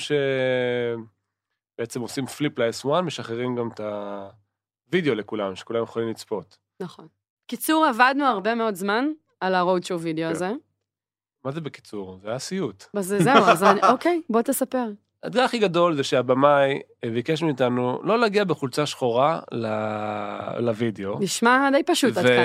שבעצם 1.77 2.01
עושים 2.01 2.25
פליפ 2.25 2.59
ל-S1, 2.59 3.01
משחררים 3.01 3.55
גם 3.55 3.69
את 3.73 3.81
הוידאו 4.91 5.15
לכולם, 5.15 5.55
שכולם 5.55 5.83
יכולים 5.83 6.09
לצפות. 6.09 6.57
נכון. 6.79 7.07
קיצור, 7.47 7.85
עבדנו 7.85 8.25
הרבה 8.25 8.55
מאוד 8.55 8.75
זמן 8.75 9.05
על 9.39 9.55
ה-road 9.55 9.85
show 9.85 9.97
וידאו 9.99 10.25
כן. 10.25 10.31
הזה. 10.31 10.51
מה 11.45 11.51
זה 11.51 11.61
בקיצור? 11.61 12.19
זה 12.21 12.29
היה 12.29 12.39
סיוט. 12.39 12.85
אז 12.97 13.15
זהו, 13.19 13.43
אז 13.43 13.63
אני, 13.63 13.79
אוקיי, 13.91 14.21
בוא 14.29 14.41
תספר. 14.41 14.85
האתגר 15.23 15.41
הכי 15.41 15.59
גדול 15.59 15.95
זה 15.95 16.03
שהבמאי 16.03 16.79
ביקש 17.13 17.43
מאיתנו 17.43 17.99
לא 18.03 18.19
להגיע 18.19 18.43
בחולצה 18.43 18.85
שחורה 18.85 19.39
לוידאו. 20.59 21.19
נשמע 21.19 21.69
די 21.71 21.83
פשוט 21.83 22.17
עד 22.17 22.25
כאן. 22.25 22.43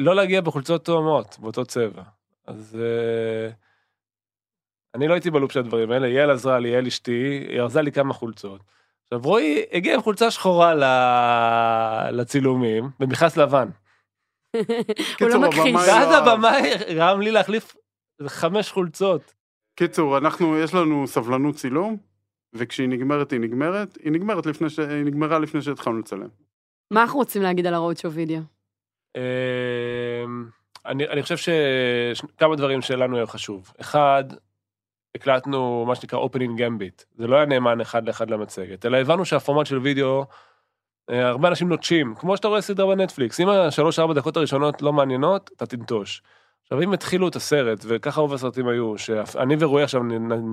ולא 0.00 0.16
להגיע 0.16 0.40
בחולצות 0.40 0.84
תואמות, 0.84 1.36
באותו 1.40 1.64
צבע. 1.64 2.02
אז 2.46 2.78
אני 4.96 5.08
לא 5.08 5.12
הייתי 5.12 5.30
בלופ 5.30 5.52
של 5.52 5.60
הדברים 5.60 5.90
האלה, 5.90 6.08
יעל 6.08 6.30
עזרה 6.30 6.58
לי, 6.58 6.68
יעל 6.68 6.86
אשתי, 6.86 7.46
היא 7.48 7.60
ארזה 7.60 7.82
לי 7.82 7.92
כמה 7.92 8.14
חולצות. 8.14 8.60
עכשיו 9.02 9.20
רועי 9.24 9.62
הגיע 9.72 9.94
עם 9.94 10.02
חולצה 10.02 10.30
שחורה 10.30 10.74
לצילומים, 12.10 12.90
במכנס 13.00 13.36
לבן. 13.36 13.68
הוא 15.20 15.28
לא 15.28 15.40
מכחיש. 15.40 15.74
ואז 15.74 16.08
הבמאי 16.12 16.70
רם 16.96 17.20
לי 17.20 17.30
להחליף 17.30 17.76
חמש 18.26 18.70
חולצות. 18.70 19.34
קיצור, 19.76 20.18
אנחנו, 20.18 20.58
יש 20.58 20.74
לנו 20.74 21.06
סבלנות 21.06 21.54
צילום, 21.54 21.96
וכשהיא 22.54 22.88
נגמרת 22.88 23.30
היא 23.30 23.40
נגמרת, 23.40 23.98
היא 24.02 24.12
נגמרת 24.12 24.46
לפני 24.46 24.70
ש... 24.70 24.78
היא 24.78 25.04
נגמרה 25.04 25.38
לפני 25.38 25.62
שהתחלנו 25.62 25.98
לצלם. 25.98 26.28
מה 26.90 27.02
אנחנו 27.02 27.18
רוצים 27.18 27.42
להגיד 27.42 27.66
על 27.66 27.74
הרודשו 27.74 28.12
וידאו? 28.12 28.40
אמ, 29.16 29.22
אני, 30.86 31.08
אני 31.08 31.22
חושב 31.22 31.36
שכמה 31.36 32.56
דברים 32.56 32.82
שלנו 32.82 33.16
היה 33.16 33.26
חשוב. 33.26 33.72
אחד, 33.80 34.24
הקלטנו 35.16 35.84
מה 35.88 35.94
שנקרא 35.94 36.18
opening 36.18 36.58
gambit, 36.58 37.04
זה 37.18 37.26
לא 37.26 37.36
היה 37.36 37.46
נאמן 37.46 37.80
אחד 37.80 38.06
לאחד 38.06 38.30
למצגת, 38.30 38.86
אלא 38.86 38.96
הבנו 38.96 39.24
שהפורמט 39.24 39.66
של 39.66 39.78
וידאו, 39.78 40.24
אה, 41.10 41.28
הרבה 41.28 41.48
אנשים 41.48 41.68
נוטשים, 41.68 42.14
כמו 42.14 42.36
שאתה 42.36 42.48
רואה 42.48 42.60
סדרה 42.60 42.94
בנטפליקס, 42.94 43.40
אם 43.40 43.48
השלוש 43.48 43.98
ארבע 43.98 44.14
דקות 44.14 44.36
הראשונות 44.36 44.82
לא 44.82 44.92
מעניינות, 44.92 45.50
אתה 45.56 45.66
תנטוש. 45.66 46.22
עכשיו 46.62 46.82
אם 46.82 46.92
התחילו 46.92 47.28
את 47.28 47.36
הסרט, 47.36 47.84
וככה 47.88 48.20
רוב 48.20 48.34
הסרטים 48.34 48.68
היו, 48.68 48.98
שאני 48.98 49.56
ורועי 49.58 49.84
עכשיו 49.84 50.02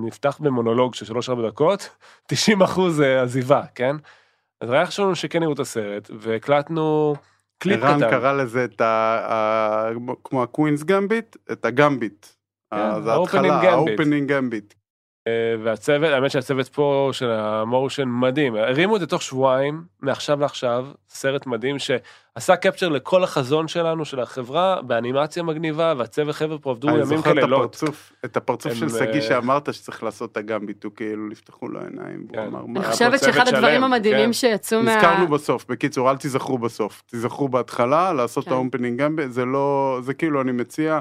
נפתח 0.04 0.38
במונולוג 0.40 0.94
של 0.94 1.04
שלוש 1.04 1.28
ארבע 1.28 1.48
דקות, 1.48 1.88
90 2.28 2.62
אחוז 2.62 3.00
אה, 3.00 3.22
עזיבה, 3.22 3.62
כן? 3.74 3.96
אז 4.60 4.70
היה 4.70 4.86
חשוב 4.86 5.04
לנו 5.04 5.14
שכן 5.14 5.42
יראו 5.42 5.52
את 5.52 5.58
הסרט, 5.58 6.10
והקלטנו 6.18 7.14
קליפ 7.58 7.78
קטן. 7.78 7.86
ערן 7.86 8.10
קרא 8.10 8.32
לזה 8.32 8.64
את 8.64 8.80
ה... 8.80 9.88
כמו 10.24 10.42
הקווינס 10.42 10.84
גמביט, 10.84 11.36
את 11.52 11.64
הגמביט. 11.64 12.26
כן, 12.74 13.02
זה 13.02 13.12
ההתחלה, 13.12 13.60
האופנינג 13.72 14.32
גמביט. 14.32 14.74
אה, 15.26 15.54
והצוות, 15.62 16.10
האמת 16.10 16.30
שהצוות 16.30 16.68
פה 16.68 17.10
של 17.12 17.30
ה 17.30 17.41
motion 17.41 18.04
מדהים, 18.08 18.54
הרימו 18.54 18.96
את 18.96 19.00
זה 19.00 19.06
תוך 19.06 19.22
שבועיים, 19.22 19.82
מעכשיו 20.02 20.40
לעכשיו, 20.40 20.86
סרט 21.08 21.46
מדהים 21.46 21.76
שעשה 21.78 22.56
capture 22.56 22.88
לכל 22.88 23.24
החזון 23.24 23.68
שלנו, 23.68 24.04
של 24.04 24.20
החברה, 24.20 24.82
באנימציה 24.82 25.42
מגניבה, 25.42 25.94
והצוות 25.98 26.34
חבר'ה 26.34 26.58
פה 26.58 26.70
עבדו 26.70 26.88
ימים 26.88 27.22
כלילות. 27.22 27.82
אני 27.82 27.90
זוכר 27.90 27.98
את 28.24 28.36
הפרצוף 28.36 28.74
של 28.74 28.88
שגיא 28.88 29.14
אה, 29.14 29.20
שאמרת 29.20 29.74
שצריך 29.74 30.02
לעשות 30.02 30.32
את 30.32 30.36
ה 30.36 30.42
gambit, 30.42 30.84
הוא 30.84 30.92
כאילו 30.96 31.28
נפתחו 31.28 31.68
לו 31.68 31.80
עיניים, 31.80 32.26
כן. 32.32 32.48
אני 32.76 32.84
חושבת 32.84 33.20
שאחד 33.20 33.48
הדברים 33.48 33.84
המדהימים 33.84 34.26
כן. 34.26 34.32
שיצאו 34.32 34.82
מה... 34.82 34.96
נזכרנו 34.96 35.28
בסוף, 35.28 35.66
בקיצור, 35.68 36.10
אל 36.10 36.16
תיזכרו 36.16 36.58
בסוף, 36.58 37.02
תיזכרו 37.06 37.48
בהתחלה, 37.48 38.12
לעשות 38.12 38.46
את. 38.46 38.52
ה 38.52 38.58
opening 38.58 38.98
gambit, 38.98 39.30
זה 39.30 39.44
לא, 39.44 39.98
זה 40.02 40.14
כאילו, 40.14 40.40
אני 40.40 40.52
מציע... 40.52 41.00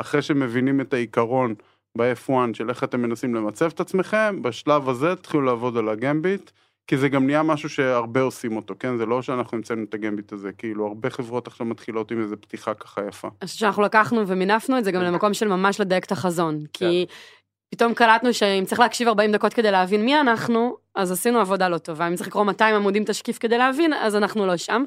אחרי 0.00 0.22
שמבינים 0.22 0.80
את 0.80 0.94
העיקרון 0.94 1.54
ב-F1 1.98 2.32
של 2.52 2.68
איך 2.68 2.84
אתם 2.84 3.02
מנסים 3.02 3.34
למצב 3.34 3.70
את 3.74 3.80
עצמכם, 3.80 4.42
בשלב 4.42 4.88
הזה 4.88 5.16
תתחילו 5.16 5.42
לעבוד 5.42 5.76
על 5.76 5.88
ה 5.88 5.96
gambit, 5.96 6.50
כי 6.86 6.96
זה 6.96 7.08
גם 7.08 7.26
נהיה 7.26 7.42
משהו 7.42 7.68
שהרבה 7.68 8.20
עושים 8.20 8.56
אותו, 8.56 8.74
כן? 8.78 8.96
זה 8.96 9.06
לא 9.06 9.22
שאנחנו 9.22 9.56
המצאנו 9.56 9.84
את 9.84 9.94
ה 9.94 9.99
gambit 9.99 10.32
הזה, 10.32 10.52
כאילו 10.52 10.86
הרבה 10.86 11.10
חברות 11.10 11.46
עכשיו 11.46 11.66
מתחילות 11.66 12.10
עם 12.10 12.22
איזה 12.22 12.36
פתיחה 12.36 12.74
ככה 12.74 13.00
יפה. 13.08 13.28
אז 13.40 13.50
שאנחנו 13.50 13.82
לקחנו 13.82 14.28
ומינפנו 14.28 14.78
את 14.78 14.84
זה 14.84 14.92
גם 14.92 15.02
למקום 15.02 15.34
של 15.34 15.48
ממש 15.48 15.80
לדייק 15.80 16.04
את 16.04 16.12
החזון, 16.12 16.58
כי 16.72 17.06
כן. 17.08 17.14
פתאום 17.74 17.94
קלטנו 17.94 18.34
שאם 18.34 18.64
צריך 18.66 18.80
להקשיב 18.80 19.08
40 19.08 19.32
דקות 19.32 19.54
כדי 19.54 19.70
להבין 19.70 20.04
מי 20.04 20.20
אנחנו, 20.20 20.76
אז 20.94 21.12
עשינו 21.12 21.40
עבודה 21.40 21.68
לא 21.68 21.78
טובה. 21.78 22.08
אם 22.08 22.14
צריך 22.14 22.28
לקרוא 22.28 22.44
200 22.44 22.74
עמודים 22.74 23.04
תשקיף 23.04 23.38
כדי 23.38 23.58
להבין, 23.58 23.92
אז 23.92 24.16
אנחנו 24.16 24.46
לא 24.46 24.56
שם. 24.56 24.84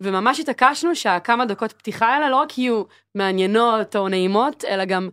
וממש 0.00 0.40
התעקשנו 0.40 0.96
שהכמה 0.96 1.44
דקות 1.44 1.72
פתיחה 1.72 2.06
האלה 2.06 2.30
לא 2.30 2.36
רק 2.36 2.58
יהיו 2.58 2.82
מעניינות 3.14 3.96
או 3.96 4.08
נעימות, 4.08 4.64
אלא 4.64 4.84
גם, 4.84 5.08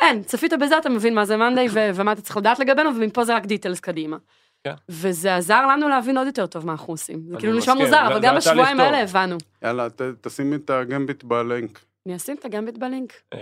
אין, 0.00 0.22
צפית 0.22 0.52
בזה, 0.52 0.78
אתה 0.78 0.88
מבין 0.88 1.14
מה 1.14 1.24
זה 1.24 1.36
מאנדיי 1.36 1.68
ו- 1.70 1.90
ומה 1.94 2.12
אתה 2.12 2.20
צריך 2.20 2.36
לדעת 2.36 2.58
לגבינו, 2.58 2.90
ומפה 2.96 3.24
זה 3.24 3.36
רק 3.36 3.46
דיטלס 3.46 3.80
קדימה. 3.80 4.16
כן. 4.64 4.74
וזה 4.88 5.36
עזר 5.36 5.66
לנו 5.66 5.88
להבין 5.88 6.18
עוד 6.18 6.26
יותר 6.26 6.46
טוב 6.46 6.66
מה 6.66 6.72
אנחנו 6.72 6.92
עושים. 6.92 7.22
זה 7.30 7.36
כאילו 7.38 7.58
נשמע 7.58 7.74
מוזר, 7.74 8.06
אבל 8.06 8.20
גם 8.22 8.36
בשבועיים. 8.36 8.80
האלה 8.80 9.02
הבנו. 9.02 9.36
יאללה, 9.62 9.90
ת, 9.90 10.02
תשימי 10.20 10.56
את 10.56 10.70
הגמביט 10.70 11.24
בלינק. 11.24 11.80
אני 12.06 12.16
אשים 12.16 12.36
את 12.40 12.44
הגמביט 12.44 12.78
בלינק. 12.78 13.12
אה, 13.34 13.38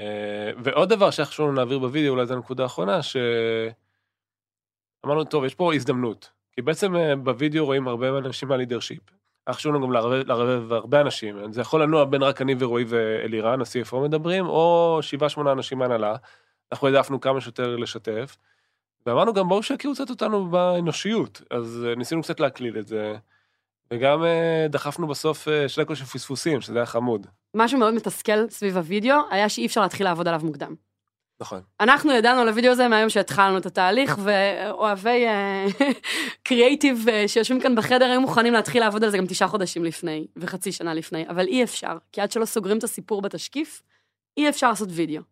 ועוד 0.64 0.88
דבר 0.88 1.10
שחשוב 1.10 1.46
לנו 1.46 1.56
להעביר 1.56 1.78
בווידאו, 1.78 2.10
אולי 2.10 2.26
זו 2.26 2.34
הנקודה 2.34 2.62
האחרונה, 2.62 3.02
ש... 3.02 3.16
אמרנו, 5.08 5.24
טוב, 5.24 5.44
יש 5.44 5.54
פה 5.54 5.74
הזדמנות. 5.74 6.30
כי 6.52 6.62
בעצם 6.62 6.96
אה, 6.96 7.16
בווידאו 7.16 7.64
רואים 7.64 7.88
הרבה 7.88 8.18
אנשים 8.18 8.48
מהלידרשיפ. 8.48 9.00
חשוב 9.50 9.74
לנו 9.74 9.86
גם 9.86 9.92
לערבב, 9.92 10.72
הרבה 10.72 11.00
אנשים. 11.00 11.52
זה 11.52 11.60
יכול 11.60 11.82
לנוע 11.82 12.04
בין 12.04 12.22
רק 12.22 12.42
אני 12.42 12.54
ורועי 12.58 12.84
ואלירן, 12.88 13.60
ה-CFO 13.60 13.96
מדברים, 13.96 14.46
או 14.46 14.98
שבעה, 15.02 15.28
שמונה 15.28 15.52
אנשים 15.52 15.78
מהנהלה. 15.78 16.16
אנחנו 16.72 16.86
העדפנו 16.86 17.20
כמה 17.20 17.40
שיותר 17.40 17.76
לשתף. 17.76 18.36
ואמרנו 19.06 19.32
גם, 19.32 19.48
בואו 19.48 19.62
שיכירו 19.62 19.94
קצת 19.94 20.10
אותנו 20.10 20.46
באנושיות. 20.50 21.42
אז 21.50 21.84
אה, 21.88 21.94
ניסינו 21.94 22.22
קצת 22.22 22.40
להקליל 22.40 22.78
את 22.78 22.86
זה. 22.86 23.16
וגם 23.90 24.24
אה, 24.24 24.66
דחפנו 24.70 25.06
בסוף 25.06 25.48
שני 25.68 25.84
של 25.94 26.04
פספוסים, 26.04 26.60
שזה 26.60 26.78
היה 26.78 26.86
חמוד. 26.86 27.26
משהו 27.54 27.78
מאוד 27.78 27.94
מתסכל 27.94 28.48
סביב 28.48 28.76
הוידאו, 28.76 29.16
היה 29.30 29.48
שאי 29.48 29.66
אפשר 29.66 29.80
להתחיל 29.80 30.06
לעבוד 30.06 30.28
עליו 30.28 30.40
מוקדם. 30.44 30.74
נכון. 31.40 31.60
אנחנו 31.80 32.12
ידענו 32.12 32.40
על 32.40 32.48
הוידאו 32.48 32.70
הזה 32.70 32.88
מהיום 32.88 33.10
שהתחלנו 33.10 33.58
את 33.58 33.66
התהליך, 33.66 34.18
ואוהבי 34.22 35.24
קריאייטיב 36.46 37.06
שיושבים 37.26 37.60
כאן 37.60 37.74
בחדר 37.74 38.04
היו 38.04 38.20
מוכנים 38.20 38.52
להתחיל 38.52 38.82
לעבוד 38.82 39.04
על 39.04 39.10
זה 39.10 39.18
גם 39.18 39.26
תשעה 39.26 39.48
חודשים 39.48 39.84
לפני, 39.84 40.26
וחצי 40.36 40.72
שנה 40.72 40.94
לפני, 40.94 41.28
אבל 41.28 41.46
אי 41.46 41.64
אפשר, 41.64 41.96
כי 42.12 42.20
עד 42.20 42.32
שלא 42.32 42.44
סוגרים 42.44 42.78
את 42.78 42.84
הסיפור 42.84 43.22
בתשקיף, 43.22 43.82
אי 44.36 44.48
אפשר 44.48 44.68
לעשות 44.68 44.88
וידאו. 44.92 45.22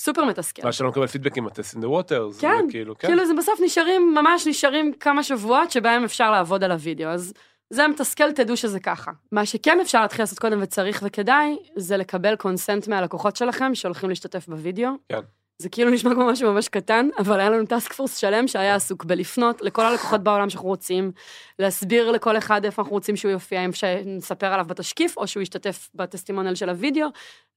סופר 0.00 0.24
מתסכל. 0.24 0.62
ואז 0.64 0.74
שלא 0.74 0.88
מקבל 0.88 1.06
פידבקים, 1.06 1.46
הטסט 1.46 1.76
in 1.76 1.78
the 1.78 1.86
waters. 1.86 2.40
כן, 2.40 2.64
וכאילו, 2.68 2.98
כן. 2.98 3.08
כאילו 3.08 3.26
זה 3.26 3.34
בסוף 3.34 3.60
נשארים, 3.64 4.14
ממש 4.14 4.46
נשארים 4.46 4.92
כמה 4.92 5.22
שבועות 5.22 5.70
שבהם 5.70 6.04
אפשר 6.04 6.30
לעבוד 6.30 6.64
על 6.64 6.72
הוידאו, 6.72 7.08
אז 7.08 7.32
זה 7.70 7.88
מתסכל, 7.88 8.32
תדעו 8.32 8.56
שזה 8.56 8.80
ככה. 8.80 9.10
מה 9.32 9.46
שכן 9.46 9.80
אפשר 9.80 10.02
להתחיל 10.02 10.22
לעשות 10.22 10.38
קודם 10.38 10.58
וצריך 10.62 11.02
וכדאי, 11.06 11.56
זה 11.76 11.96
לקבל 11.96 12.36
קונסנט 12.36 12.88
מהלקוחות 12.88 13.36
שלכם 13.36 13.74
שהולכים 13.74 14.08
להשתתף 14.08 14.48
בוידאו. 14.48 14.90
כן. 15.08 15.20
זה 15.60 15.68
כאילו 15.68 15.90
נשמע 15.90 16.14
כמו 16.14 16.26
משהו 16.26 16.52
ממש 16.52 16.68
קטן, 16.68 17.08
אבל 17.18 17.40
היה 17.40 17.50
לנו 17.50 17.66
טאסק 17.66 17.92
פורס 17.92 18.16
שלם 18.16 18.48
שהיה 18.48 18.74
עסוק 18.74 19.04
בלפנות 19.04 19.62
לכל 19.62 19.82
הלקוחות 19.82 20.22
בעולם 20.22 20.50
שאנחנו 20.50 20.68
רוצים, 20.68 21.12
להסביר 21.58 22.10
לכל 22.10 22.38
אחד 22.38 22.64
איפה 22.64 22.82
אנחנו 22.82 22.94
רוצים 22.94 23.16
שהוא 23.16 23.30
יופיע, 23.30 23.64
אם 23.64 23.72
שנספר 23.72 24.46
עליו 24.46 24.64
בתשקיף, 24.64 25.16
או 25.16 25.26
שהוא 25.26 25.42
ישתתף 25.42 25.88
בטסטימונל 25.94 26.54
של 26.54 26.68
הוידאו, 26.68 27.06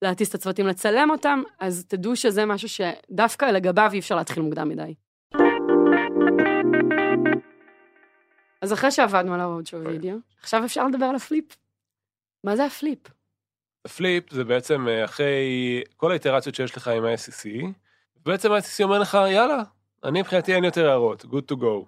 להטיס 0.01 0.29
את 0.29 0.35
הצוותים 0.35 0.67
לצלם 0.67 1.09
אותם, 1.11 1.43
אז 1.59 1.85
תדעו 1.87 2.15
שזה 2.15 2.45
משהו 2.45 2.69
שדווקא 2.69 3.45
לגביו 3.45 3.89
אי 3.93 3.99
אפשר 3.99 4.15
להתחיל 4.15 4.43
מוקדם 4.43 4.69
מדי. 4.69 4.93
אז 8.61 8.73
אחרי 8.73 8.91
שעבדנו 8.91 9.33
על 9.33 9.39
ה 9.39 9.43
roadshow 9.43 9.77
video, 9.77 10.15
עכשיו 10.41 10.65
אפשר 10.65 10.87
לדבר 10.87 11.05
על 11.05 11.15
הפליפ. 11.15 11.45
מה 12.43 12.55
זה 12.55 12.65
הפליפ? 12.65 12.99
פליפ 13.97 14.31
זה 14.31 14.43
בעצם 14.43 14.87
אה, 14.87 15.05
אחרי 15.05 15.81
כל 15.97 16.11
האיטרציות 16.11 16.55
שיש 16.55 16.77
לך 16.77 16.87
עם 16.87 17.05
ה-SEC, 17.05 17.49
בעצם 18.25 18.51
ה-SEC 18.51 18.83
אומר 18.83 18.99
לך, 18.99 19.17
יאללה, 19.31 19.63
אני 20.03 20.21
מבחינתי 20.21 20.55
אין 20.55 20.63
יותר 20.63 20.89
הערות, 20.89 21.21
good 21.21 21.53
to 21.53 21.55
go. 21.55 21.85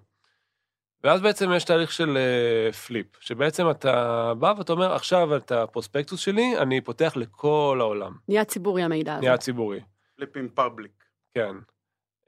ואז 1.04 1.20
בעצם 1.20 1.52
יש 1.52 1.64
תהליך 1.64 1.92
של 1.92 2.16
אה, 2.16 2.72
flip, 2.72 3.06
שבעצם 3.20 3.70
אתה 3.70 4.32
בא 4.38 4.54
ואתה 4.58 4.72
אומר, 4.72 4.92
עכשיו 4.92 5.36
את 5.36 5.52
ה 5.52 5.58
prospectus 5.58 6.20
שלי, 6.20 6.58
אני 6.58 6.80
פותח 6.80 7.12
לכל 7.16 7.78
העולם, 7.80 8.12
נהיה 8.28 8.44
ציבורי 8.44 8.82
המידע 8.82 9.14
הזה. 9.14 9.20
נהיה 9.20 9.36
ציבורי. 9.36 9.80
flipping 10.16 10.48
public. 10.48 11.04
כן. 11.34 11.56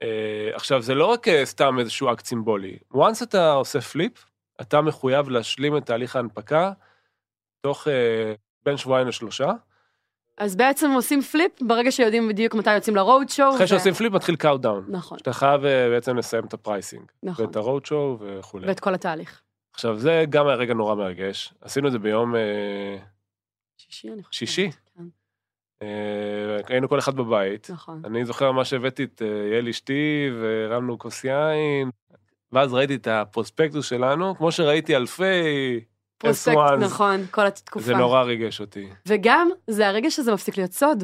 Uh, 0.03 0.55
עכשיו, 0.55 0.81
זה 0.81 0.95
לא 0.95 1.05
רק 1.05 1.27
uh, 1.27 1.31
סתם 1.43 1.79
איזשהו 1.79 2.13
אקט 2.13 2.25
סימבולי. 2.25 2.77
once 2.93 3.23
אתה 3.23 3.51
עושה 3.51 3.81
flip, 3.81 4.25
אתה 4.61 4.81
מחויב 4.81 5.29
להשלים 5.29 5.77
את 5.77 5.85
תהליך 5.85 6.15
ההנפקה 6.15 6.71
תוך 7.61 7.87
uh, 7.87 7.91
בין 8.63 8.77
שבועיים 8.77 9.07
לשלושה. 9.07 9.51
אז 10.39 10.55
בעצם 10.55 10.91
עושים 10.91 11.21
flip 11.21 11.51
ברגע 11.61 11.91
שיודעים 11.91 12.27
בדיוק 12.27 12.55
מתי 12.55 12.75
יוצאים 12.75 12.95
ל 12.95 13.29
roadshow. 13.29 13.55
אחרי 13.55 13.67
שעושים 13.67 13.93
flip 13.93 14.13
מתחיל 14.13 14.35
countdown. 14.35 14.85
נכון, 14.87 15.17
שאתה 15.17 15.33
חייב 15.33 15.61
uh, 15.61 15.65
בעצם 15.89 16.17
לסיים 16.17 16.45
את 16.45 16.53
ה 16.53 16.59
pricing. 16.59 17.03
נכון. 17.23 17.45
ואת 17.45 17.55
ה 17.55 17.85
roadshow 17.85 18.17
וכולי. 18.19 18.67
ואת 18.67 18.79
כל 18.79 18.93
התהליך. 18.93 19.41
עכשיו, 19.73 19.97
זה 19.97 20.25
גם 20.29 20.47
היה 20.47 20.55
רגע 20.55 20.73
נורא 20.73 20.95
מרגש. 20.95 21.53
עשינו 21.61 21.87
את 21.87 21.91
זה 21.91 21.99
ביום 21.99 22.35
uh, 22.35 22.37
שישי, 23.77 24.07
אני 24.07 24.23
חושבת. 24.23 24.33
שישי? 24.33 24.69
כן, 24.71 25.03
uh, 25.83 25.85
היינו 26.67 26.89
כל 26.89 26.99
אחד 26.99 27.15
בבית. 27.15 27.69
נכון. 27.69 28.01
אני 28.05 28.25
זוכר 28.25 28.51
ממש 28.51 28.73
הבאתי 28.73 29.03
את 29.03 29.21
יעל 29.53 29.67
אשתי 29.67 30.29
והרמנו 30.41 30.99
כוס 30.99 31.23
יין. 31.23 31.89
ואז 32.51 32.73
ראיתי 32.73 32.95
את 32.95 33.07
הפרוספקטוס 33.07 33.85
שלנו, 33.85 34.35
כמו 34.35 34.51
שראיתי 34.51 34.95
אלפי 34.95 35.79
פרוספקט, 36.19 36.57
S1s. 36.57 36.75
נכון, 36.75 37.25
כל 37.31 37.45
התקופה. 37.45 37.85
זה 37.85 37.95
נורא 37.95 38.21
ריגש 38.21 38.61
אותי. 38.61 38.87
וגם, 39.05 39.49
זה 39.67 39.87
הרגע 39.87 40.11
שזה 40.11 40.33
מפסיק 40.33 40.57
להיות 40.57 40.71
סוד. 40.71 41.03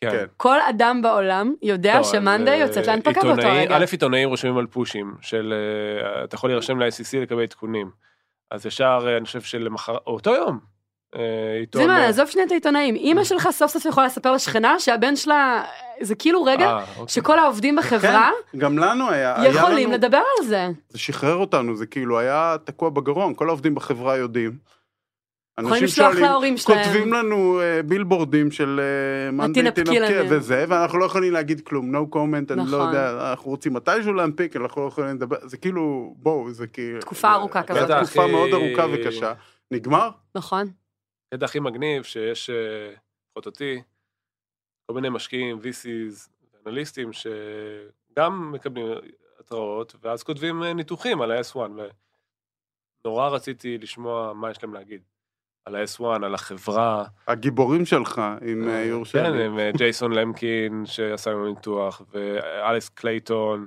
כן. 0.00 0.10
כן. 0.10 0.26
כל 0.36 0.60
אדם 0.60 1.02
בעולם 1.02 1.54
יודע 1.62 1.96
לא, 1.96 2.04
שמאנדיי 2.04 2.62
אז, 2.62 2.68
יוצאת 2.68 2.88
אה, 2.88 2.92
להנפקה 2.92 3.20
באותו 3.20 3.48
רגע. 3.48 3.76
א', 3.76 3.84
עיתונאים 3.92 4.28
רושמים 4.28 4.58
על 4.58 4.66
פושים, 4.66 5.14
של 5.20 5.52
אה, 5.52 6.24
אתה 6.24 6.34
יכול 6.34 6.50
להירשם 6.50 6.78
ל-ICC 6.78 7.18
לקבל 7.22 7.42
עדכונים. 7.42 7.90
אז 8.50 8.66
ישר, 8.66 9.04
אה, 9.06 9.16
אני 9.16 9.24
חושב 9.24 9.40
שלמחר, 9.40 9.96
אותו 10.06 10.34
יום. 10.34 10.72
עיתון... 11.60 11.90
אה, 11.90 12.08
עזוב 12.08 12.28
שנייה 12.28 12.46
את 12.46 12.52
העיתונאים. 12.52 12.94
אימא 12.94 13.24
שלך 13.24 13.48
סוף 13.50 13.70
סוף 13.70 13.84
יכולה 13.84 14.06
לספר 14.06 14.32
לשכנה 14.32 14.78
שהבן 14.78 15.16
שלה, 15.16 15.64
זה 16.00 16.14
כאילו 16.14 16.44
רגע 16.44 16.66
אה, 16.66 16.84
אוקיי. 16.96 17.04
שכל 17.08 17.38
העובדים 17.38 17.76
בחברה 17.76 18.30
כן, 18.52 18.58
גם 18.58 18.78
לנו 18.78 19.10
היה. 19.10 19.36
יכולים 19.44 19.92
לדבר 19.92 20.22
על 20.38 20.46
זה. 20.46 20.68
זה 20.88 20.98
שחרר 20.98 21.36
אותנו, 21.36 21.76
זה 21.76 21.86
כאילו 21.86 22.18
היה 22.18 22.56
תקוע 22.64 22.90
בגרון, 22.90 23.34
כל 23.34 23.48
העובדים 23.48 23.74
בחברה 23.74 24.16
יודעים. 24.16 24.72
יכולים 25.58 25.74
אנשים 25.74 25.84
לשלוח 25.84 26.12
שואלים, 26.12 26.24
להורים 26.24 26.56
שלהם. 26.56 26.84
כותבים 26.84 27.12
לנו 27.12 27.60
אה, 27.60 27.82
בילבורדים 27.82 28.50
של 28.50 28.80
מאנדי 29.32 29.62
תנפקי. 29.62 29.98
וזה, 30.30 30.64
ואנחנו 30.68 30.98
לא 30.98 31.04
יכולים 31.04 31.32
להגיד 31.32 31.60
כלום, 31.60 31.96
no 31.96 32.14
comment, 32.14 32.52
אני 32.52 32.56
לא 32.56 32.64
נכון. 32.64 32.80
יודע, 32.80 33.30
אנחנו 33.30 33.50
רוצים 33.50 33.72
מתישהו 33.72 34.12
להנפיק, 34.12 34.56
אנחנו 34.56 34.82
לא 34.82 34.88
יכולים 34.88 35.14
לדבר, 35.14 35.36
זה 35.42 35.56
כאילו, 35.56 36.14
בואו, 36.16 36.52
זה 36.52 36.66
כאילו... 36.66 37.00
תקופה 37.00 37.32
ארוכה 37.32 37.62
כזאת. 37.62 37.90
תקופה 37.90 38.26
מאוד 38.26 38.50
ארוכה 38.52 38.86
וקשה. 38.92 39.32
נגמר? 39.70 40.10
נכון. 40.34 40.66
הקטע 41.32 41.44
הכי 41.44 41.60
מגניב 41.60 42.02
שיש, 42.02 42.50
אה, 42.50 42.94
לפחות 43.26 43.46
אותי, 43.46 43.82
כל 44.86 44.94
מיני 44.94 45.08
משקיעים, 45.08 45.58
VCs, 45.58 46.28
אנליסטים, 46.66 47.10
שגם 47.12 48.52
מקבלים 48.52 48.86
התראות, 49.40 49.96
ואז 50.02 50.22
כותבים 50.22 50.62
אה, 50.62 50.72
ניתוחים 50.72 51.22
על 51.22 51.30
ה-S1, 51.30 51.56
ונורא 53.04 53.28
רציתי 53.28 53.78
לשמוע 53.78 54.32
מה 54.32 54.50
יש 54.50 54.62
להם 54.62 54.74
להגיד. 54.74 55.02
על 55.64 55.74
ה-S1, 55.74 56.04
על 56.04 56.34
החברה. 56.34 57.04
הגיבורים 57.28 57.86
שלך, 57.86 58.20
אם 58.52 58.68
אה, 58.68 58.84
יורשה 58.84 59.22
כן. 59.22 59.34
עם 59.34 59.58
ג'ייסון 59.76 60.12
למקין 60.12 60.86
שעשה 60.86 61.30
לנו 61.30 61.48
ניתוח, 61.48 62.02
ואליס 62.10 62.88
קלייטון 62.88 63.66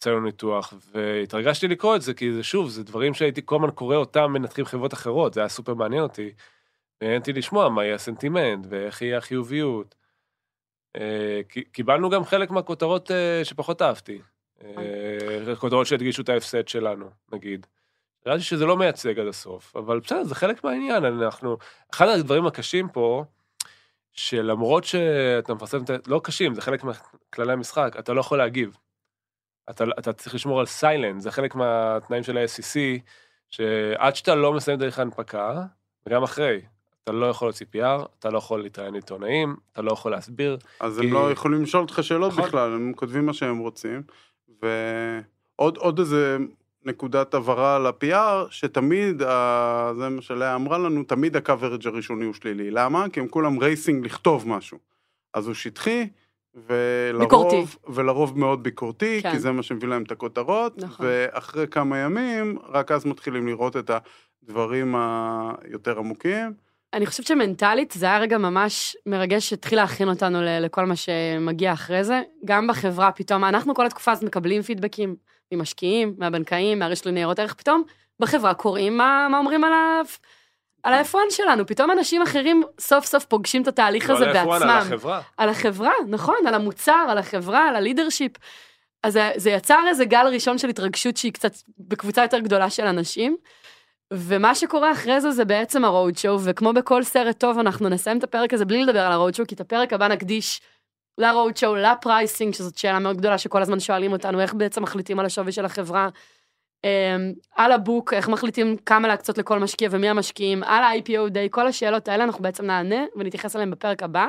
עשה 0.00 0.10
לנו 0.10 0.20
ניתוח, 0.20 0.74
והתרגשתי 0.92 1.68
לקרוא 1.68 1.96
את 1.96 2.02
זה, 2.02 2.14
כי 2.14 2.32
זה 2.32 2.42
שוב, 2.42 2.68
זה 2.68 2.84
דברים 2.84 3.14
שהייתי 3.14 3.40
כל 3.44 3.56
הזמן 3.56 3.70
קורא 3.70 3.96
אותם 3.96 4.32
מנתחים 4.32 4.64
חברות 4.64 4.94
אחרות, 4.94 5.34
זה 5.34 5.40
היה 5.40 5.48
סופר 5.48 5.74
מעניין 5.74 6.02
אותי. 6.02 6.32
אותי 7.02 7.32
לשמוע 7.32 7.68
מה 7.68 7.84
יהיה 7.84 7.94
הסנטימנט, 7.94 8.66
ואיך 8.68 9.02
יהיה 9.02 9.18
החיוביות. 9.18 9.94
אה, 10.96 11.40
קיבלנו 11.72 12.10
גם 12.10 12.24
חלק 12.24 12.50
מהכותרות 12.50 13.10
אה, 13.10 13.40
שפחות 13.44 13.82
אהבתי. 13.82 14.20
אה, 14.64 15.56
כותרות 15.58 15.86
שהדגישו 15.86 16.22
את 16.22 16.28
ההפסד 16.28 16.68
שלנו, 16.68 17.10
נגיד. 17.32 17.66
נראה 18.26 18.36
לי 18.36 18.42
שזה 18.42 18.66
לא 18.66 18.76
מייצג 18.76 19.18
עד 19.18 19.26
הסוף, 19.26 19.76
אבל 19.76 20.00
בסדר, 20.00 20.24
זה 20.24 20.34
חלק 20.34 20.64
מהעניין, 20.64 21.04
אנחנו... 21.04 21.56
אחד 21.94 22.08
הדברים 22.08 22.46
הקשים 22.46 22.88
פה, 22.88 23.24
שלמרות 24.12 24.84
שאתה 24.84 25.54
מפרסם 25.54 25.84
את 25.84 25.90
ה... 25.90 25.96
לא 26.06 26.20
קשים, 26.24 26.54
זה 26.54 26.62
חלק 26.62 26.84
מכללי 26.84 27.52
המשחק, 27.52 27.96
אתה 27.98 28.12
לא 28.12 28.20
יכול 28.20 28.38
להגיב. 28.38 28.76
אתה, 29.70 29.84
אתה 29.98 30.12
צריך 30.12 30.34
לשמור 30.34 30.60
על 30.60 30.66
סיילנט, 30.66 31.20
זה 31.20 31.30
חלק 31.30 31.54
מהתנאים 31.54 32.22
של 32.22 32.36
ה-SEC, 32.38 33.00
שעד 33.50 34.16
שאתה 34.16 34.34
לא 34.34 34.52
מסיים 34.52 34.78
דרך 34.78 34.98
ההנפקה, 34.98 35.62
וגם 36.06 36.22
אחרי, 36.22 36.60
אתה 37.08 37.14
לא 37.14 37.26
יכול 37.26 37.48
להוציא 37.48 37.66
PR, 37.76 38.06
אתה 38.18 38.30
לא 38.30 38.38
יכול 38.38 38.62
להתראיין 38.62 38.92
לעיתונאים, 38.92 39.56
אתה 39.72 39.82
לא 39.82 39.92
יכול 39.92 40.10
להסביר. 40.12 40.58
אז 40.80 40.98
כי- 41.00 41.06
הם 41.06 41.12
לא 41.12 41.30
יכולים 41.30 41.62
לשאול 41.62 41.82
אותך 41.82 41.98
שאלות 42.02 42.32
נכון. 42.32 42.44
בכלל, 42.44 42.72
הם 42.72 42.92
כותבים 42.96 43.26
מה 43.26 43.32
שהם 43.32 43.58
רוצים. 43.58 44.02
ועוד 44.62 45.76
עוד 45.76 45.98
איזה 45.98 46.38
נקודת 46.84 47.34
הבהרה 47.34 47.76
על 47.76 47.86
ה-PR, 47.86 48.46
שתמיד, 48.50 49.22
ה- 49.22 49.92
זה 49.98 50.08
מה 50.08 50.22
שלאה 50.22 50.54
אמרה 50.54 50.78
לנו, 50.78 51.04
תמיד 51.04 51.36
ה-coverage 51.36 51.88
הראשוני 51.88 52.24
הוא 52.24 52.34
שלילי. 52.34 52.70
למה? 52.70 53.06
כי 53.12 53.20
הם 53.20 53.28
כולם 53.28 53.58
רייסינג 53.58 54.04
לכתוב 54.04 54.48
משהו. 54.48 54.78
אז 55.34 55.46
הוא 55.46 55.54
שטחי, 55.54 56.08
ולרוב, 56.54 57.22
ביקורתי. 57.24 57.64
ולרוב 57.88 58.38
מאוד 58.38 58.62
ביקורתי, 58.62 59.18
כן. 59.22 59.32
כי 59.32 59.38
זה 59.38 59.52
מה 59.52 59.62
שמביא 59.62 59.88
להם 59.88 60.02
את 60.02 60.12
הכותרות, 60.12 60.78
נכון. 60.78 61.06
ואחרי 61.08 61.68
כמה 61.68 61.98
ימים, 61.98 62.58
רק 62.68 62.92
אז 62.92 63.06
מתחילים 63.06 63.46
לראות 63.46 63.76
את 63.76 63.90
הדברים 64.42 64.94
היותר 64.96 65.98
עמוקים. 65.98 66.65
אני 66.96 67.06
חושבת 67.06 67.26
שמנטלית 67.26 67.92
זה 67.92 68.06
היה 68.06 68.18
רגע 68.18 68.38
ממש 68.38 68.96
מרגש 69.06 69.48
שהתחיל 69.48 69.78
להכין 69.78 70.08
אותנו 70.08 70.38
לכל 70.42 70.86
מה 70.86 70.96
שמגיע 70.96 71.72
אחרי 71.72 72.04
זה. 72.04 72.22
גם 72.44 72.66
בחברה 72.66 73.12
פתאום, 73.12 73.44
אנחנו 73.44 73.74
כל 73.74 73.86
התקופה 73.86 74.12
הזאת 74.12 74.24
מקבלים 74.24 74.62
פידבקים 74.62 75.16
ממשקיעים, 75.52 76.14
מהבנקאים, 76.18 76.78
מהרשת 76.78 77.06
לניירות 77.06 77.38
ערך, 77.38 77.54
פתאום 77.54 77.82
בחברה 78.20 78.54
קוראים 78.54 78.96
מה, 78.96 79.28
מה 79.30 79.38
אומרים 79.38 79.64
על 79.64 79.72
ה... 79.72 80.00
על 80.82 80.94
ה-F1 80.94 81.16
שלנו, 81.30 81.66
פתאום 81.66 81.90
אנשים 81.90 82.22
אחרים 82.22 82.62
סוף 82.80 83.06
סוף 83.06 83.24
פוגשים 83.24 83.62
את 83.62 83.68
התהליך 83.68 84.10
הזה 84.10 84.26
לא 84.26 84.30
על 84.30 84.36
ה-F1, 84.36 84.48
בעצמם. 84.48 84.68
על 84.68 84.78
החברה. 84.78 85.20
על 85.36 85.48
החברה, 85.48 85.92
נכון, 86.08 86.36
על 86.46 86.54
המוצר, 86.54 87.06
על 87.08 87.18
החברה, 87.18 87.68
על 87.68 87.76
הלידרשיפ. 87.76 88.32
אז 89.02 89.12
זה, 89.12 89.30
זה 89.36 89.50
יצר 89.50 89.80
איזה 89.88 90.04
גל 90.04 90.26
ראשון 90.32 90.58
של 90.58 90.68
התרגשות 90.68 91.16
שהיא 91.16 91.32
קצת 91.32 91.52
בקבוצה 91.78 92.22
יותר 92.22 92.38
גדולה 92.38 92.70
של 92.70 92.84
אנשים. 92.86 93.36
ומה 94.12 94.54
שקורה 94.54 94.92
אחרי 94.92 95.20
זה 95.20 95.30
זה 95.30 95.44
בעצם 95.44 95.84
הרוד 95.84 96.16
שואו, 96.18 96.40
וכמו 96.44 96.72
בכל 96.72 97.02
סרט 97.02 97.40
טוב 97.40 97.58
אנחנו 97.58 97.88
נסיים 97.88 98.18
את 98.18 98.24
הפרק 98.24 98.54
הזה 98.54 98.64
בלי 98.64 98.82
לדבר 98.84 99.00
על 99.00 99.12
הרוד 99.12 99.34
שואו, 99.34 99.48
כי 99.48 99.54
את 99.54 99.60
הפרק 99.60 99.92
הבא 99.92 100.08
נקדיש 100.08 100.60
לרוד 101.18 101.56
שואו, 101.56 101.76
לפרייסינג, 101.76 102.54
שזאת 102.54 102.78
שאלה 102.78 102.98
מאוד 102.98 103.16
גדולה 103.16 103.38
שכל 103.38 103.62
הזמן 103.62 103.80
שואלים 103.80 104.12
אותנו, 104.12 104.40
איך 104.40 104.54
בעצם 104.54 104.82
מחליטים 104.82 105.18
על 105.18 105.26
השווי 105.26 105.52
של 105.52 105.64
החברה. 105.64 106.08
אמ, 106.84 107.32
על 107.56 107.72
הבוק, 107.72 108.12
איך 108.12 108.28
מחליטים 108.28 108.76
כמה 108.76 109.08
להקצות 109.08 109.38
לכל 109.38 109.58
משקיע 109.58 109.88
ומי 109.92 110.08
המשקיעים, 110.08 110.62
על 110.62 110.84
ה-IPO 110.84 111.28
דיי, 111.30 111.48
כל 111.50 111.66
השאלות 111.66 112.08
האלה 112.08 112.24
אנחנו 112.24 112.42
בעצם 112.42 112.66
נענה 112.66 113.04
ונתייחס 113.16 113.56
אליהן 113.56 113.70
בפרק 113.70 114.02
הבא, 114.02 114.28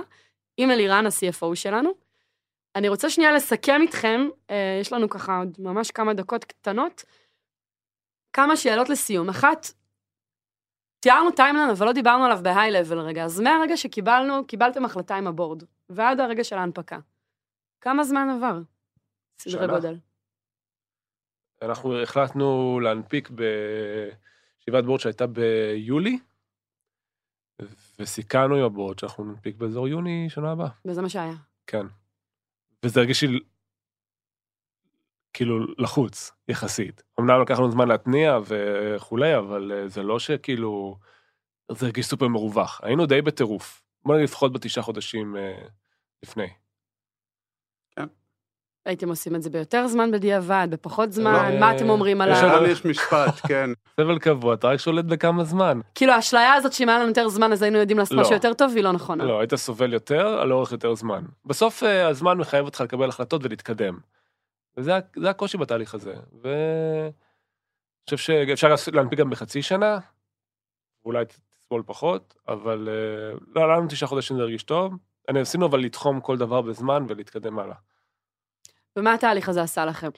עם 0.58 0.72
אלירן, 0.72 1.06
ה-CFO 1.06 1.56
שלנו. 1.56 1.90
אני 2.76 2.90
רוצה 2.90 3.10
שנייה 3.10 3.32
לסכם 3.32 3.82
איתכם, 3.82 4.28
אה, 4.50 4.78
יש 4.82 4.94
לנו 4.94 5.10
ככה 5.10 5.38
עוד 5.38 5.58
ממש 5.60 5.92
כמה 5.92 6.14
דקות 6.14 6.46
קטנות, 6.46 7.04
כמה 8.38 8.58
שאלות 8.58 8.90
לסיום. 8.90 9.30
אחת, 9.30 9.68
תיארנו 11.00 11.32
timeline, 11.32 11.70
אבל 11.70 11.86
לא 11.86 11.92
דיברנו 11.92 12.26
עליו 12.26 12.40
ב 12.44 12.49
high-level 12.49 13.00
רגע, 13.00 13.24
אז 13.24 13.40
מהרגע 13.40 13.78
שקיבלנו, 13.78 14.48
קיבלתם 14.48 14.86
החלטה 14.86 15.16
עם 15.16 15.28
ה 15.28 15.33
board, 15.33 15.64
ועד 15.90 16.20
הרגע 16.20 16.44
של 16.44 16.56
ההנפקה. 16.58 17.00
כמה 17.82 18.04
זמן 18.04 18.28
עבר? 18.30 18.60
סדרי 19.40 19.60
שנה. 19.60 19.74
גודל. 19.74 19.98
אנחנו 21.62 22.02
החלטנו 22.02 22.80
להנפיק 22.80 23.30
בישיבת 23.30 24.84
board 24.84 25.00
שהייתה 25.00 25.28
ביולי, 25.28 26.20
וסיכמנו 28.00 28.56
עם 28.56 28.64
הבורד 28.64 29.00
שאנחנו 29.00 29.24
ננפיק 29.24 29.56
באזור 29.56 29.88
יוני 29.88 30.30
שנה 30.30 30.52
הבאה. 30.52 30.70
וזה 30.86 31.02
מה 31.02 31.10
שהיה. 31.10 31.36
כן. 31.68 31.86
וזה 32.86 33.00
הרגיש 33.00 33.24
לי 33.24 33.40
כאילו 35.38 35.60
לחוץ 35.78 36.32
יחסית. 36.48 37.04
אמנם 37.20 37.42
לקח 37.42 37.60
לנו 37.60 37.72
זמן 37.72 37.88
להתניע 37.88 38.38
וכולי, 38.48 39.38
אבל 39.38 39.72
אה, 39.76 39.88
זה 39.88 40.04
לא 40.04 40.20
שכאילו, 40.20 40.98
זה 41.72 41.86
הרגיש 41.86 42.06
סופר 42.06 42.28
מרווח. 42.28 42.80
היינו 42.84 43.06
די 43.06 43.22
בטירוף. 43.22 43.82
בוא 44.06 44.16
נגיד 44.16 44.30
לפחות 44.30 44.54
בתשעה 44.54 44.84
חודשים 44.84 45.36
אה, 45.38 45.58
לפני. 46.24 46.48
הייתם 48.86 49.10
עושים 49.10 49.36
את 49.36 49.42
זה 49.42 49.50
ביותר 49.50 49.88
זמן 49.88 50.12
בדיעבד, 50.12 50.68
בפחות 50.72 51.12
זמן, 51.12 51.52
לא, 51.54 51.60
מה 51.60 51.72
אה, 51.72 51.76
אתם 51.76 51.90
אומרים 51.90 52.22
על 52.22 52.32
יש 52.72 52.86
משפט, 52.86 53.34
כן. 53.48 53.70
סבל 54.02 54.20
קבוע, 54.20 54.54
אתה 54.54 54.68
רק 54.68 54.80
שולט 54.80 55.06
בכמה 55.06 55.44
זמן. 55.44 55.80
כאילו 55.96 56.14
האשליה 56.14 56.54
הזאת 56.54 56.74
שאם 56.74 56.90
היה 56.90 56.98
לנו 56.98 57.08
יותר 57.08 57.30
זמן 57.30 57.52
אז 57.52 57.62
היינו 57.62 57.78
יודעים 57.78 57.98
לעשות 57.98 58.14
לא. 58.14 58.22
משהו 58.22 58.34
יותר 58.34 58.54
טוב, 58.54 58.72
היא 58.76 58.84
לא 58.84 58.92
נכונה. 58.92 59.24
לא, 59.24 59.40
היית 59.40 59.56
סובל 59.56 59.94
יותר 59.94 60.28
על 60.28 60.52
אורך 60.52 60.72
יותר 60.72 60.96
זמן. 60.96 61.24
בסוף 61.46 61.84
אה, 61.84 62.08
הזמן 62.08 62.38
מחייב 62.38 62.66
אותך 62.66 62.82
לקבל 62.82 63.10
החלטות 63.10 63.44
ולהתקדם. 63.44 63.98
וזה 64.78 64.92
זה 65.16 65.30
הקושי 65.30 65.58
בתהליך 65.58 65.94
הזה. 65.94 66.14
ואני 66.42 67.12
חושב 68.10 68.18
שאפשר 68.18 68.68
להנפיק 68.94 69.20
גם 69.20 69.30
בחצי 69.30 69.62
שנה, 69.62 70.00
אולי 71.06 71.26
תסבול 71.26 71.84
פחות, 71.86 72.36
אבל 72.48 72.90
אה, 72.90 73.38
לא, 73.56 73.74
לנו 73.74 73.88
תשעה 73.88 74.10
חודשים 74.10 74.38
זה 74.38 74.44
הרגיש 74.44 74.64
טוב. 74.64 74.94
אני 75.30 75.40
עשינו 75.40 75.66
אבל 75.66 75.80
לתחום 75.80 76.22
כל 76.22 76.38
דבר 76.38 76.62
בזמן 76.62 77.06
ולהתקדם 77.08 77.60
הלאה. 77.60 77.76
ומה 78.96 79.14
התהליך 79.14 79.50
הזה 79.50 79.62
עשה 79.62 79.86
לכם? 79.86 80.10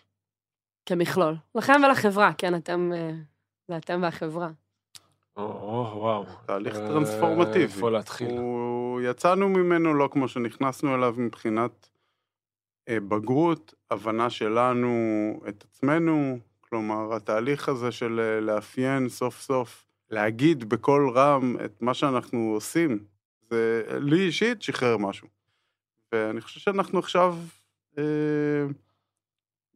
כמכלול. 0.85 1.35
לכם 1.55 1.81
ולחברה, 1.85 2.33
כן, 2.37 2.55
אתם, 2.55 2.91
אה, 2.95 3.11
זה 3.67 3.77
אתם 3.77 3.99
והחברה. 4.03 4.49
או, 5.37 5.43
או, 5.43 5.99
וואו. 5.99 6.25
תהליך 6.45 6.75
אה, 6.75 6.87
טרנספורמטיבי. 6.87 7.63
איפה 7.63 7.91
להתחיל? 7.91 8.37
הוא... 8.37 9.01
יצאנו 9.01 9.49
ממנו 9.49 9.93
לא 9.93 10.09
כמו 10.11 10.27
שנכנסנו 10.27 10.95
אליו 10.95 11.15
מבחינת 11.17 11.89
בגרות, 12.89 13.73
הבנה 13.91 14.29
שלנו 14.29 14.89
את 15.49 15.63
עצמנו, 15.63 16.39
כלומר, 16.61 17.15
התהליך 17.15 17.69
הזה 17.69 17.91
של 17.91 18.19
אה, 18.19 18.39
לאפיין 18.39 19.09
סוף 19.09 19.39
סוף, 19.41 19.85
להגיד 20.09 20.69
בקול 20.69 21.09
רם 21.09 21.55
את 21.65 21.81
מה 21.81 21.93
שאנחנו 21.93 22.51
עושים, 22.53 22.99
זה 23.49 23.83
לי 23.99 24.19
אישית 24.19 24.61
שחרר 24.61 24.97
משהו. 24.97 25.27
ואני 26.11 26.41
חושב 26.41 26.59
שאנחנו 26.59 26.99
עכשיו, 26.99 27.37
אה, 27.97 28.03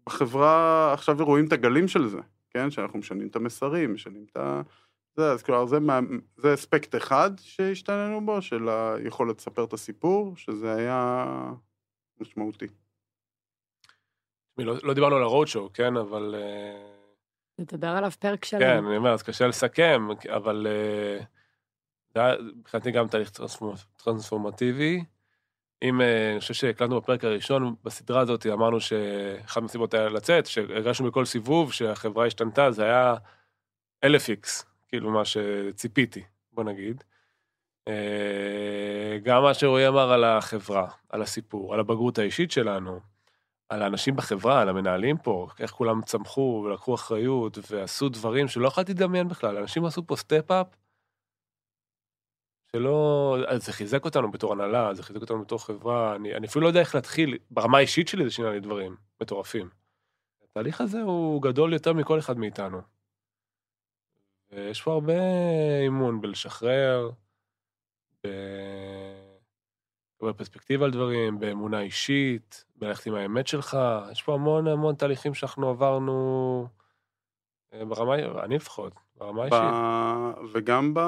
בחברה, 0.06 0.94
עכשיו 0.94 1.18
רואים 1.20 1.48
את 1.48 1.54
הגלים 1.54 1.88
של 1.88 2.08
זה, 2.08 2.20
כן? 2.50 2.72
שאנחנו 2.72 3.00
משנים 3.00 3.28
את 3.28 3.36
המסרים, 3.36 3.94
משנים 3.94 4.26
את 4.32 4.38
ה... 4.38 4.62
זה, 5.16 5.32
אז 5.32 5.44
כלומר, 5.44 5.66
זה, 5.66 5.80
מה, 5.80 6.00
זה 6.38 6.54
אספקט 6.54 6.96
אחד 6.96 7.32
שהשתננו 7.40 8.26
בו, 8.26 8.42
של 8.42 8.70
היכולת 8.70 9.38
לספר 9.38 9.64
את 9.64 9.74
הסיפור, 9.74 10.36
שזה 10.36 10.76
היה 10.76 11.26
משמעותי. 12.22 12.68
לא, 14.58 14.76
לא 14.84 14.94
דיברנו 14.94 15.16
על 15.16 15.22
הרוד 15.24 15.48
שואו, 15.48 15.74
כן? 15.74 15.98
אבל... 15.98 16.36
אה, 16.38 16.94
נדבר 17.60 17.88
עליו 17.88 18.12
פרק 18.20 18.46
שלם. 18.46 18.60
כן, 18.60 18.86
אני 18.86 18.98
אומר, 18.98 19.14
אז 19.14 19.24
קשה 19.24 19.48
לסכם, 19.48 20.08
אבל 20.36 20.68
אה, 20.70 21.26
זה 22.14 22.20
היה 22.20 22.36
מבחינתי 22.56 22.92
גם 22.92 23.08
תהליך 23.08 23.30
טרנספורמ- 23.30 24.04
טרנספורמטיבי. 24.04 25.04
אם, 25.84 26.02
אה, 26.02 26.32
אני 26.32 26.40
חושב 26.40 26.54
שהקלטנו 26.54 27.02
בפרק 27.02 27.24
הראשון 27.24 27.76
בסדרה 27.84 28.22
הזאת, 28.22 28.46
אמרנו 28.46 28.80
שאחת 28.82 29.62
מהסיבות 29.62 29.94
היה 29.94 30.10
לצאת, 30.10 30.46
שהרגשנו 30.46 31.08
בכל 31.12 31.26
סיבוב 31.26 31.74
שהחברה 31.74 32.26
השתנתה, 32.26 32.72
זה 32.72 32.84
היה 32.84 33.16
אלף 34.04 34.30
X, 34.30 34.66
כאילו 34.88 35.12
מה 35.12 35.26
שציפיתי, 35.26 36.24
בוא 36.52 36.64
נגיד. 36.64 37.04
גם 39.24 39.44
מה 39.44 39.54
שרועי 39.54 39.88
אמר 39.88 40.12
על 40.12 40.24
החברה, 40.24 40.88
על 41.10 41.22
הסיפור, 41.22 41.74
על 41.74 41.80
הבגרות 41.80 42.18
האישית 42.18 42.52
שלנו, 42.52 43.00
על 43.74 43.82
האנשים 43.82 44.16
בחברה, 44.16 44.62
על 44.62 44.70
המנהלים 44.70 45.18
פה, 45.18 45.48
איך 45.60 45.72
כולם 45.72 46.02
צמחו 46.02 46.64
ולקחו 46.66 46.96
אחריות 46.96 47.58
ועשו 47.72 48.10
דברים 48.10 48.48
שלא 48.48 48.68
יכולתי 48.68 48.94
לדמיין 48.94 49.28
בכלל. 49.28 49.58
אנשים 49.58 49.86
עשו 49.86 50.08
פה 50.08 50.16
step-up, 50.16 50.68
שלא... 52.72 53.38
אז 53.48 53.66
זה 53.66 53.74
חיזק 53.74 54.06
אותנו 54.06 54.32
בתור 54.32 54.54
הנהלה, 54.54 54.94
זה 54.94 55.04
חיזק 55.04 55.22
אותנו 55.22 55.42
בתור 55.42 55.66
חברה, 55.66 56.16
אני, 56.16 56.36
אני 56.36 56.48
אפילו 56.48 56.64
לא 56.64 56.68
יודע 56.68 56.80
איך 56.80 56.96
להתחיל, 56.96 57.38
ברמה 57.52 57.78
האישית 57.78 58.08
שלי 58.08 58.24
זה 58.24 58.32
שינה 58.32 58.52
לי 58.52 58.60
דברים 58.60 58.96
מטורפים. 59.22 59.70
התהליך 60.44 60.82
הזה 60.82 61.02
הוא 61.02 61.42
גדול 61.42 61.74
יותר 61.74 61.94
מכל 61.94 62.20
אחד 62.20 62.38
מאיתנו. 62.38 62.82
ויש 64.52 64.82
פה 64.82 64.94
הרבה 64.94 65.14
אימון 65.84 66.22
בלשחרר, 66.22 67.10
לקבל 68.10 68.32
פרספקטיבה 70.32 70.86
על 70.86 70.92
דברים, 70.92 71.40
באמונה 71.40 71.82
אישית, 71.82 72.66
בלכת 72.76 73.08
עם 73.08 73.16
האמת 73.16 73.48
שלך, 73.48 73.78
יש 74.12 74.24
פה 74.24 74.34
המון 74.34 74.68
המון 74.68 74.96
תהליכים 74.96 75.34
שאנחנו 75.34 75.70
עברנו 75.70 76.68
אה, 77.74 77.86
ברמה, 77.86 78.16
אני 78.44 78.56
לפחות, 78.56 78.94
ברמה 79.18 79.50
ב... 79.50 79.54
אישית. 79.54 80.54
וגם 80.54 80.94
ב... 80.94 81.00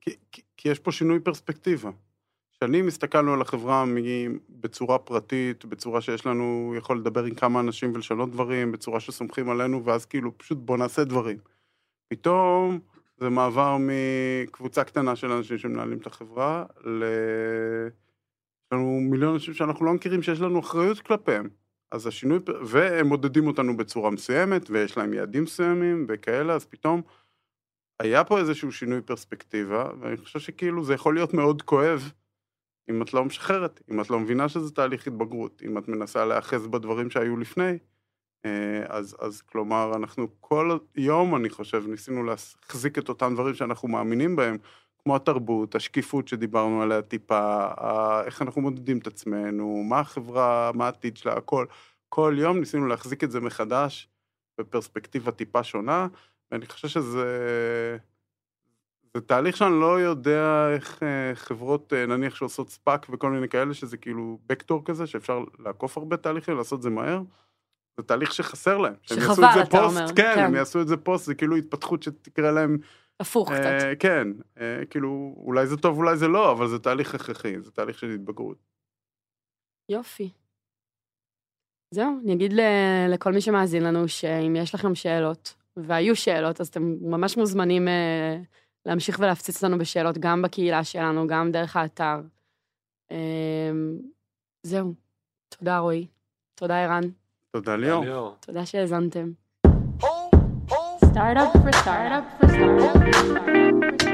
כי, 0.00 0.16
כי, 0.56 0.68
יש 0.68 0.78
פה 0.78 0.92
שינוי 0.92 1.20
פרספקטיבה. 1.20 1.90
שנים 2.60 2.88
הסתכלנו 2.88 3.32
על 3.32 3.40
החברה 3.40 3.84
בצורה 4.48 4.98
פרטית, 4.98 5.64
בצורה 5.64 6.00
שיש 6.00 6.26
לנו, 6.26 6.74
יכול 6.78 6.98
לדבר 6.98 7.24
עם 7.24 7.34
כמה 7.34 7.60
אנשים 7.60 7.92
ולשנות 7.94 8.30
דברים, 8.30 8.72
בצורה 8.72 9.00
שסומכים 9.00 9.50
עלינו, 9.50 9.84
ואז 9.84 10.06
כאילו 10.06 10.38
פשוט 10.38 10.58
בוא 10.58 10.76
נעשה 10.76 11.04
דברים. 11.04 11.38
פתאום 12.08 12.78
זה 13.16 13.30
מעבר 13.30 13.76
מקבוצה 13.80 14.84
קטנה 14.84 15.16
של 15.16 15.32
אנשים 15.32 15.58
שמנהלים 15.58 15.98
את 15.98 16.06
החברה, 16.06 16.64
ל... 16.84 17.04
יש 18.66 18.72
לנו 18.72 19.00
מיליון 19.10 19.32
אנשים 19.32 19.54
שאנחנו 19.54 19.86
לא 19.86 19.92
מכירים 19.94 20.22
שיש 20.22 20.40
לנו 20.40 20.60
אחריות 20.60 21.00
כלפיהם. 21.00 21.48
אז 21.92 22.06
השינוי, 22.06 22.38
והם 22.66 23.06
מודדים 23.06 23.46
אותנו 23.46 23.76
בצורה 23.76 24.10
מסוימת, 24.10 24.70
ויש 24.70 24.96
להם 24.96 25.12
יעדים 25.12 25.42
מסוימים 25.42 26.06
וכאלה, 26.08 26.54
אז 26.54 26.64
פתאום 26.64 27.02
היה 28.00 28.24
פה 28.24 28.38
איזשהו 28.38 28.72
שינוי 28.72 29.02
פרספקטיבה, 29.02 29.90
ואני 30.00 30.16
חושב 30.16 30.38
שכאילו 30.38 30.84
זה 30.84 30.94
יכול 30.94 31.14
להיות 31.14 31.34
מאוד 31.34 31.62
כואב 31.62 32.12
אם 32.90 33.02
את 33.02 33.14
לא 33.14 33.24
משחררת, 33.24 33.80
אם 33.90 34.00
את 34.00 34.10
לא 34.10 34.20
מבינה 34.20 34.48
שזה 34.48 34.74
תהליך 34.74 35.06
התבגרות, 35.06 35.62
אם 35.66 35.78
את 35.78 35.88
מנסה 35.88 36.24
להיאחז 36.24 36.66
בדברים 36.66 37.10
שהיו 37.10 37.36
לפני, 37.36 37.78
אז, 38.88 39.16
אז 39.20 39.42
כלומר, 39.42 39.92
אנחנו 39.96 40.28
כל 40.40 40.78
יום, 40.96 41.36
אני 41.36 41.50
חושב, 41.50 41.84
ניסינו 41.86 42.22
להחזיק 42.24 42.98
את 42.98 43.08
אותם 43.08 43.34
דברים 43.34 43.54
שאנחנו 43.54 43.88
מאמינים 43.88 44.36
בהם, 44.36 44.58
כמו 45.02 45.16
התרבות, 45.16 45.74
השקיפות 45.74 46.28
שדיברנו 46.28 46.82
עליה 46.82 47.02
טיפה, 47.02 47.68
איך 48.24 48.42
אנחנו 48.42 48.62
מודדים 48.62 48.98
את 48.98 49.06
עצמנו, 49.06 49.82
מה 49.88 50.00
החברה, 50.00 50.70
מה 50.74 50.84
העתיד 50.84 51.16
שלה, 51.16 51.32
הכל. 51.32 51.66
כל 52.08 52.34
יום 52.38 52.58
ניסינו 52.58 52.86
להחזיק 52.86 53.24
את 53.24 53.30
זה 53.30 53.40
מחדש 53.40 54.08
בפרספקטיבה 54.58 55.32
טיפה 55.32 55.64
שונה, 55.64 56.06
ואני 56.50 56.66
חושב 56.66 56.88
שזה... 56.88 57.26
זה 59.14 59.20
תהליך 59.20 59.56
שאני 59.56 59.80
לא 59.80 60.00
יודע 60.00 60.68
איך 60.74 61.02
אה, 61.02 61.34
חברות, 61.34 61.92
אה, 61.92 62.06
נניח 62.06 62.34
שעושות 62.34 62.70
SPAC 62.70 63.06
וכל 63.10 63.30
מיני 63.30 63.48
כאלה, 63.48 63.74
שזה 63.74 63.96
כאילו 63.96 64.38
בקטע 64.46 64.84
כזה, 64.84 65.06
שאפשר 65.06 65.44
לעקוף 65.58 65.98
הרבה 65.98 66.16
תהליכים, 66.16 66.56
לעשות 66.56 66.82
זה 66.82 66.90
מהר. 66.90 67.22
זה 67.96 68.06
תהליך 68.06 68.32
שחסר 68.34 68.78
להם. 68.78 68.94
שחבל, 69.02 69.44
אתה 69.62 69.70
פוסט, 69.70 69.96
אומר, 69.96 70.06
כן, 70.16 70.32
כן. 70.34 70.44
הם 70.44 70.54
יעשו 70.54 70.80
את 70.82 70.88
זה 70.88 70.96
פוסט, 70.96 71.26
זה 71.26 71.34
כאילו 71.34 71.56
התפתחות 71.56 72.02
שתקרה 72.02 72.50
להם 72.50 72.78
הפוך 73.20 73.52
קצת. 73.52 73.60
אה, 73.60 73.96
כן, 73.96 74.28
אה, 74.60 74.86
כאילו, 74.90 75.34
אולי 75.36 75.66
זה 75.66 75.76
טוב, 75.76 75.96
אולי 75.98 76.16
זה 76.16 76.28
לא, 76.28 76.52
אבל 76.52 76.68
זה 76.68 76.78
תהליך 76.78 77.14
הכרחי, 77.14 77.60
זה 77.60 77.70
תהליך 77.70 77.98
של 77.98 78.10
התבגרות. 78.10 78.56
יופי. 79.88 80.30
זהו, 81.94 82.20
אני 82.24 82.34
אגיד 82.34 82.52
ל- 82.52 83.06
לכל 83.14 83.32
מי 83.32 83.40
שמאזין 83.40 83.82
לנו, 83.84 84.08
שאם 84.08 84.56
יש 84.56 84.74
לכם 84.74 84.94
שאלות, 84.94 85.54
והיו 85.76 86.16
שאלות, 86.16 86.60
אז 86.60 86.68
אתם 86.68 86.82
ממש 87.00 87.36
מוזמנים 87.36 87.88
אה, 87.88 88.36
להמשיך 88.86 89.18
ולהפציץ 89.18 89.62
לנו 89.64 89.78
בשאלות, 89.78 90.18
גם 90.18 90.42
בקהילה 90.42 90.84
שלנו, 90.84 91.26
גם 91.26 91.50
דרך 91.52 91.76
האתר. 91.76 92.20
אה, 93.10 93.70
זהו. 94.62 94.94
תודה, 95.58 95.78
רועי. 95.78 96.06
תודה, 96.54 96.84
ערן. 96.84 97.02
תודה 97.56 97.76
ליאור. 97.76 98.04
ליאור. 98.04 98.34
תודה 98.40 98.66
שהאזנתם. 98.66 99.28
Startup 99.66 99.70
for 101.00 101.08
startup 101.12 101.50
for 101.62 101.72
startup 101.82 102.24
for 102.38 102.48
startup. 102.48 104.05